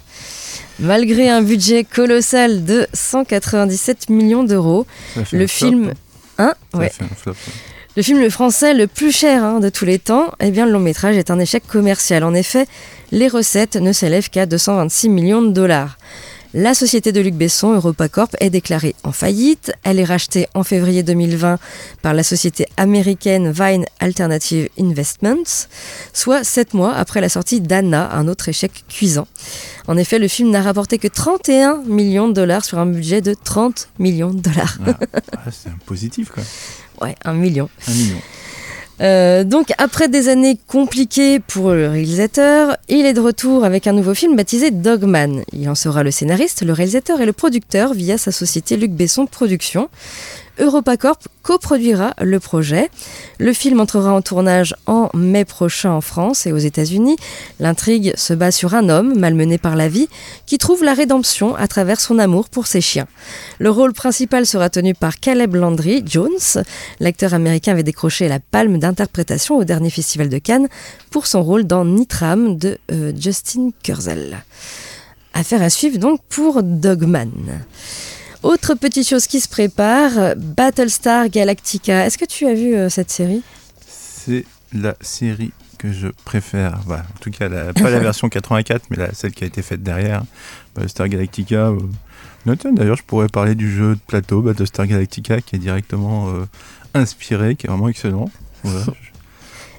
Malgré 0.78 1.28
un 1.28 1.42
budget 1.42 1.84
colossal 1.84 2.64
de 2.64 2.86
197 2.94 4.08
millions 4.08 4.42
d'euros, 4.42 4.86
le 5.32 5.46
film... 5.46 5.92
Hein 6.42 6.54
ouais. 6.74 6.90
Le 7.94 8.02
film 8.02 8.20
le 8.20 8.30
français 8.30 8.74
le 8.74 8.86
plus 8.86 9.12
cher 9.12 9.44
hein, 9.44 9.60
de 9.60 9.68
tous 9.68 9.84
les 9.84 9.98
temps, 9.98 10.32
eh 10.40 10.50
bien 10.50 10.66
le 10.66 10.72
long 10.72 10.80
métrage 10.80 11.16
est 11.16 11.30
un 11.30 11.38
échec 11.38 11.62
commercial. 11.66 12.24
En 12.24 12.34
effet, 12.34 12.66
les 13.10 13.28
recettes 13.28 13.76
ne 13.76 13.92
s'élèvent 13.92 14.30
qu'à 14.30 14.46
226 14.46 15.08
millions 15.08 15.42
de 15.42 15.52
dollars. 15.52 15.98
La 16.54 16.74
société 16.74 17.12
de 17.12 17.20
Luc 17.22 17.34
Besson, 17.34 17.72
EuropaCorp, 17.72 18.36
est 18.38 18.50
déclarée 18.50 18.94
en 19.04 19.12
faillite. 19.12 19.72
Elle 19.84 19.98
est 19.98 20.04
rachetée 20.04 20.48
en 20.52 20.64
février 20.64 21.02
2020 21.02 21.58
par 22.02 22.12
la 22.12 22.22
société 22.22 22.66
américaine 22.76 23.50
Vine 23.50 23.86
Alternative 24.00 24.68
Investments, 24.78 25.68
soit 26.12 26.44
sept 26.44 26.74
mois 26.74 26.92
après 26.92 27.22
la 27.22 27.30
sortie 27.30 27.62
d'Anna, 27.62 28.10
un 28.12 28.28
autre 28.28 28.50
échec 28.50 28.84
cuisant. 28.86 29.26
En 29.88 29.96
effet, 29.96 30.18
le 30.18 30.28
film 30.28 30.50
n'a 30.50 30.60
rapporté 30.60 30.98
que 30.98 31.08
31 31.08 31.84
millions 31.86 32.28
de 32.28 32.34
dollars 32.34 32.66
sur 32.66 32.78
un 32.78 32.86
budget 32.86 33.22
de 33.22 33.32
30 33.32 33.88
millions 33.98 34.34
de 34.34 34.40
dollars. 34.40 34.76
Ah, 34.86 34.98
ah, 35.32 35.50
c'est 35.50 35.70
un 35.70 35.78
positif, 35.86 36.28
quoi. 36.28 36.42
ouais, 37.00 37.14
un 37.24 37.32
million. 37.32 37.70
Un 37.88 37.92
million. 37.92 38.18
Euh, 39.02 39.42
donc 39.42 39.72
après 39.78 40.08
des 40.08 40.28
années 40.28 40.58
compliquées 40.66 41.40
pour 41.40 41.72
le 41.72 41.88
réalisateur, 41.88 42.76
il 42.88 43.04
est 43.04 43.14
de 43.14 43.20
retour 43.20 43.64
avec 43.64 43.86
un 43.86 43.92
nouveau 43.92 44.14
film 44.14 44.36
baptisé 44.36 44.70
Dogman. 44.70 45.42
Il 45.52 45.68
en 45.68 45.74
sera 45.74 46.02
le 46.02 46.10
scénariste, 46.10 46.62
le 46.62 46.72
réalisateur 46.72 47.20
et 47.20 47.26
le 47.26 47.32
producteur 47.32 47.94
via 47.94 48.16
sa 48.16 48.30
société 48.30 48.76
Luc 48.76 48.92
Besson 48.92 49.26
Productions. 49.26 49.88
EuropaCorp 50.60 51.28
coproduira 51.42 52.14
le 52.20 52.38
projet. 52.38 52.90
Le 53.38 53.52
film 53.52 53.80
entrera 53.80 54.12
en 54.12 54.22
tournage 54.22 54.74
en 54.86 55.08
mai 55.14 55.44
prochain 55.44 55.90
en 55.92 56.00
France 56.00 56.46
et 56.46 56.52
aux 56.52 56.58
États-Unis. 56.58 57.16
L'intrigue 57.58 58.12
se 58.16 58.34
base 58.34 58.54
sur 58.54 58.74
un 58.74 58.88
homme 58.88 59.18
malmené 59.18 59.58
par 59.58 59.76
la 59.76 59.88
vie 59.88 60.08
qui 60.46 60.58
trouve 60.58 60.84
la 60.84 60.94
rédemption 60.94 61.54
à 61.56 61.66
travers 61.68 62.00
son 62.00 62.18
amour 62.18 62.48
pour 62.48 62.66
ses 62.66 62.80
chiens. 62.80 63.06
Le 63.58 63.70
rôle 63.70 63.92
principal 63.92 64.46
sera 64.46 64.68
tenu 64.70 64.94
par 64.94 65.18
Caleb 65.18 65.54
Landry 65.54 66.02
Jones. 66.06 66.64
L'acteur 67.00 67.34
américain 67.34 67.72
avait 67.72 67.82
décroché 67.82 68.28
la 68.28 68.38
palme 68.38 68.78
d'interprétation 68.78 69.56
au 69.56 69.64
dernier 69.64 69.90
festival 69.90 70.28
de 70.28 70.38
Cannes 70.38 70.68
pour 71.10 71.26
son 71.26 71.42
rôle 71.42 71.64
dans 71.64 71.84
Nitram 71.84 72.56
de 72.56 72.78
euh, 72.92 73.12
Justin 73.18 73.70
Kurzel. 73.82 74.44
Affaire 75.34 75.62
à 75.62 75.70
suivre 75.70 75.98
donc 75.98 76.20
pour 76.28 76.62
Dogman. 76.62 77.30
Autre 78.42 78.74
petite 78.74 79.08
chose 79.08 79.26
qui 79.26 79.40
se 79.40 79.48
prépare, 79.48 80.34
Battlestar 80.36 81.28
Galactica. 81.28 82.06
Est-ce 82.06 82.18
que 82.18 82.24
tu 82.24 82.46
as 82.46 82.54
vu 82.54 82.74
euh, 82.74 82.88
cette 82.88 83.10
série? 83.10 83.42
C'est 83.86 84.44
la 84.72 84.94
série 85.00 85.52
que 85.78 85.92
je 85.92 86.08
préfère. 86.24 86.80
Bah, 86.88 87.04
en 87.14 87.18
tout 87.20 87.30
cas, 87.30 87.48
la- 87.48 87.72
pas 87.72 87.90
la 87.90 87.98
version 88.00 88.28
84, 88.28 88.86
mais 88.90 88.96
la, 88.96 89.14
celle 89.14 89.30
qui 89.32 89.44
a 89.44 89.46
été 89.46 89.62
faite 89.62 89.82
derrière. 89.82 90.24
Battlestar 90.74 91.08
Galactica. 91.08 91.68
euh, 91.68 91.78
non, 92.44 92.56
tiens, 92.56 92.72
D'ailleurs, 92.72 92.96
je 92.96 93.04
pourrais 93.04 93.28
parler 93.28 93.54
du 93.54 93.72
jeu 93.72 93.94
de 93.94 94.00
plateau 94.06 94.42
Battlestar 94.42 94.86
Galactica 94.88 95.40
qui 95.40 95.54
est 95.56 95.60
directement 95.60 96.28
euh, 96.30 96.44
inspiré, 96.94 97.54
qui 97.54 97.66
est 97.66 97.70
vraiment 97.70 97.88
excellent. 97.88 98.30
Voilà. 98.64 98.86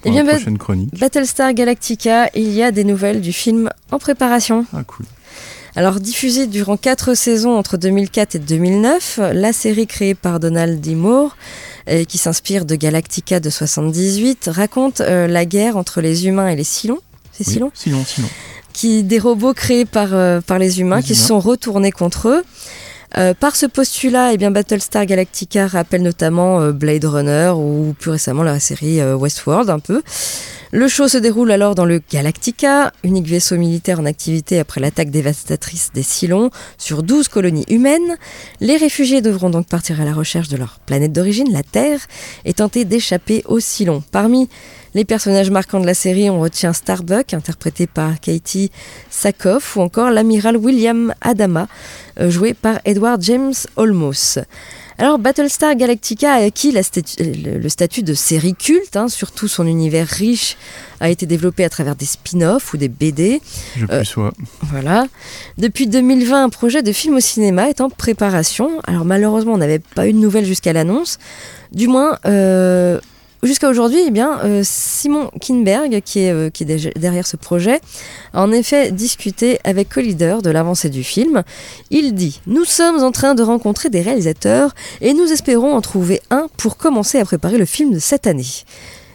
Eh 0.06 0.12
bien, 0.12 0.24
la 0.24 0.34
prochaine 0.34 0.58
chronique. 0.58 1.00
Battlestar 1.00 1.54
Galactica, 1.54 2.30
il 2.36 2.50
y 2.52 2.62
a 2.62 2.72
des 2.72 2.84
nouvelles 2.84 3.22
du 3.22 3.32
film 3.32 3.70
en 3.90 4.00
préparation. 4.00 4.66
Ah, 4.74 4.84
cool. 4.86 5.06
Alors 5.76 6.00
diffusée 6.00 6.46
durant 6.46 6.78
quatre 6.78 7.16
saisons 7.16 7.58
entre 7.58 7.78
2004 7.78 8.36
et 8.36 8.40
2009, 8.40 9.20
la 9.34 9.54
série 9.54 9.88
créée 9.88 10.14
par 10.14 10.40
Donald 10.40 10.80
D. 10.80 10.94
Moore, 10.94 11.36
euh, 11.90 12.04
qui 12.04 12.20
s'inspire 12.20 12.66
de 12.66 12.76
Galactica 12.76 13.40
de 13.40 13.50
78, 13.50 14.50
raconte 14.54 15.02
euh, 15.02 15.28
la 15.28 15.46
guerre 15.46 15.76
entre 15.76 16.00
les 16.00 16.28
humains 16.28 16.48
et 16.48 16.56
les 16.56 16.64
Cylons. 16.64 17.00
C'est 17.32 17.48
Oui, 17.48 17.54
Cylons 17.54 17.72
Sinon, 17.74 18.06
sinon. 18.06 18.28
qui 18.72 19.02
des 19.02 19.18
robots 19.18 19.56
créés 19.56 19.86
par, 19.86 20.10
euh, 20.14 20.42
par 20.42 20.60
les 20.60 20.80
humains 20.80 20.98
Les 20.98 21.04
qui 21.04 21.16
se 21.16 21.28
sont 21.28 21.40
retournés 21.40 21.92
contre 21.92 22.28
eux. 22.30 22.44
Euh, 23.16 23.34
par 23.34 23.56
ce 23.56 23.66
postulat, 23.68 24.34
eh 24.34 24.38
bien, 24.38 24.50
Battlestar 24.50 25.06
Galactica 25.06 25.68
rappelle 25.68 26.02
notamment 26.02 26.60
euh, 26.60 26.72
Blade 26.72 27.06
Runner 27.06 27.54
ou 27.56 27.94
plus 28.00 28.12
récemment 28.12 28.42
la 28.42 28.60
série 28.60 29.00
euh, 29.02 29.16
Westworld 29.16 29.70
un 29.70 29.80
peu. 29.80 30.02
Le 30.72 30.88
show 30.88 31.08
se 31.08 31.20
déroule 31.20 31.52
alors 31.52 31.76
dans 31.76 31.86
le 31.86 32.02
Galactica, 32.12 32.92
unique 33.04 33.28
vaisseau 33.28 33.58
militaire 33.58 34.00
en 34.00 34.06
activité 34.06 34.60
après 34.60 34.82
l'attaque 34.82 35.12
dévastatrice 35.12 35.92
des 35.94 36.02
Cylons 36.02 36.50
sur 36.80 37.04
12 37.04 37.28
colonies 37.28 37.66
humaines. 37.68 38.18
Les 38.60 38.78
réfugiés 38.78 39.22
devront 39.22 39.52
donc 39.52 39.68
partir 39.68 40.02
à 40.02 40.06
la 40.06 40.14
recherche 40.14 40.48
de 40.48 40.58
leur 40.58 40.80
planète 40.80 41.12
d'origine, 41.12 41.54
la 41.54 41.62
Terre, 41.62 42.00
et 42.46 42.54
tenter 42.56 42.86
d'échapper 42.86 43.44
aux 43.46 43.60
Cylons. 43.60 44.02
Parmi 44.12 44.50
les 44.94 45.06
personnages 45.06 45.50
marquants 45.50 45.80
de 45.80 45.86
la 45.86 45.94
série, 45.94 46.30
on 46.30 46.40
retient 46.40 46.74
Starbuck, 46.74 47.34
interprété 47.34 47.88
par 47.88 48.20
Katie 48.20 48.72
Sackhoff, 49.10 49.76
ou 49.76 49.82
encore 49.82 50.10
l'amiral 50.12 50.58
William 50.58 51.14
Adama, 51.22 51.68
euh, 52.20 52.30
joué 52.30 52.54
par 52.54 52.80
Edward 52.86 53.22
James 53.22 53.54
Olmos. 53.76 54.40
Alors 55.00 55.18
Battlestar 55.18 55.76
Galactica 55.76 56.34
a 56.34 56.44
acquis 56.44 56.72
la 56.72 56.84
statu- 56.84 57.16
le 57.24 57.58
le 57.58 57.70
statut 57.70 58.04
de 58.04 58.14
série 58.14 58.54
culte, 58.54 58.96
hein, 58.96 59.08
surtout 59.08 59.48
son 59.48 59.66
univers 59.66 60.06
riche 60.08 60.56
a 61.00 61.10
été 61.10 61.26
développé 61.26 61.64
à 61.66 61.70
travers 61.70 61.96
des 61.96 62.06
spin-offs 62.06 62.74
ou 62.74 62.78
des 62.78 62.90
BD. 62.90 63.42
Je 63.76 63.86
Euh, 63.90 63.98
plus 63.98 64.06
sois. 64.06 64.34
Voilà. 64.62 65.08
Depuis 65.58 65.88
2020, 65.88 66.44
un 66.44 66.50
projet 66.50 66.84
de 66.84 66.92
film 66.92 67.16
au 67.16 67.20
cinéma 67.20 67.70
est 67.70 67.82
en 67.82 67.90
préparation. 67.90 68.70
Alors 68.86 69.04
malheureusement, 69.04 69.54
on 69.54 69.58
n'avait 69.58 69.80
pas 69.80 70.08
eu 70.08 70.14
de 70.14 70.20
nouvelles 70.20 70.46
jusqu'à 70.46 70.74
l'annonce. 70.74 71.18
Du 71.72 71.88
moins, 71.88 72.20
euh, 72.28 73.00
jusqu'à 73.44 73.70
aujourd'hui, 73.70 74.00
eh 74.08 74.12
bien, 74.12 74.40
euh, 74.44 74.62
Simon 74.64 75.30
Kinberg, 75.40 76.02
qui 76.02 76.20
est, 76.20 76.32
euh, 76.32 76.50
derrière 76.96 77.28
ce 77.28 77.38
projet, 77.38 77.80
a 78.34 78.42
en 78.42 78.52
effet 78.52 78.92
discuté 78.92 79.60
avec 79.64 79.90
Collider 79.90 80.38
de 80.44 80.50
l'avancée 80.50 80.90
du 80.90 81.04
film. 81.04 81.44
Il 81.90 82.14
dit 82.16 82.42
Nous 82.48 82.66
sommes 82.66 83.04
en 83.04 83.12
train 83.12 83.36
de 83.36 83.44
rencontrer 83.44 83.90
des 83.90 84.02
réalisateurs 84.02 84.74
et 85.02 85.14
nous 85.14 85.32
espérons 85.32 85.76
en 85.76 85.82
trouver 85.82 86.22
un 86.30 86.48
pour 86.58 86.78
commencer 86.78 87.20
à 87.20 87.26
préparer 87.26 87.58
le 87.58 87.66
film 87.66 87.94
de 87.94 88.00
cette 88.00 88.28
année. 88.28 88.64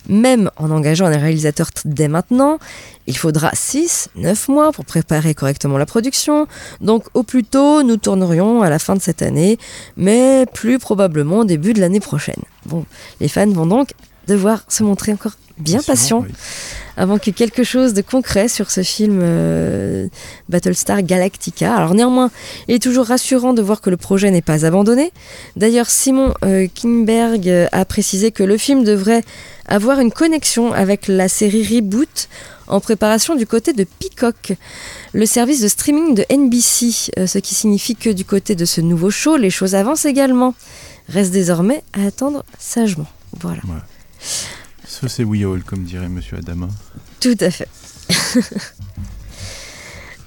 Même 0.09 0.51
en 0.57 0.71
engageant 0.71 1.05
un 1.05 1.19
réalisateur 1.19 1.69
dès 1.85 2.09
maintenant, 2.09 2.59
il 3.07 3.17
faudra 3.17 3.51
6-9 3.51 4.51
mois 4.51 4.73
pour 4.73 4.87
préparer 4.87 5.35
correctement 5.35 5.77
la 5.77 5.85
production. 5.85 6.47
Donc 6.81 7.05
au 7.13 7.23
plus 7.23 7.45
tôt, 7.45 7.83
nous 7.83 7.99
tournerions 7.99 8.63
à 8.63 8.71
la 8.71 8.79
fin 8.79 8.95
de 8.95 9.03
cette 9.03 9.21
année, 9.21 9.59
mais 9.99 10.47
plus 10.55 10.79
probablement 10.79 11.41
au 11.41 11.45
début 11.45 11.75
de 11.75 11.81
l'année 11.81 12.01
prochaine. 12.01 12.43
Bon, 12.65 12.87
les 13.21 13.29
fans 13.29 13.51
vont 13.51 13.67
donc 13.67 13.91
devoir 14.29 14.63
se 14.69 14.85
montrer 14.85 15.13
encore 15.13 15.33
bien 15.59 15.81
patients 15.83 16.25
avant 16.97 17.19
que 17.19 17.31
quelque 17.31 17.63
chose 17.65 17.95
de 17.95 18.03
concret 18.03 18.49
sur 18.49 18.71
ce 18.71 18.83
film 18.83 19.21
euh, 19.23 20.09
Battlestar 20.49 21.03
Galactica. 21.03 21.75
Alors 21.75 21.95
néanmoins, 21.95 22.31
il 22.67 22.75
est 22.75 22.83
toujours 22.83 23.07
rassurant 23.07 23.55
de 23.55 23.63
voir 23.63 23.81
que 23.81 23.91
le 23.91 23.97
projet 23.97 24.31
n'est 24.31 24.43
pas 24.43 24.67
abandonné. 24.67 25.13
D'ailleurs, 25.57 25.89
Simon 25.89 26.35
euh, 26.45 26.67
Kinberg 26.73 27.49
euh, 27.49 27.67
a 27.73 27.85
précisé 27.85 28.33
que 28.33 28.43
le 28.43 28.57
film 28.57 28.85
devrait 28.85 29.23
avoir 29.67 30.01
une 30.01 30.13
connexion 30.13 30.73
avec 30.73 31.09
la 31.09 31.29
série 31.29 31.65
Reboot 31.65 32.29
en 32.67 32.81
préparation 32.81 33.35
du 33.35 33.47
côté 33.47 33.73
de 33.73 33.85
Peacock, 33.85 34.53
le 35.15 35.25
service 35.25 35.63
de 35.63 35.69
streaming 35.69 36.15
de 36.15 36.25
NBC, 36.31 37.11
ce 37.27 37.39
qui 37.39 37.55
signifie 37.55 37.97
que 37.97 38.11
du 38.11 38.27
côté 38.27 38.55
de 38.55 38.67
ce 38.67 38.83
nouveau 38.83 39.11
show, 39.11 39.39
les 39.39 39.49
choses 39.49 39.75
avancent 39.75 40.05
également. 40.05 40.55
Reste 41.09 41.33
désormais 41.33 41.83
à 41.95 42.07
attendre 42.07 42.45
sagement. 42.59 43.07
Voilà. 43.41 43.63
Ça, 44.21 45.09
c'est 45.09 45.25
We 45.25 45.43
All, 45.45 45.63
comme 45.63 45.85
dirait 45.85 46.09
Monsieur 46.09 46.39
Adama. 46.39 46.69
Tout 47.21 47.37
à 47.41 47.51
fait. 47.51 47.69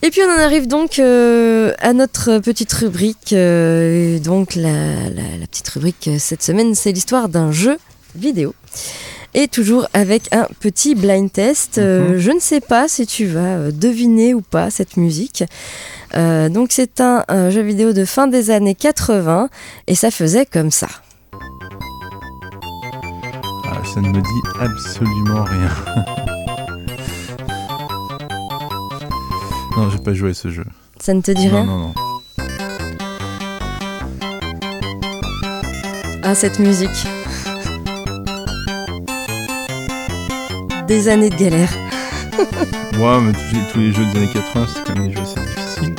Et 0.03 0.09
puis 0.09 0.21
on 0.27 0.31
en 0.31 0.39
arrive 0.39 0.67
donc 0.67 0.97
euh, 0.97 1.73
à 1.79 1.93
notre 1.93 2.39
petite 2.39 2.73
rubrique. 2.73 3.33
Euh, 3.33 4.17
donc 4.19 4.55
la, 4.55 5.09
la, 5.09 5.37
la, 5.39 5.47
petite 5.47 5.69
rubrique 5.69 6.07
euh, 6.07 6.15
cette 6.17 6.41
semaine, 6.41 6.73
c'est 6.73 6.91
l'histoire 6.91 7.29
d'un 7.29 7.51
jeu 7.51 7.77
vidéo. 8.15 8.55
Et 9.35 9.47
toujours 9.47 9.87
avec 9.93 10.23
un 10.33 10.47
petit 10.59 10.95
blind 10.95 11.31
test. 11.31 11.77
Euh, 11.77 12.13
Mhm. 12.13 12.17
Je 12.17 12.31
ne 12.31 12.39
sais 12.39 12.61
pas 12.61 12.87
si 12.87 13.05
tu 13.05 13.27
vas 13.27 13.71
deviner 13.71 14.33
ou 14.33 14.41
pas 14.41 14.71
cette 14.71 14.97
musique. 14.97 15.43
Donc 16.13 16.69
c'est 16.71 16.99
un, 16.99 17.23
un 17.29 17.49
jeu 17.51 17.61
vidéo 17.61 17.93
de 17.93 18.03
fin 18.03 18.27
des 18.27 18.49
années 18.49 18.75
80 18.75 19.49
et 19.87 19.95
ça 19.95 20.11
faisait 20.11 20.45
comme 20.45 20.69
ça. 20.71 20.89
Ça 23.83 23.99
ne 23.99 24.07
me 24.09 24.21
dit 24.21 24.41
absolument 24.59 25.43
rien. 25.43 25.69
non, 29.75 29.89
j'ai 29.89 29.97
pas 29.97 30.13
joué 30.13 30.29
à 30.29 30.33
ce 30.33 30.49
jeu. 30.49 30.63
Ça 30.99 31.13
ne 31.13 31.21
te 31.21 31.31
dit 31.31 31.47
non, 31.47 31.53
rien 31.53 31.63
non, 31.65 31.77
non. 31.79 31.93
Ah, 36.23 36.35
cette 36.35 36.59
musique. 36.59 36.89
Des 40.87 41.09
années 41.09 41.29
de 41.29 41.35
galère. 41.35 41.73
Moi, 42.97 43.19
mais 43.21 43.33
tous 43.33 43.55
les, 43.55 43.61
tous 43.73 43.79
les 43.79 43.91
jeux 43.91 44.05
des 44.13 44.17
années 44.19 44.29
80, 44.31 44.67
c'était 44.67 44.81
quand 44.87 44.95
même 44.99 45.07
des 45.09 45.15
jeux 45.15 45.21
assez 45.21 45.39
difficiles. 45.39 45.95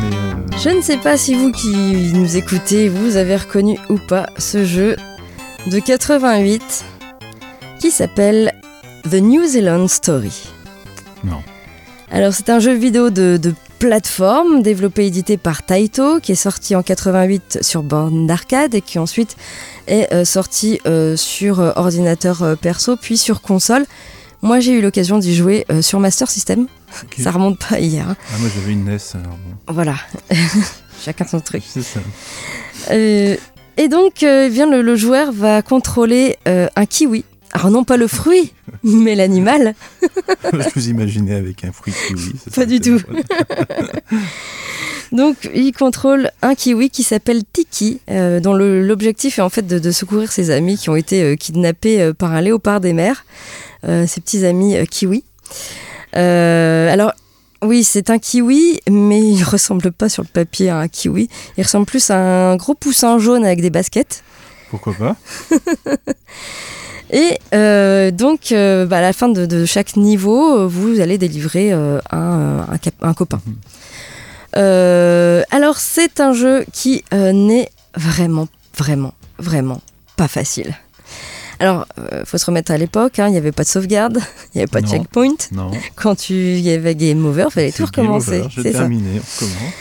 Mais 0.00 0.16
euh, 0.16 0.58
Je 0.62 0.68
ne 0.70 0.82
sais 0.82 0.98
pas 0.98 1.16
si 1.16 1.34
vous 1.34 1.52
qui 1.52 2.12
nous 2.12 2.36
écoutez, 2.36 2.88
vous 2.88 3.16
avez 3.16 3.36
reconnu 3.36 3.78
ou 3.88 3.98
pas 3.98 4.26
ce 4.36 4.64
jeu 4.64 4.96
de 5.66 5.78
88 5.78 6.84
qui 7.78 7.90
s'appelle 7.90 8.52
The 9.10 9.14
New 9.14 9.44
Zealand 9.44 9.88
Story. 9.88 10.48
Non. 11.24 11.42
Alors 12.10 12.32
c'est 12.32 12.50
un 12.50 12.60
jeu 12.60 12.74
vidéo 12.74 13.10
de, 13.10 13.36
de 13.36 13.54
plateforme 13.78 14.62
développé 14.62 15.04
et 15.04 15.06
édité 15.08 15.36
par 15.36 15.62
Taito 15.62 16.20
qui 16.20 16.32
est 16.32 16.36
sorti 16.36 16.74
en 16.76 16.82
88 16.82 17.58
sur 17.62 17.82
borne 17.82 18.26
d'arcade 18.26 18.74
et 18.74 18.80
qui 18.80 18.98
ensuite 18.98 19.36
est 19.86 20.12
euh, 20.12 20.24
sorti 20.24 20.80
euh, 20.86 21.16
sur 21.16 21.60
euh, 21.60 21.72
ordinateur 21.76 22.56
perso 22.60 22.96
puis 22.96 23.18
sur 23.18 23.42
console. 23.42 23.84
Moi 24.42 24.60
j'ai 24.60 24.72
eu 24.72 24.80
l'occasion 24.82 25.18
d'y 25.18 25.34
jouer 25.34 25.66
sur 25.80 26.00
Master 26.00 26.30
System. 26.30 26.66
Ok. 27.02 27.14
Ça 27.18 27.30
remonte 27.30 27.58
pas 27.58 27.78
hier. 27.80 28.08
hein. 28.08 28.16
ah, 28.34 28.38
moi 28.38 28.48
j'avais 28.54 28.72
une 28.72 28.84
NES, 28.84 28.98
alors 29.14 29.36
bon. 29.66 29.72
Voilà. 29.72 29.94
Chacun 31.04 31.26
son 31.26 31.40
truc. 31.40 31.62
C'est 31.66 31.82
ça. 31.82 32.00
Et 33.76 33.88
donc, 33.88 34.22
eh 34.22 34.48
bien, 34.50 34.70
le, 34.70 34.82
le 34.82 34.96
joueur 34.96 35.32
va 35.32 35.62
contrôler 35.62 36.36
un 36.46 36.86
kiwi. 36.86 37.24
Alors 37.54 37.70
non 37.70 37.84
pas 37.84 37.96
le 37.96 38.08
fruit, 38.08 38.52
mais 38.82 39.14
l'animal. 39.14 39.74
Je 40.52 40.68
vous 40.74 40.88
imaginais 40.88 41.34
avec 41.34 41.64
un 41.64 41.70
fruit 41.70 41.94
kiwi. 42.08 42.32
ça 42.36 42.50
Pas 42.50 42.66
du 42.66 42.80
tout. 42.80 43.00
Donc 45.12 45.48
il 45.54 45.70
contrôle 45.70 46.30
un 46.42 46.56
kiwi 46.56 46.90
qui 46.90 47.04
s'appelle 47.04 47.42
Tiki, 47.44 48.00
euh, 48.10 48.40
dont 48.40 48.54
l'objectif 48.54 49.38
est 49.38 49.42
en 49.42 49.50
fait 49.50 49.66
de, 49.66 49.78
de 49.78 49.90
secourir 49.92 50.32
ses 50.32 50.50
amis 50.50 50.76
qui 50.76 50.90
ont 50.90 50.96
été 50.96 51.22
euh, 51.22 51.36
kidnappés 51.36 52.02
euh, 52.02 52.12
par 52.12 52.32
un 52.32 52.40
léopard 52.40 52.80
des 52.80 52.92
mers, 52.92 53.24
ses 53.84 54.20
petits 54.20 54.44
amis 54.44 54.74
kiwis. 54.88 55.22
Alors 56.14 57.12
oui, 57.62 57.84
c'est 57.84 58.10
un 58.10 58.18
kiwi, 58.18 58.80
mais 58.90 59.20
il 59.20 59.44
ressemble 59.44 59.92
pas 59.92 60.08
sur 60.08 60.24
le 60.24 60.28
papier 60.28 60.70
à 60.70 60.78
un 60.78 60.88
kiwi. 60.88 61.28
Il 61.56 61.62
ressemble 61.62 61.86
plus 61.86 62.10
à 62.10 62.16
un 62.16 62.56
gros 62.56 62.74
poussin 62.74 63.18
jaune 63.18 63.44
avec 63.44 63.60
des 63.60 63.70
baskets. 63.70 64.24
Pourquoi 64.70 64.94
pas? 64.94 65.16
Et 67.10 67.38
euh, 67.54 68.10
donc, 68.10 68.50
euh, 68.52 68.86
bah, 68.86 68.98
à 68.98 69.00
la 69.02 69.12
fin 69.12 69.28
de, 69.28 69.46
de 69.46 69.64
chaque 69.66 69.96
niveau, 69.96 70.58
euh, 70.58 70.66
vous 70.66 71.00
allez 71.00 71.18
délivrer 71.18 71.72
euh, 71.72 71.98
un, 72.10 72.66
un 72.70 72.78
cap- 72.78 72.94
un 73.02 73.14
copain. 73.14 73.40
Mhm. 73.46 73.54
Alors, 75.50 75.78
c'est 75.78 76.20
un 76.20 76.32
jeu 76.32 76.64
qui 76.72 77.04
n'est 77.12 77.68
vraiment, 77.96 78.48
vraiment, 78.76 79.14
vraiment 79.38 79.80
pas 80.16 80.28
facile. 80.28 80.74
Alors, 81.60 81.86
il 82.12 82.26
faut 82.26 82.36
se 82.38 82.46
remettre 82.46 82.72
à 82.72 82.78
l'époque, 82.78 83.18
hein, 83.20 83.28
il 83.28 83.32
n'y 83.32 83.36
avait 83.38 83.52
pas 83.52 83.62
de 83.62 83.68
sauvegarde, 83.68 84.18
il 84.54 84.58
n'y 84.58 84.62
avait 84.62 84.70
pas 84.70 84.80
de 84.80 84.86
Non. 84.86 84.92
checkpoint. 84.92 85.36
Non. 85.52 85.70
Quand 85.96 86.14
tu 86.16 86.34
y 86.34 86.70
avait 86.70 86.94
game 86.94 87.24
over, 87.26 87.44
il 87.48 87.52
fallait 87.52 87.72
tout 87.72 87.86
recommencer. 87.86 88.42
C'est 88.54 88.72
ça. 88.72 88.78
terminé, 88.80 89.20
on 89.20 89.44
recommence. 89.44 89.72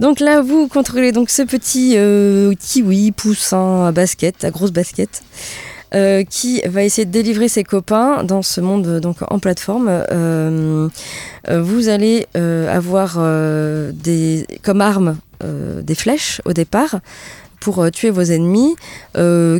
Donc 0.00 0.20
là, 0.20 0.40
vous 0.40 0.66
contrôlez 0.68 1.12
donc 1.12 1.28
ce 1.28 1.42
petit 1.42 1.96
kiwi, 2.58 3.12
poussin 3.12 3.86
à 3.86 3.92
basket, 3.92 4.44
à 4.44 4.50
grosse 4.50 4.72
basket, 4.72 5.22
euh, 5.92 6.22
qui 6.22 6.62
va 6.66 6.84
essayer 6.84 7.04
de 7.04 7.10
délivrer 7.10 7.48
ses 7.48 7.64
copains 7.64 8.22
dans 8.22 8.42
ce 8.42 8.60
monde 8.60 8.86
euh, 8.86 9.00
donc 9.00 9.16
en 9.28 9.40
plateforme. 9.40 9.88
Euh, 9.88 10.88
vous 11.50 11.88
allez 11.88 12.26
avoir 12.34 13.18
des, 13.92 14.46
comme 14.62 14.80
arme 14.80 15.16
des 15.42 15.94
flèches 15.94 16.40
au 16.44 16.52
départ 16.52 17.00
pour 17.58 17.90
tuer 17.90 18.10
vos 18.10 18.22
ennemis, 18.22 18.76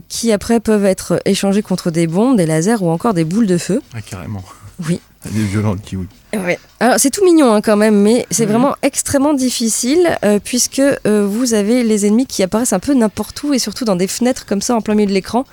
qui 0.09 0.31
après 0.31 0.61
peuvent 0.61 0.85
être 0.85 1.21
échangés 1.25 1.63
contre 1.63 1.91
des 1.91 2.07
bombes, 2.07 2.37
des 2.37 2.47
lasers 2.47 2.83
ou 2.83 2.91
encore 2.91 3.15
des 3.15 3.25
boules 3.25 3.47
de 3.47 3.59
feu. 3.59 3.81
Ah, 3.95 4.03
carrément. 4.03 4.45
Oui. 4.87 5.01
Elle 5.27 5.43
est 5.43 5.45
violente, 5.45 5.83
kiwi. 5.83 6.07
Ouais. 6.33 6.59
Alors 6.79 6.99
c'est 6.99 7.11
tout 7.11 7.25
mignon 7.25 7.53
hein, 7.53 7.61
quand 7.61 7.77
même, 7.77 8.01
mais 8.01 8.27
c'est 8.31 8.47
vraiment 8.47 8.75
extrêmement 8.83 9.35
difficile 9.35 10.17
euh, 10.25 10.39
puisque 10.43 10.79
euh, 10.79 11.27
vous 11.27 11.53
avez 11.53 11.83
les 11.83 12.07
ennemis 12.07 12.27
qui 12.27 12.43
apparaissent 12.43 12.73
un 12.73 12.79
peu 12.79 12.95
n'importe 12.95 13.43
où 13.43 13.53
et 13.53 13.59
surtout 13.59 13.85
dans 13.85 13.97
des 13.97 14.07
fenêtres 14.07 14.47
comme 14.47 14.63
ça 14.63 14.75
en 14.75 14.81
plein 14.81 14.95
milieu 14.95 15.09
de 15.09 15.13
l'écran 15.13 15.45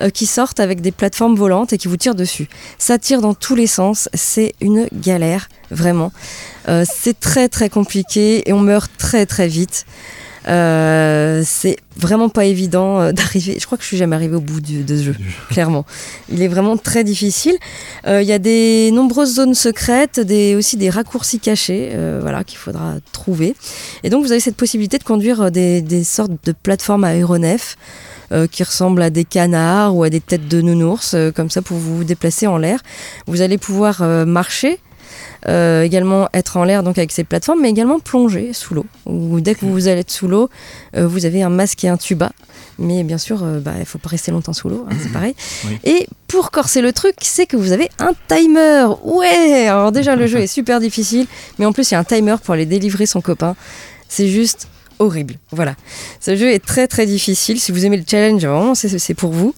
euh, 0.00 0.08
qui 0.08 0.24
sortent 0.24 0.60
avec 0.60 0.80
des 0.80 0.92
plateformes 0.92 1.34
volantes 1.34 1.74
et 1.74 1.78
qui 1.78 1.88
vous 1.88 1.98
tirent 1.98 2.14
dessus. 2.14 2.48
Ça 2.78 2.96
tire 2.96 3.20
dans 3.20 3.34
tous 3.34 3.54
les 3.54 3.66
sens, 3.66 4.08
c'est 4.14 4.54
une 4.60 4.88
galère 4.92 5.48
vraiment. 5.70 6.12
C'est 6.84 7.18
très 7.18 7.48
très 7.48 7.68
compliqué 7.68 8.48
et 8.48 8.52
on 8.52 8.60
meurt 8.60 8.90
très 8.96 9.26
très 9.26 9.48
vite. 9.48 9.86
Euh, 10.50 11.42
c'est 11.44 11.76
vraiment 11.96 12.28
pas 12.28 12.44
évident 12.44 13.00
euh, 13.00 13.12
d'arriver. 13.18 13.56
Je 13.60 13.66
crois 13.66 13.78
que 13.78 13.84
je 13.84 13.88
suis 13.88 13.96
jamais 13.96 14.16
arrivé 14.16 14.34
au 14.36 14.40
bout 14.40 14.60
du- 14.60 14.82
de 14.82 14.96
ce 14.96 15.02
jeu, 15.02 15.14
clairement. 15.50 15.86
Il 16.30 16.42
est 16.42 16.48
vraiment 16.48 16.76
très 16.76 17.04
difficile. 17.04 17.56
Euh, 18.06 18.20
Il 18.22 18.28
y 18.28 18.32
a 18.32 18.38
des 18.38 18.90
nombreuses 18.92 19.34
zones 19.34 19.54
secrètes, 19.54 20.18
des, 20.18 20.56
aussi 20.56 20.76
des 20.76 20.90
raccourcis 20.90 21.38
cachés, 21.38 21.90
euh, 21.92 22.18
voilà, 22.20 22.42
qu'il 22.44 22.58
faudra 22.58 22.94
trouver. 23.12 23.54
Et 24.02 24.10
donc 24.10 24.24
vous 24.24 24.32
avez 24.32 24.40
cette 24.40 24.56
possibilité 24.56 24.98
de 24.98 25.04
conduire 25.04 25.50
des, 25.50 25.82
des 25.82 26.04
sortes 26.04 26.32
de 26.44 26.52
plateformes 26.52 27.04
aéronefs 27.04 27.76
euh, 28.32 28.46
qui 28.46 28.62
ressemblent 28.64 29.02
à 29.02 29.10
des 29.10 29.24
canards 29.24 29.94
ou 29.96 30.02
à 30.02 30.10
des 30.10 30.20
têtes 30.20 30.48
de 30.48 30.60
nounours, 30.60 31.14
comme 31.34 31.50
ça 31.50 31.62
pour 31.62 31.76
vous 31.78 32.02
déplacer 32.04 32.46
en 32.46 32.58
l'air. 32.58 32.80
Vous 33.26 33.40
allez 33.40 33.58
pouvoir 33.58 34.02
marcher. 34.26 34.78
Euh, 35.48 35.82
également 35.82 36.28
être 36.34 36.56
en 36.56 36.64
l'air 36.64 36.82
donc 36.82 36.98
avec 36.98 37.12
ces 37.12 37.24
plateformes, 37.24 37.60
mais 37.62 37.70
également 37.70 37.98
plonger 37.98 38.52
sous 38.52 38.74
l'eau. 38.74 38.86
Ou 39.06 39.40
dès 39.40 39.54
que 39.54 39.64
vous 39.64 39.88
allez 39.88 40.00
être 40.00 40.10
sous 40.10 40.28
l'eau, 40.28 40.50
euh, 40.96 41.06
vous 41.06 41.26
avez 41.26 41.42
un 41.42 41.50
masque 41.50 41.84
et 41.84 41.88
un 41.88 41.96
tuba. 41.96 42.30
Mais 42.78 43.02
bien 43.02 43.18
sûr, 43.18 43.42
euh, 43.42 43.60
bah, 43.60 43.72
il 43.78 43.84
faut 43.84 43.98
pas 43.98 44.08
rester 44.08 44.30
longtemps 44.30 44.52
sous 44.52 44.68
l'eau, 44.68 44.86
hein, 44.90 44.94
c'est 45.02 45.12
pareil. 45.12 45.34
Oui. 45.66 45.78
Et 45.84 46.06
pour 46.28 46.50
corser 46.50 46.80
le 46.80 46.92
truc, 46.92 47.14
c'est 47.22 47.46
que 47.46 47.56
vous 47.56 47.72
avez 47.72 47.88
un 47.98 48.12
timer. 48.28 48.86
Ouais 49.04 49.68
Alors 49.68 49.92
déjà, 49.92 50.16
le 50.16 50.26
jeu 50.26 50.38
est 50.38 50.46
super 50.46 50.80
difficile, 50.80 51.26
mais 51.58 51.66
en 51.66 51.72
plus, 51.72 51.90
il 51.90 51.94
y 51.94 51.96
a 51.96 52.00
un 52.00 52.04
timer 52.04 52.36
pour 52.42 52.54
aller 52.54 52.66
délivrer 52.66 53.06
son 53.06 53.20
copain. 53.20 53.56
C'est 54.08 54.28
juste 54.28 54.68
horrible. 55.00 55.34
Voilà. 55.50 55.74
Ce 56.20 56.36
jeu 56.36 56.50
est 56.52 56.64
très 56.64 56.86
très 56.86 57.06
difficile. 57.06 57.58
Si 57.58 57.72
vous 57.72 57.84
aimez 57.84 57.96
le 57.96 58.04
challenge, 58.08 58.44
vraiment, 58.44 58.74
c'est 58.74 59.14
pour 59.14 59.32
vous. 59.32 59.54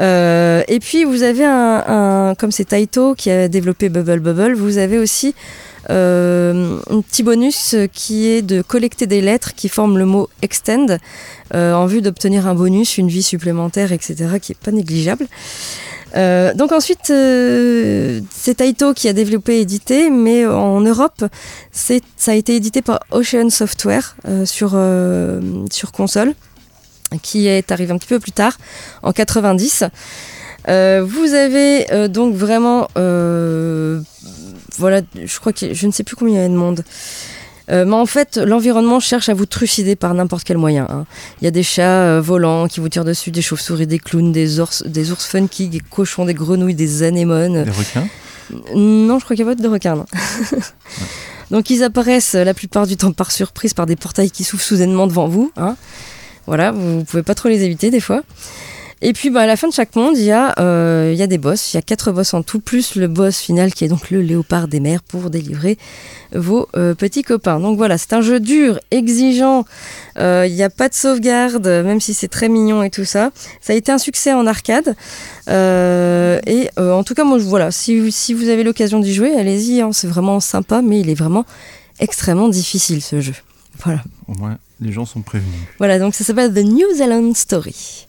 Euh, 0.00 0.62
et 0.68 0.78
puis, 0.80 1.04
vous 1.04 1.22
avez 1.22 1.44
un, 1.44 2.34
comme 2.38 2.52
c'est 2.52 2.66
Taito 2.66 3.14
qui 3.14 3.30
a 3.30 3.48
développé 3.48 3.90
Bubble 3.90 4.20
Bubble, 4.20 4.54
vous 4.54 4.78
avez 4.78 4.98
aussi 4.98 5.34
un 5.88 7.00
petit 7.02 7.22
bonus 7.22 7.74
qui 7.92 8.28
est 8.28 8.42
de 8.42 8.62
collecter 8.62 9.06
des 9.06 9.20
lettres 9.20 9.54
qui 9.54 9.68
forment 9.68 9.98
le 9.98 10.06
mot 10.06 10.28
extend 10.42 10.98
euh, 11.54 11.72
en 11.72 11.86
vue 11.86 12.02
d'obtenir 12.02 12.46
un 12.46 12.54
bonus, 12.54 12.98
une 12.98 13.08
vie 13.08 13.22
supplémentaire, 13.22 13.92
etc., 13.92 14.38
qui 14.40 14.52
est 14.52 14.58
pas 14.58 14.70
négligeable. 14.70 15.26
Euh, 16.16 16.54
donc 16.54 16.72
ensuite, 16.72 17.10
euh, 17.10 18.20
c'est 18.30 18.56
Taito 18.56 18.94
qui 18.94 19.08
a 19.08 19.12
développé 19.12 19.56
et 19.56 19.60
édité, 19.60 20.10
mais 20.10 20.46
en 20.46 20.80
Europe, 20.80 21.24
ça 21.72 21.94
a 22.26 22.34
été 22.34 22.56
édité 22.56 22.82
par 22.82 23.00
Ocean 23.10 23.50
Software 23.50 24.16
euh, 24.26 24.44
sur, 24.46 24.72
euh, 24.74 25.40
sur 25.70 25.92
console, 25.92 26.34
qui 27.22 27.46
est 27.46 27.72
arrivé 27.72 27.92
un 27.92 27.98
petit 27.98 28.08
peu 28.08 28.20
plus 28.20 28.32
tard, 28.32 28.56
en 29.02 29.12
90. 29.12 29.84
Euh, 30.68 31.02
vous 31.06 31.32
avez 31.34 31.90
euh, 31.92 32.08
donc 32.08 32.34
vraiment, 32.34 32.88
euh, 32.98 34.00
voilà, 34.78 35.02
je 35.22 35.38
crois 35.38 35.52
que 35.52 35.74
je 35.74 35.86
ne 35.86 35.92
sais 35.92 36.04
plus 36.04 36.16
combien 36.16 36.34
il 36.34 36.42
y 36.42 36.44
a 36.44 36.48
de 36.48 36.54
monde. 36.54 36.84
Euh, 37.70 37.84
mais 37.84 37.94
en 37.96 38.06
fait, 38.06 38.38
l'environnement 38.38 38.98
cherche 38.98 39.28
à 39.28 39.34
vous 39.34 39.44
trucider 39.44 39.94
par 39.94 40.14
n'importe 40.14 40.44
quel 40.44 40.56
moyen. 40.56 40.86
hein. 40.88 41.04
Il 41.42 41.44
y 41.44 41.48
a 41.48 41.50
des 41.50 41.62
chats 41.62 41.82
euh, 42.04 42.20
volants 42.22 42.66
qui 42.66 42.80
vous 42.80 42.88
tirent 42.88 43.04
dessus, 43.04 43.30
des 43.30 43.42
chauves-souris, 43.42 43.86
des 43.86 43.98
clowns, 43.98 44.32
des 44.32 44.58
ours, 44.58 44.82
des 44.86 45.12
ours 45.12 45.26
funky, 45.26 45.68
des 45.68 45.80
cochons, 45.80 46.24
des 46.24 46.32
grenouilles, 46.32 46.74
des 46.74 47.02
anémones. 47.02 47.64
Les 47.64 47.70
requins? 47.70 48.08
Non, 48.74 49.18
je 49.18 49.24
crois 49.24 49.36
qu'il 49.36 49.44
n'y 49.44 49.52
a 49.52 49.54
pas 49.54 49.62
de 49.62 49.68
requins. 49.68 49.96
non. 49.96 50.06
Donc 51.50 51.68
ils 51.70 51.82
apparaissent 51.82 52.34
euh, 52.34 52.44
la 52.44 52.54
plupart 52.54 52.86
du 52.86 52.96
temps 52.96 53.12
par 53.12 53.30
surprise 53.30 53.74
par 53.74 53.84
des 53.86 53.96
portails 53.96 54.30
qui 54.30 54.44
s'ouvrent 54.44 54.62
soudainement 54.62 55.06
devant 55.06 55.28
vous. 55.28 55.52
hein. 55.58 55.76
Voilà, 56.46 56.72
vous 56.72 57.04
pouvez 57.04 57.22
pas 57.22 57.34
trop 57.34 57.50
les 57.50 57.62
éviter 57.64 57.90
des 57.90 58.00
fois. 58.00 58.22
Et 59.00 59.12
puis 59.12 59.30
bah, 59.30 59.42
à 59.42 59.46
la 59.46 59.56
fin 59.56 59.68
de 59.68 59.72
chaque 59.72 59.94
monde, 59.94 60.18
il 60.18 60.24
y, 60.24 60.32
a, 60.32 60.54
euh, 60.58 61.10
il 61.12 61.18
y 61.18 61.22
a 61.22 61.28
des 61.28 61.38
boss. 61.38 61.72
Il 61.72 61.76
y 61.76 61.78
a 61.78 61.82
quatre 61.82 62.10
boss 62.10 62.34
en 62.34 62.42
tout, 62.42 62.58
plus 62.58 62.96
le 62.96 63.06
boss 63.06 63.38
final 63.38 63.72
qui 63.72 63.84
est 63.84 63.88
donc 63.88 64.10
le 64.10 64.20
léopard 64.20 64.66
des 64.66 64.80
mers 64.80 65.02
pour 65.02 65.30
délivrer 65.30 65.78
vos 66.34 66.68
euh, 66.76 66.94
petits 66.94 67.22
copains. 67.22 67.60
Donc 67.60 67.76
voilà, 67.76 67.96
c'est 67.96 68.12
un 68.12 68.22
jeu 68.22 68.40
dur, 68.40 68.80
exigeant. 68.90 69.64
Euh, 70.18 70.46
Il 70.48 70.54
n'y 70.54 70.64
a 70.64 70.70
pas 70.70 70.88
de 70.88 70.94
sauvegarde, 70.94 71.66
même 71.66 72.00
si 72.00 72.12
c'est 72.12 72.26
très 72.26 72.48
mignon 72.48 72.82
et 72.82 72.90
tout 72.90 73.04
ça. 73.04 73.30
Ça 73.60 73.72
a 73.72 73.76
été 73.76 73.92
un 73.92 73.98
succès 73.98 74.34
en 74.34 74.46
arcade. 74.48 74.96
Euh, 75.48 76.40
et 76.46 76.68
euh, 76.78 76.92
en 76.92 77.04
tout 77.04 77.14
cas, 77.14 77.22
moi, 77.22 77.38
voilà, 77.38 77.70
si, 77.70 78.10
si 78.10 78.34
vous 78.34 78.48
avez 78.48 78.64
l'occasion 78.64 78.98
d'y 78.98 79.14
jouer, 79.14 79.32
allez-y. 79.38 79.80
hein, 79.80 79.90
c'est 79.92 80.08
vraiment 80.08 80.40
sympa, 80.40 80.82
mais 80.82 81.00
il 81.00 81.08
est 81.08 81.14
vraiment 81.14 81.46
extrêmement 82.00 82.48
difficile 82.48 83.00
ce 83.00 83.20
jeu. 83.20 83.34
Voilà. 83.84 84.02
Au 84.26 84.34
moins, 84.34 84.58
les 84.80 84.90
gens 84.92 85.06
sont 85.06 85.22
prévenus. 85.22 85.54
Voilà, 85.78 86.00
donc 86.00 86.16
ça 86.16 86.24
s'appelle 86.24 86.52
The 86.52 86.64
New 86.64 86.94
Zealand 86.96 87.32
Story. 87.34 88.07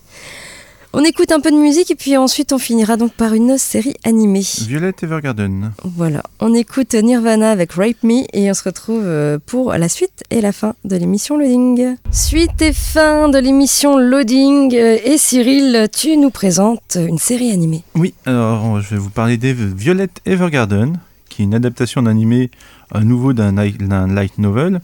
On 0.91 1.03
écoute 1.03 1.31
un 1.31 1.39
peu 1.39 1.51
de 1.51 1.55
musique 1.55 1.91
et 1.91 1.95
puis 1.95 2.17
ensuite 2.17 2.51
on 2.51 2.57
finira 2.57 2.97
donc 2.97 3.13
par 3.13 3.35
une 3.35 3.59
série 3.59 3.93
animée. 4.03 4.41
Violet 4.67 4.91
Evergarden. 5.03 5.71
Voilà, 5.83 6.23
on 6.39 6.55
écoute 6.55 6.95
Nirvana 6.95 7.51
avec 7.51 7.73
Rape 7.73 8.01
Me 8.01 8.23
et 8.33 8.49
on 8.49 8.53
se 8.55 8.63
retrouve 8.63 9.03
euh, 9.05 9.37
pour 9.45 9.71
la 9.73 9.87
suite 9.87 10.23
et 10.31 10.41
la 10.41 10.51
fin 10.51 10.73
de 10.85 10.95
l'émission 10.95 11.37
Loading. 11.37 11.95
Suite 12.09 12.59
et 12.63 12.73
fin 12.73 13.29
de 13.29 13.37
l'émission 13.37 13.99
Loading 13.99 14.73
euh, 14.73 14.97
et 15.03 15.19
Cyril, 15.19 15.89
tu 15.95 16.17
nous 16.17 16.31
présentes 16.31 16.97
une 16.99 17.19
série 17.19 17.51
animée. 17.51 17.83
Oui, 17.93 18.15
alors 18.25 18.81
je 18.81 18.95
vais 18.95 18.99
vous 18.99 19.11
parler 19.11 19.37
des 19.37 19.53
Violet 19.53 20.09
Evergarden, 20.25 20.99
qui 21.29 21.43
est 21.43 21.45
une 21.45 21.53
adaptation 21.53 22.01
d'animé 22.01 22.49
à 22.89 23.01
nouveau 23.01 23.33
d'un 23.33 23.51
light, 23.51 24.39
novel 24.39 24.81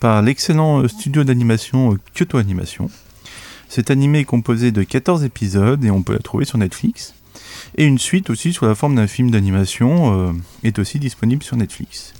par 0.00 0.20
l'excellent 0.20 0.86
studio 0.86 1.24
d'animation 1.24 1.94
euh, 1.94 1.98
Kyoto 2.14 2.36
Animation. 2.36 2.90
Cet 3.68 3.90
animé 3.90 4.20
est 4.20 4.24
composé 4.24 4.72
de 4.72 4.82
14 4.82 5.24
épisodes 5.24 5.84
et 5.84 5.90
on 5.90 6.02
peut 6.02 6.14
la 6.14 6.20
trouver 6.20 6.44
sur 6.44 6.58
Netflix. 6.58 7.14
Et 7.76 7.84
une 7.84 7.98
suite 7.98 8.30
aussi 8.30 8.52
sous 8.52 8.64
la 8.64 8.74
forme 8.74 8.94
d'un 8.94 9.06
film 9.06 9.30
d'animation 9.30 10.28
euh, 10.28 10.32
est 10.62 10.78
aussi 10.78 10.98
disponible 10.98 11.42
sur 11.42 11.56
Netflix. 11.56 12.14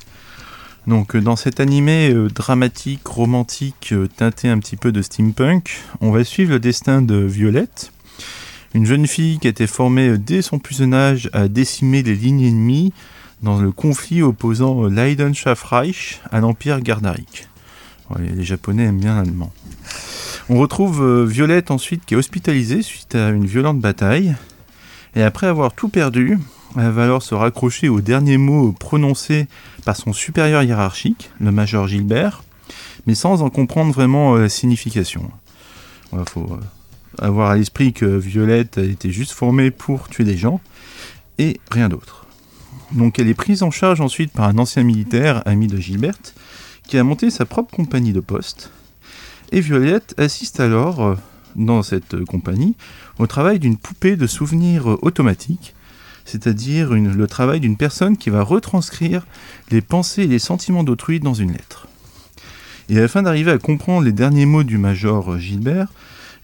Donc 0.87 1.17
euh, 1.17 1.21
dans 1.21 1.37
cet 1.37 1.61
animé 1.61 2.11
euh, 2.11 2.29
dramatique, 2.29 3.07
romantique, 3.07 3.95
teinté 4.17 4.49
un 4.49 4.59
petit 4.59 4.77
peu 4.77 4.93
de 4.93 5.03
steampunk, 5.03 5.79
on 6.01 6.11
va 6.11 6.25
suivre 6.25 6.53
le 6.53 6.61
destin 6.61 7.03
de 7.03 7.17
Violette, 7.17 7.93
une 8.75 8.87
jeune 8.87 9.07
fille 9.07 9.39
qui 9.39 9.47
a 9.47 9.51
été 9.51 9.67
formée 9.67 10.19
dès 10.19 10.43
son 10.43 10.59
plus 10.59 10.79
jeune 10.79 10.95
âge 10.95 11.31
à 11.33 11.49
décimer 11.49 12.03
les 12.03 12.15
lignes 12.15 12.45
ennemies 12.45 12.93
dans 13.43 13.61
le 13.61 13.73
conflit 13.73 14.23
opposant 14.23 14.85
euh, 14.85 14.89
l'Eidenschaftreich 14.89 16.21
à 16.31 16.41
l'Empire 16.41 16.81
Gardaric. 16.81 17.49
Les 18.19 18.45
Japonais 18.45 18.85
aiment 18.85 19.01
bien 19.01 19.17
l'allemand. 19.17 19.53
On 20.49 20.59
retrouve 20.59 21.03
euh, 21.03 21.25
Violette 21.25 21.73
ensuite 21.73 22.05
qui 22.05 22.15
est 22.15 22.17
hospitalisée 22.17 22.83
suite 22.83 23.17
à 23.17 23.31
une 23.31 23.47
violente 23.47 23.81
bataille. 23.81 24.37
Et 25.17 25.23
après 25.25 25.49
avoir 25.49 25.73
tout 25.73 25.89
perdu, 25.89 26.39
elle 26.77 26.91
va 26.91 27.03
alors 27.03 27.23
se 27.23 27.35
raccrocher 27.35 27.89
aux 27.89 28.01
derniers 28.01 28.39
mots 28.39 28.71
prononcés 28.71 29.49
par 29.85 29.97
son 29.97 30.13
supérieur 30.13 30.63
hiérarchique, 30.63 31.31
le 31.41 31.51
major 31.51 31.89
Gilbert, 31.89 32.45
mais 33.07 33.17
sans 33.17 33.43
en 33.43 33.51
comprendre 33.51 33.93
vraiment 33.93 34.37
euh, 34.37 34.43
la 34.43 34.49
signification. 34.49 35.29
Il 36.13 36.29
faut 36.29 36.49
euh, 36.53 37.25
avoir 37.25 37.51
à 37.51 37.57
l'esprit 37.57 37.93
que 37.93 38.07
Violette 38.07 38.79
a 38.79 38.85
été 38.85 39.11
juste 39.11 39.33
formée 39.33 39.73
pour 39.73 40.09
tuer 40.09 40.23
des 40.23 40.37
gens 40.37 40.61
et 41.39 41.59
rien 41.73 41.89
d'autre. 41.89 42.25
Donc 42.93 43.19
elle 43.19 43.27
est 43.27 43.35
prise 43.35 43.65
en 43.65 43.73
charge 43.73 44.01
ensuite 44.01 44.31
par 44.33 44.47
un 44.47 44.59
ancien 44.59 44.85
militaire, 44.85 45.43
ami 45.45 45.67
de 45.67 45.79
Gilberte, 45.79 46.37
qui 46.87 46.99
a 46.99 47.03
monté 47.03 47.31
sa 47.31 47.47
propre 47.47 47.75
compagnie 47.75 48.13
de 48.13 48.21
poste. 48.21 48.71
Et 49.53 49.61
Violette 49.61 50.15
assiste 50.19 50.61
alors, 50.61 51.03
euh, 51.03 51.15
dans 51.55 51.83
cette 51.83 52.25
compagnie, 52.25 52.75
au 53.19 53.27
travail 53.27 53.59
d'une 53.59 53.77
poupée 53.77 54.17
de 54.17 54.27
souvenirs 54.27 54.91
euh, 54.91 54.99
automatique, 55.03 55.75
c'est-à-dire 56.25 56.93
le 56.93 57.27
travail 57.29 57.61
d'une 57.61 57.77
personne 57.77 58.17
qui 58.17 58.31
va 58.31 58.43
retranscrire 58.43 59.25
les 59.71 59.81
pensées 59.81 60.23
et 60.23 60.27
les 60.27 60.41
sentiments 60.41 60.83
d'autrui 60.83 61.21
dans 61.21 61.35
une 61.35 61.53
lettre. 61.53 61.87
Et 62.89 63.01
afin 63.01 63.23
d'arriver 63.23 63.53
à 63.53 63.59
comprendre 63.59 64.05
les 64.05 64.13
derniers 64.13 64.47
mots 64.47 64.65
du 64.65 64.79
major 64.79 65.35
euh, 65.35 65.39
Gilbert, 65.39 65.89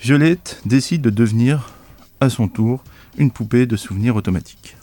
Violette 0.00 0.60
décide 0.64 1.02
de 1.02 1.10
devenir, 1.10 1.72
à 2.20 2.30
son 2.30 2.46
tour, 2.46 2.84
une 3.18 3.32
poupée 3.32 3.66
de 3.66 3.76
souvenirs 3.76 4.16
automatique. 4.16 4.76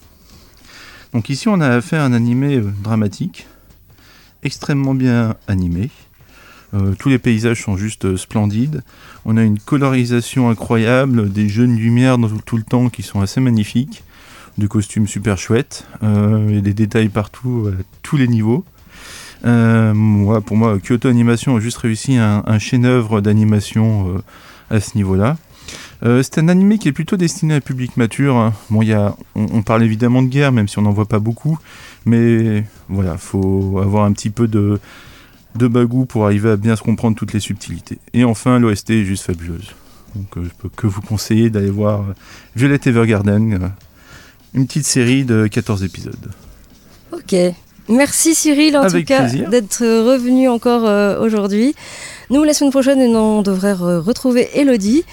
Donc 1.13 1.29
ici, 1.29 1.47
on 1.47 1.61
a 1.61 1.69
affaire 1.69 2.01
à 2.01 2.05
un 2.05 2.13
animé 2.13 2.61
dramatique, 2.83 3.47
extrêmement 4.43 4.93
bien 4.93 5.35
animé. 5.47 5.89
Euh, 6.73 6.93
tous 6.97 7.09
les 7.09 7.19
paysages 7.19 7.63
sont 7.63 7.77
juste 7.77 8.05
euh, 8.05 8.17
splendides. 8.17 8.83
On 9.25 9.37
a 9.37 9.43
une 9.43 9.59
colorisation 9.59 10.49
incroyable, 10.49 11.31
des 11.31 11.49
jeunes 11.49 11.75
lumières 11.75 12.17
dans 12.17 12.29
tout, 12.29 12.57
le 12.57 12.63
temps 12.63 12.89
qui 12.89 13.01
sont 13.01 13.21
assez 13.21 13.41
magnifiques, 13.41 14.03
des 14.57 14.67
costumes 14.67 15.07
super 15.07 15.37
chouettes, 15.37 15.87
euh, 16.03 16.49
et 16.49 16.61
des 16.61 16.73
détails 16.73 17.09
partout, 17.09 17.69
à 17.71 17.83
tous 18.03 18.17
les 18.17 18.27
niveaux. 18.27 18.63
Moi, 19.43 20.41
pour 20.41 20.57
moi, 20.57 20.77
Kyoto 20.79 21.07
Animation 21.07 21.55
a 21.55 21.59
juste 21.59 21.77
réussi 21.77 22.17
un, 22.17 22.59
chef-d'œuvre 22.59 23.21
d'animation 23.21 24.21
à 24.69 24.81
ce 24.81 24.97
niveau-là. 24.97 25.37
C'est 26.01 26.39
un 26.39 26.49
animé 26.49 26.77
qui 26.77 26.89
est 26.89 26.91
plutôt 26.91 27.15
destiné 27.15 27.53
à 27.53 27.57
un 27.57 27.61
public 27.61 27.95
mature. 27.95 28.35
hein. 28.35 28.53
Bon, 28.69 28.83
on, 29.35 29.47
on 29.53 29.61
parle 29.61 29.83
évidemment 29.83 30.21
de 30.23 30.27
guerre, 30.27 30.51
même 30.51 30.67
si 30.67 30.77
on 30.77 30.81
n'en 30.81 30.91
voit 30.91 31.07
pas 31.07 31.19
beaucoup, 31.19 31.57
mais 32.05 32.65
voilà, 32.89 33.17
faut 33.17 33.79
avoir 33.81 34.03
un 34.03 34.11
petit 34.11 34.29
peu 34.29 34.49
de, 34.49 34.77
de 35.55 35.67
bagou 35.67 36.05
pour 36.05 36.25
arriver 36.25 36.51
à 36.51 36.55
bien 36.57 36.75
se 36.75 36.81
comprendre 36.83 37.15
toutes 37.17 37.33
les 37.33 37.39
subtilités. 37.39 37.97
Et 38.13 38.23
enfin, 38.23 38.59
l'OST 38.59 38.91
est 38.91 39.03
juste 39.05 39.25
fabuleuse. 39.25 39.71
Donc, 40.15 40.37
euh, 40.37 40.43
je 40.43 40.49
peux 40.57 40.69
que 40.75 40.87
vous 40.87 41.01
conseiller 41.01 41.49
d'aller 41.49 41.69
voir 41.69 42.01
euh, 42.01 42.13
Violet 42.55 42.79
Evergarden, 42.85 43.53
euh, 43.53 43.67
une 44.53 44.65
petite 44.67 44.85
série 44.85 45.23
de 45.25 45.47
14 45.47 45.83
épisodes. 45.83 46.15
Ok. 47.11 47.35
Merci 47.87 48.35
Cyril 48.35 48.77
en 48.77 48.81
Avec 48.83 49.07
tout 49.07 49.13
cas 49.13 49.27
d'être 49.27 49.81
revenu 49.81 50.47
encore 50.47 50.85
euh, 50.87 51.19
aujourd'hui. 51.19 51.73
Nous 52.29 52.43
la 52.43 52.53
semaine 52.53 52.69
prochaine 52.71 52.99
on 53.15 53.41
devrait 53.41 53.73
re- 53.73 53.97
retrouver 53.97 54.47
Elodie. 54.53 55.03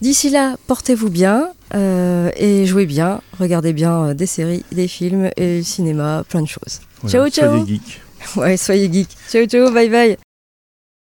D'ici 0.00 0.30
là, 0.30 0.54
portez-vous 0.68 1.10
bien 1.10 1.48
et 1.74 2.66
jouez 2.66 2.86
bien, 2.86 3.20
regardez 3.38 3.72
bien 3.72 4.14
des 4.14 4.26
séries, 4.26 4.64
des 4.72 4.86
films 4.88 5.30
et 5.36 5.58
le 5.58 5.62
cinéma, 5.64 6.24
plein 6.28 6.42
de 6.42 6.46
choses. 6.48 6.80
Voilà, 7.02 7.12
ciao 7.12 7.28
ciao. 7.30 7.58
soyez 7.58 7.66
geeks. 7.74 8.00
Ouais, 8.36 8.56
soyez 8.56 8.88
geek. 8.88 9.08
Ciao 9.28 9.46
ciao, 9.46 9.70
bye 9.70 9.88
bye. 9.88 10.29